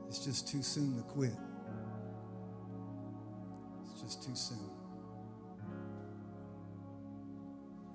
It's 0.09 0.25
just 0.25 0.47
too 0.47 0.63
soon 0.63 0.97
to 0.97 1.03
quit. 1.03 1.37
It's 3.91 4.01
just 4.01 4.23
too 4.23 4.37
soon. 4.37 4.71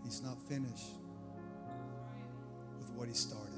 He's 0.03 0.21
not 0.21 0.37
finished 0.49 0.99
with 2.77 2.91
what 2.91 3.07
he 3.07 3.13
started. 3.13 3.56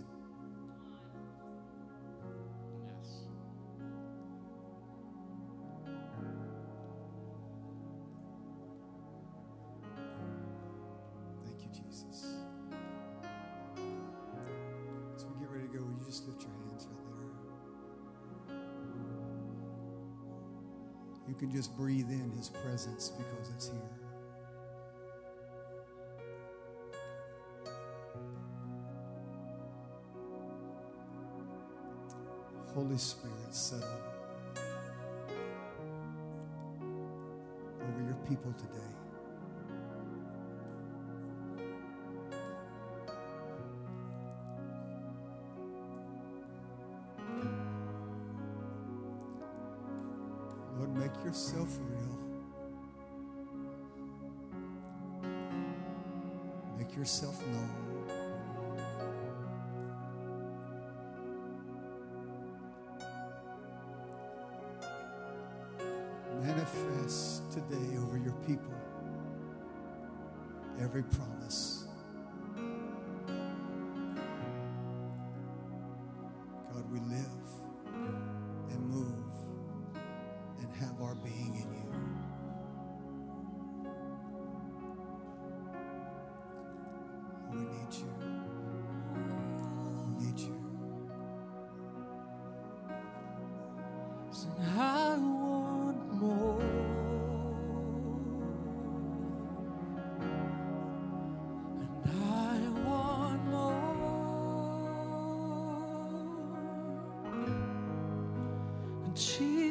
Can 21.50 21.58
just 21.58 21.76
breathe 21.76 22.10
in 22.10 22.32
his 22.38 22.50
presence 22.50 23.10
because 23.10 23.50
it's 23.56 23.70
here. 23.70 23.82
Holy 32.74 32.98
Spirit, 32.98 33.36
settle 33.50 33.88
over 37.82 38.04
your 38.04 38.18
people 38.28 38.54
today. 38.54 39.09
Yourself 51.40 51.80
real. 51.88 52.18
Make 56.78 56.94
yourself 56.98 57.42
known. 57.48 57.89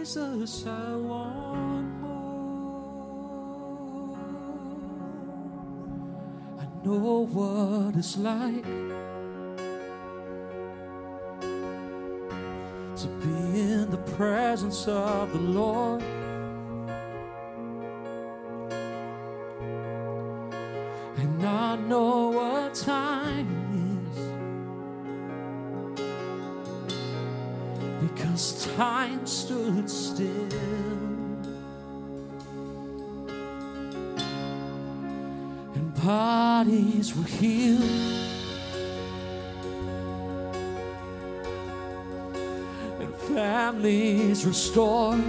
Jesus, 0.08 0.64
I 0.66 0.96
want 0.96 2.00
more. 2.00 2.16
I 6.58 6.64
know 6.82 7.26
what 7.26 7.94
it's 7.94 8.16
like. 8.16 8.64
to 12.96 13.06
be 13.20 13.60
in 13.60 13.90
the 13.90 14.02
presence 14.16 14.88
of 14.88 15.30
the 15.34 15.38
Lord. 15.38 16.02
stood 29.28 29.90
still. 29.90 30.48
And 35.74 35.94
bodies 36.02 37.14
were 37.14 37.24
healed. 37.24 37.82
And 43.00 43.14
families 43.36 44.46
restored. 44.46 45.22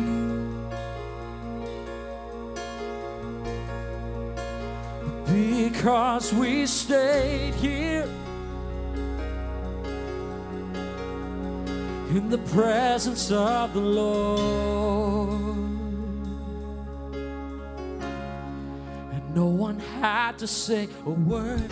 Because 5.25 6.33
we 6.33 6.65
stayed 6.65 7.53
here. 7.55 8.07
In 12.09 12.29
the 12.29 12.39
presence 12.39 13.31
of 13.31 13.73
the 13.73 13.79
Lord. 13.79 15.29
And 19.13 19.35
no 19.35 19.45
one 19.45 19.79
had 20.01 20.39
to 20.39 20.47
say 20.47 20.89
a 21.05 21.11
word. 21.11 21.71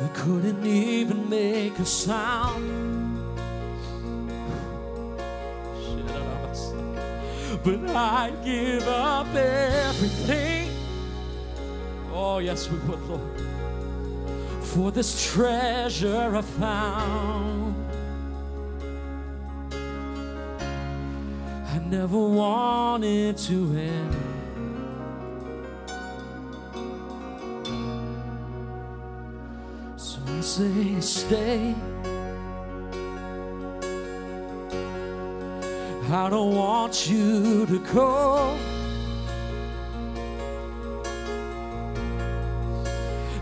We 0.00 0.08
couldn't 0.14 0.64
even 0.64 1.28
make 1.28 1.78
a 1.78 1.86
sound. 1.86 3.14
But 7.64 7.90
I'd 7.90 8.44
give 8.44 8.86
up 8.86 9.34
everything. 9.34 10.70
Oh, 12.12 12.38
yes, 12.38 12.70
we 12.70 12.78
would, 12.78 13.00
Lord. 13.08 13.45
For 14.76 14.90
this 14.92 15.32
treasure 15.32 16.36
I 16.36 16.42
found. 16.42 17.74
I 21.72 21.78
never 21.88 22.18
wanted 22.18 23.38
to 23.38 23.74
end. 23.74 24.14
So 29.96 30.18
I 30.26 30.40
say, 30.42 31.00
stay. 31.00 31.74
I 36.10 36.28
don't 36.28 36.54
want 36.54 37.08
you 37.08 37.64
to 37.64 37.78
go. 37.94 38.75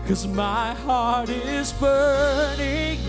Cause 0.07 0.27
my 0.27 0.73
heart 0.85 1.29
is 1.29 1.73
burning 1.73 2.99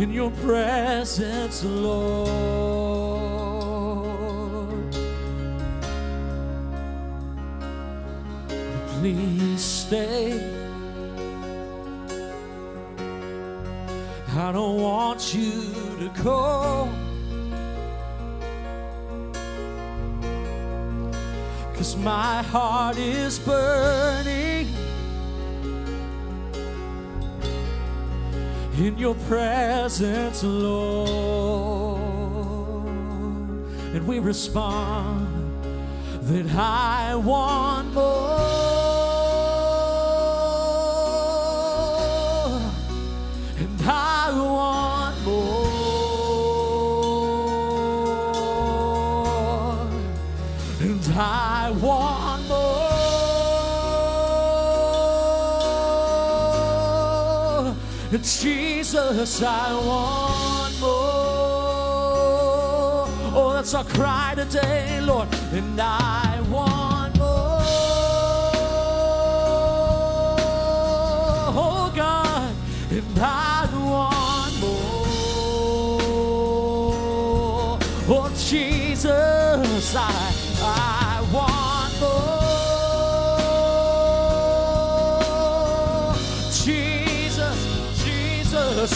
in 0.00 0.10
your 0.10 0.30
presence, 0.42 1.62
Lord. 1.64 2.30
Please 8.98 9.62
stay. 9.62 10.32
I 14.36 14.52
don't 14.52 14.80
want 14.80 15.34
you 15.34 15.74
to 15.98 16.10
go. 16.22 16.88
Cause 21.80 21.96
my 21.96 22.42
heart 22.42 22.98
is 22.98 23.38
burning 23.38 24.68
in 28.76 28.98
your 28.98 29.14
presence, 29.14 30.44
Lord. 30.44 32.02
And 33.94 34.06
we 34.06 34.18
respond 34.18 35.26
that 36.24 36.54
I 36.54 37.14
want 37.14 37.94
more. 37.94 38.69
And 58.12 58.24
Jesus, 58.24 59.40
I 59.40 59.72
want 59.72 60.80
more. 60.80 60.90
Oh, 63.32 63.52
that's 63.54 63.72
our 63.72 63.84
cry 63.84 64.34
today, 64.34 65.00
Lord. 65.00 65.28
And 65.52 65.80
I 65.80 66.40
want 66.50 67.16
more. 67.18 67.60
Oh, 71.54 71.92
God. 71.94 72.52
And 72.90 73.18
I 73.20 73.68
want 73.74 74.60
more. 74.60 75.08
Oh, 78.08 78.28
Jesus, 78.36 79.94
I 79.94 80.29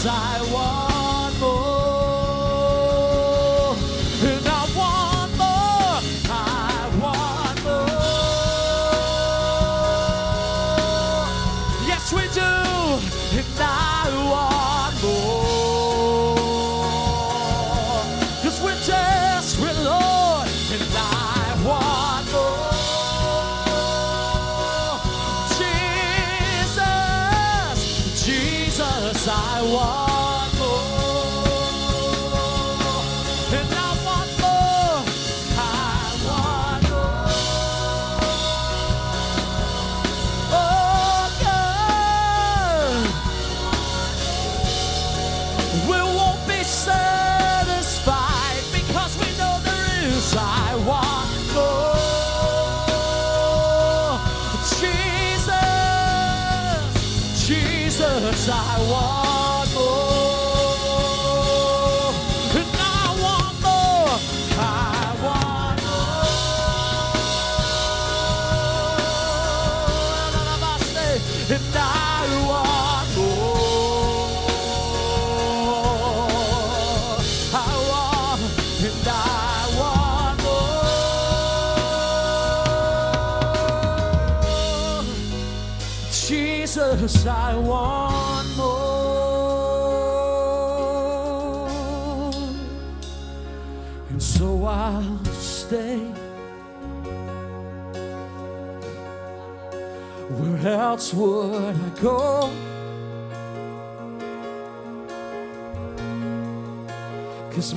I 0.03 0.41
want 0.51 0.94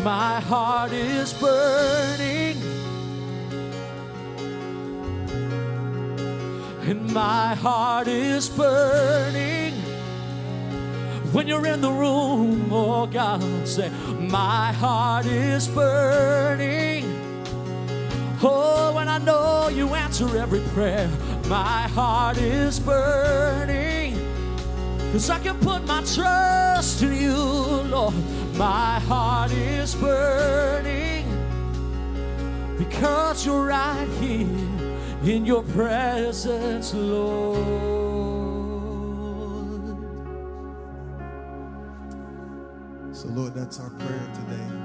my 0.05 0.41
heart 0.41 0.93
is 0.93 1.33
burning. 1.35 2.57
And 6.89 7.13
my 7.13 7.55
heart 7.55 8.09
is 8.09 8.49
burning. 8.49 9.75
When 11.33 11.47
you're 11.47 11.67
in 11.67 11.81
the 11.81 11.91
room, 11.91 12.73
oh 12.73 13.07
God, 13.07 13.43
say, 13.69 13.91
My 14.19 14.73
heart 14.73 15.27
is 15.27 15.69
burning. 15.69 17.05
Oh, 18.43 18.93
when 18.95 19.09
I 19.09 19.19
know 19.19 19.69
you 19.69 19.95
answer 19.95 20.37
every 20.39 20.61
prayer, 20.75 21.11
my 21.47 21.83
heart 21.89 22.39
is 22.39 22.81
burning. 22.81 24.17
Cause 25.13 25.31
I 25.31 25.39
can 25.41 25.59
put 25.59 25.87
my 25.87 26.03
trust 26.03 27.03
in 27.03 27.15
you, 27.15 27.35
Lord. 27.35 28.15
My 28.59 28.99
heart 28.99 29.53
is 29.53 29.95
burning. 29.95 31.27
because 32.77 33.47
you're 33.47 33.67
right 33.67 34.09
here 34.21 34.47
in 35.23 35.47
your 35.47 35.63
presence, 35.63 36.93
Lord. 36.95 37.59
So, 43.13 43.29
Lord, 43.29 43.55
that's 43.55 43.79
our 43.81 43.91
prayer 43.91 44.31
today. 44.35 44.78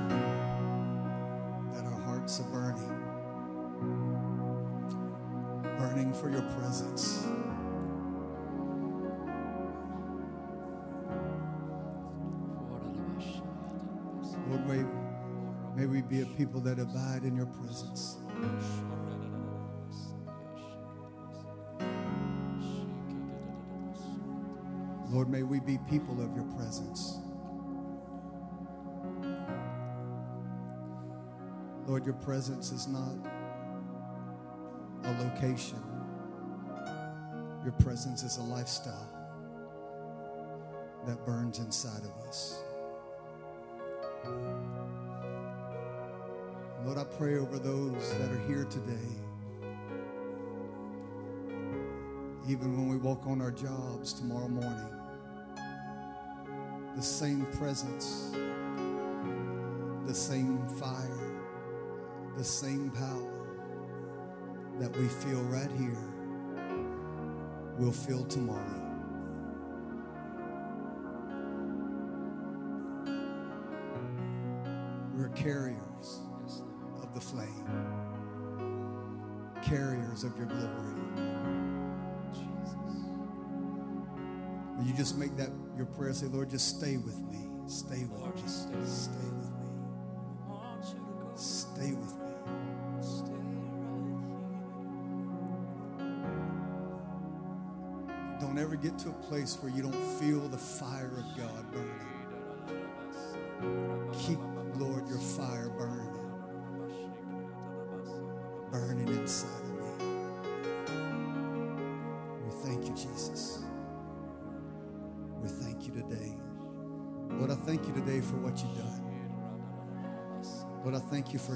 People 16.37 16.59
that 16.61 16.79
abide 16.79 17.23
in 17.23 17.35
your 17.35 17.45
presence. 17.45 18.17
Lord, 25.09 25.29
may 25.29 25.43
we 25.43 25.59
be 25.59 25.77
people 25.89 26.21
of 26.21 26.35
your 26.35 26.45
presence. 26.55 27.19
Lord, 31.85 32.05
your 32.05 32.15
presence 32.15 32.71
is 32.71 32.87
not 32.87 33.13
a 35.03 35.23
location, 35.23 35.83
your 37.63 37.73
presence 37.73 38.23
is 38.23 38.37
a 38.37 38.43
lifestyle 38.43 39.09
that 41.05 41.23
burns 41.25 41.59
inside 41.59 42.01
of 42.03 42.27
us. 42.27 42.63
Lord, 46.85 46.97
I 46.97 47.05
pray 47.05 47.37
over 47.37 47.59
those 47.59 48.13
that 48.17 48.29
are 48.29 48.45
here 48.45 48.65
today. 48.65 49.07
Even 52.49 52.75
when 52.75 52.89
we 52.89 52.97
walk 52.97 53.25
on 53.25 53.41
our 53.41 53.51
jobs 53.51 54.11
tomorrow 54.11 54.49
morning, 54.49 54.89
the 56.93 57.01
same 57.01 57.45
presence, 57.57 58.31
the 60.05 60.13
same 60.13 60.67
fire, 60.67 61.31
the 62.35 62.43
same 62.43 62.89
power 62.91 63.31
that 64.77 64.93
we 64.97 65.07
feel 65.07 65.41
right 65.43 65.71
here, 65.79 66.03
we'll 67.77 67.93
feel 67.93 68.25
tomorrow. 68.25 68.81
We're 75.15 75.29
carriers 75.29 76.19
flame, 77.23 77.87
carriers 79.63 80.23
of 80.23 80.37
your 80.37 80.47
glory. 80.47 80.95
Will 84.77 84.85
you 84.85 84.93
just 84.95 85.17
make 85.17 85.35
that 85.37 85.49
your 85.77 85.87
prayer? 85.87 86.13
Say, 86.13 86.27
Lord, 86.27 86.49
just 86.49 86.77
stay 86.77 86.97
with 86.97 87.19
me. 87.21 87.49
Stay 87.67 88.05
with 88.05 88.19
Lord, 88.21 88.35
me. 88.35 88.41
just 88.43 89.05
stay 89.05 89.31
with 89.37 89.51
me. 89.51 89.67
stay 91.35 91.93
with 91.93 92.17
me. 92.17 92.33
Stay 93.01 93.31
with 93.31 93.41
me. 93.41 93.63
Don't 98.41 98.59
ever 98.59 98.75
get 98.75 98.99
to 98.99 99.09
a 99.09 99.13
place 99.29 99.57
where 99.61 99.71
you 99.73 99.83
don't 99.83 100.19
feel 100.19 100.47
the 100.49 100.57
fire 100.57 101.13
of 101.17 101.37
God 101.37 101.71
burning. 101.73 102.12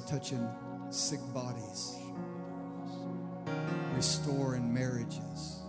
Touching 0.07 0.47
sick 0.89 1.19
bodies, 1.33 1.97
restoring 3.93 4.73
marriages, 4.73 5.59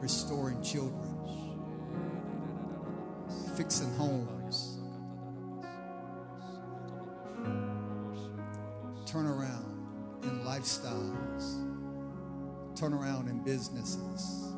restoring 0.00 0.60
children, 0.64 1.14
fixing 3.56 3.94
homes, 3.94 4.78
turn 9.06 9.26
around 9.26 9.86
in 10.24 10.40
lifestyles, 10.40 11.54
turn 12.74 12.92
around 12.92 13.28
in 13.28 13.44
businesses. 13.44 14.52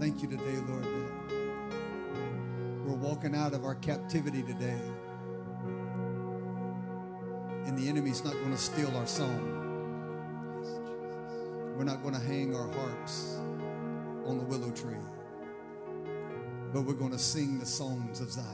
Thank 0.00 0.22
you 0.22 0.28
today, 0.28 0.56
Lord, 0.68 0.86
we're 2.84 2.96
walking 2.96 3.36
out 3.36 3.54
of 3.54 3.64
our 3.64 3.76
captivity 3.76 4.42
today. 4.42 4.80
Enemy's 8.16 8.34
not 8.34 8.42
going 8.42 8.56
to 8.56 8.62
steal 8.62 8.96
our 8.96 9.06
song. 9.06 9.52
We're 11.76 11.84
not 11.84 12.02
going 12.02 12.14
to 12.14 12.20
hang 12.20 12.54
our 12.54 12.68
harps 12.68 13.36
on 14.24 14.38
the 14.38 14.44
willow 14.44 14.70
tree, 14.70 14.94
but 16.72 16.82
we're 16.82 16.94
going 16.94 17.10
to 17.10 17.18
sing 17.18 17.58
the 17.58 17.66
songs 17.66 18.20
of 18.20 18.30
Zion. 18.30 18.46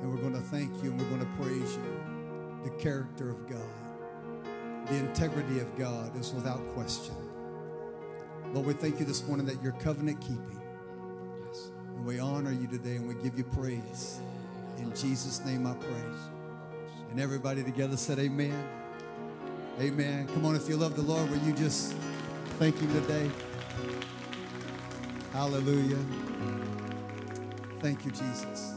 And 0.00 0.10
we're 0.10 0.20
going 0.20 0.32
to 0.32 0.40
thank 0.40 0.82
you 0.82 0.90
and 0.90 1.00
we're 1.00 1.08
going 1.08 1.20
to 1.20 1.42
praise 1.42 1.76
you. 1.76 2.00
The 2.64 2.70
character 2.82 3.30
of 3.30 3.48
God, 3.48 4.88
the 4.88 4.96
integrity 4.96 5.60
of 5.60 5.78
God 5.78 6.16
is 6.16 6.32
without 6.32 6.66
question. 6.74 7.14
Lord, 8.52 8.66
we 8.66 8.72
thank 8.72 8.98
you 8.98 9.06
this 9.06 9.24
morning 9.28 9.46
that 9.46 9.62
you're 9.62 9.72
covenant 9.72 10.20
keeping. 10.20 10.60
And 11.96 12.04
we 12.04 12.18
honor 12.18 12.52
you 12.52 12.66
today 12.66 12.96
and 12.96 13.06
we 13.06 13.14
give 13.22 13.38
you 13.38 13.44
praise. 13.44 14.18
In 14.78 14.92
Jesus' 14.96 15.44
name 15.44 15.64
I 15.66 15.74
pray. 15.74 16.41
And 17.12 17.20
everybody 17.20 17.62
together 17.62 17.98
said, 17.98 18.18
Amen. 18.18 18.66
Amen. 19.78 20.26
Come 20.28 20.46
on, 20.46 20.56
if 20.56 20.66
you 20.66 20.78
love 20.78 20.96
the 20.96 21.02
Lord, 21.02 21.30
will 21.30 21.40
you 21.40 21.52
just 21.52 21.92
thank 22.58 22.78
Him 22.78 22.90
today? 23.02 23.30
Hallelujah. 25.30 25.98
Thank 27.80 28.06
you, 28.06 28.12
Jesus. 28.12 28.76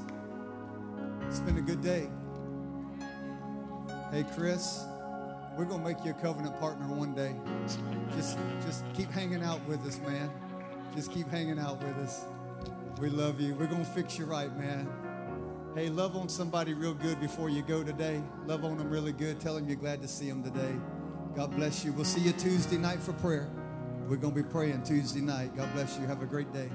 It's 1.29 1.39
been 1.39 1.59
a 1.59 1.61
good 1.61 1.81
day. 1.81 2.09
Hey, 4.11 4.25
Chris, 4.35 4.83
we're 5.57 5.63
gonna 5.63 5.85
make 5.85 6.03
you 6.03 6.11
a 6.11 6.15
covenant 6.15 6.59
partner 6.59 6.87
one 6.87 7.15
day. 7.15 7.37
Just, 8.17 8.37
just 8.65 8.83
keep 8.93 9.09
hanging 9.11 9.43
out 9.43 9.65
with 9.65 9.79
us, 9.87 9.97
man. 9.99 10.29
Just 10.93 11.09
keep 11.13 11.29
hanging 11.29 11.57
out 11.57 11.81
with 11.81 11.95
us. 11.99 12.25
We 12.99 13.09
love 13.09 13.39
you. 13.39 13.55
We're 13.55 13.67
gonna 13.67 13.85
fix 13.85 14.19
you 14.19 14.25
right, 14.25 14.53
man. 14.57 15.04
Hey, 15.75 15.89
love 15.89 16.15
on 16.15 16.29
somebody 16.29 16.73
real 16.73 16.93
good 16.93 17.19
before 17.19 17.49
you 17.49 17.61
go 17.61 17.83
today. 17.83 18.23
Love 18.47 18.63
on 18.63 18.77
them 18.77 18.89
really 18.89 19.11
good. 19.11 19.41
Tell 19.41 19.55
them 19.55 19.67
you're 19.67 19.75
glad 19.75 20.01
to 20.03 20.07
see 20.07 20.29
them 20.29 20.41
today. 20.41 20.73
God 21.35 21.53
bless 21.53 21.83
you. 21.83 21.91
We'll 21.91 22.05
see 22.05 22.21
you 22.21 22.31
Tuesday 22.31 22.77
night 22.77 23.01
for 23.01 23.11
prayer. 23.11 23.49
We're 24.07 24.15
going 24.15 24.33
to 24.33 24.41
be 24.41 24.49
praying 24.49 24.83
Tuesday 24.83 25.19
night. 25.19 25.53
God 25.53 25.73
bless 25.73 25.99
you. 25.99 26.07
Have 26.07 26.21
a 26.21 26.25
great 26.25 26.53
day. 26.53 26.69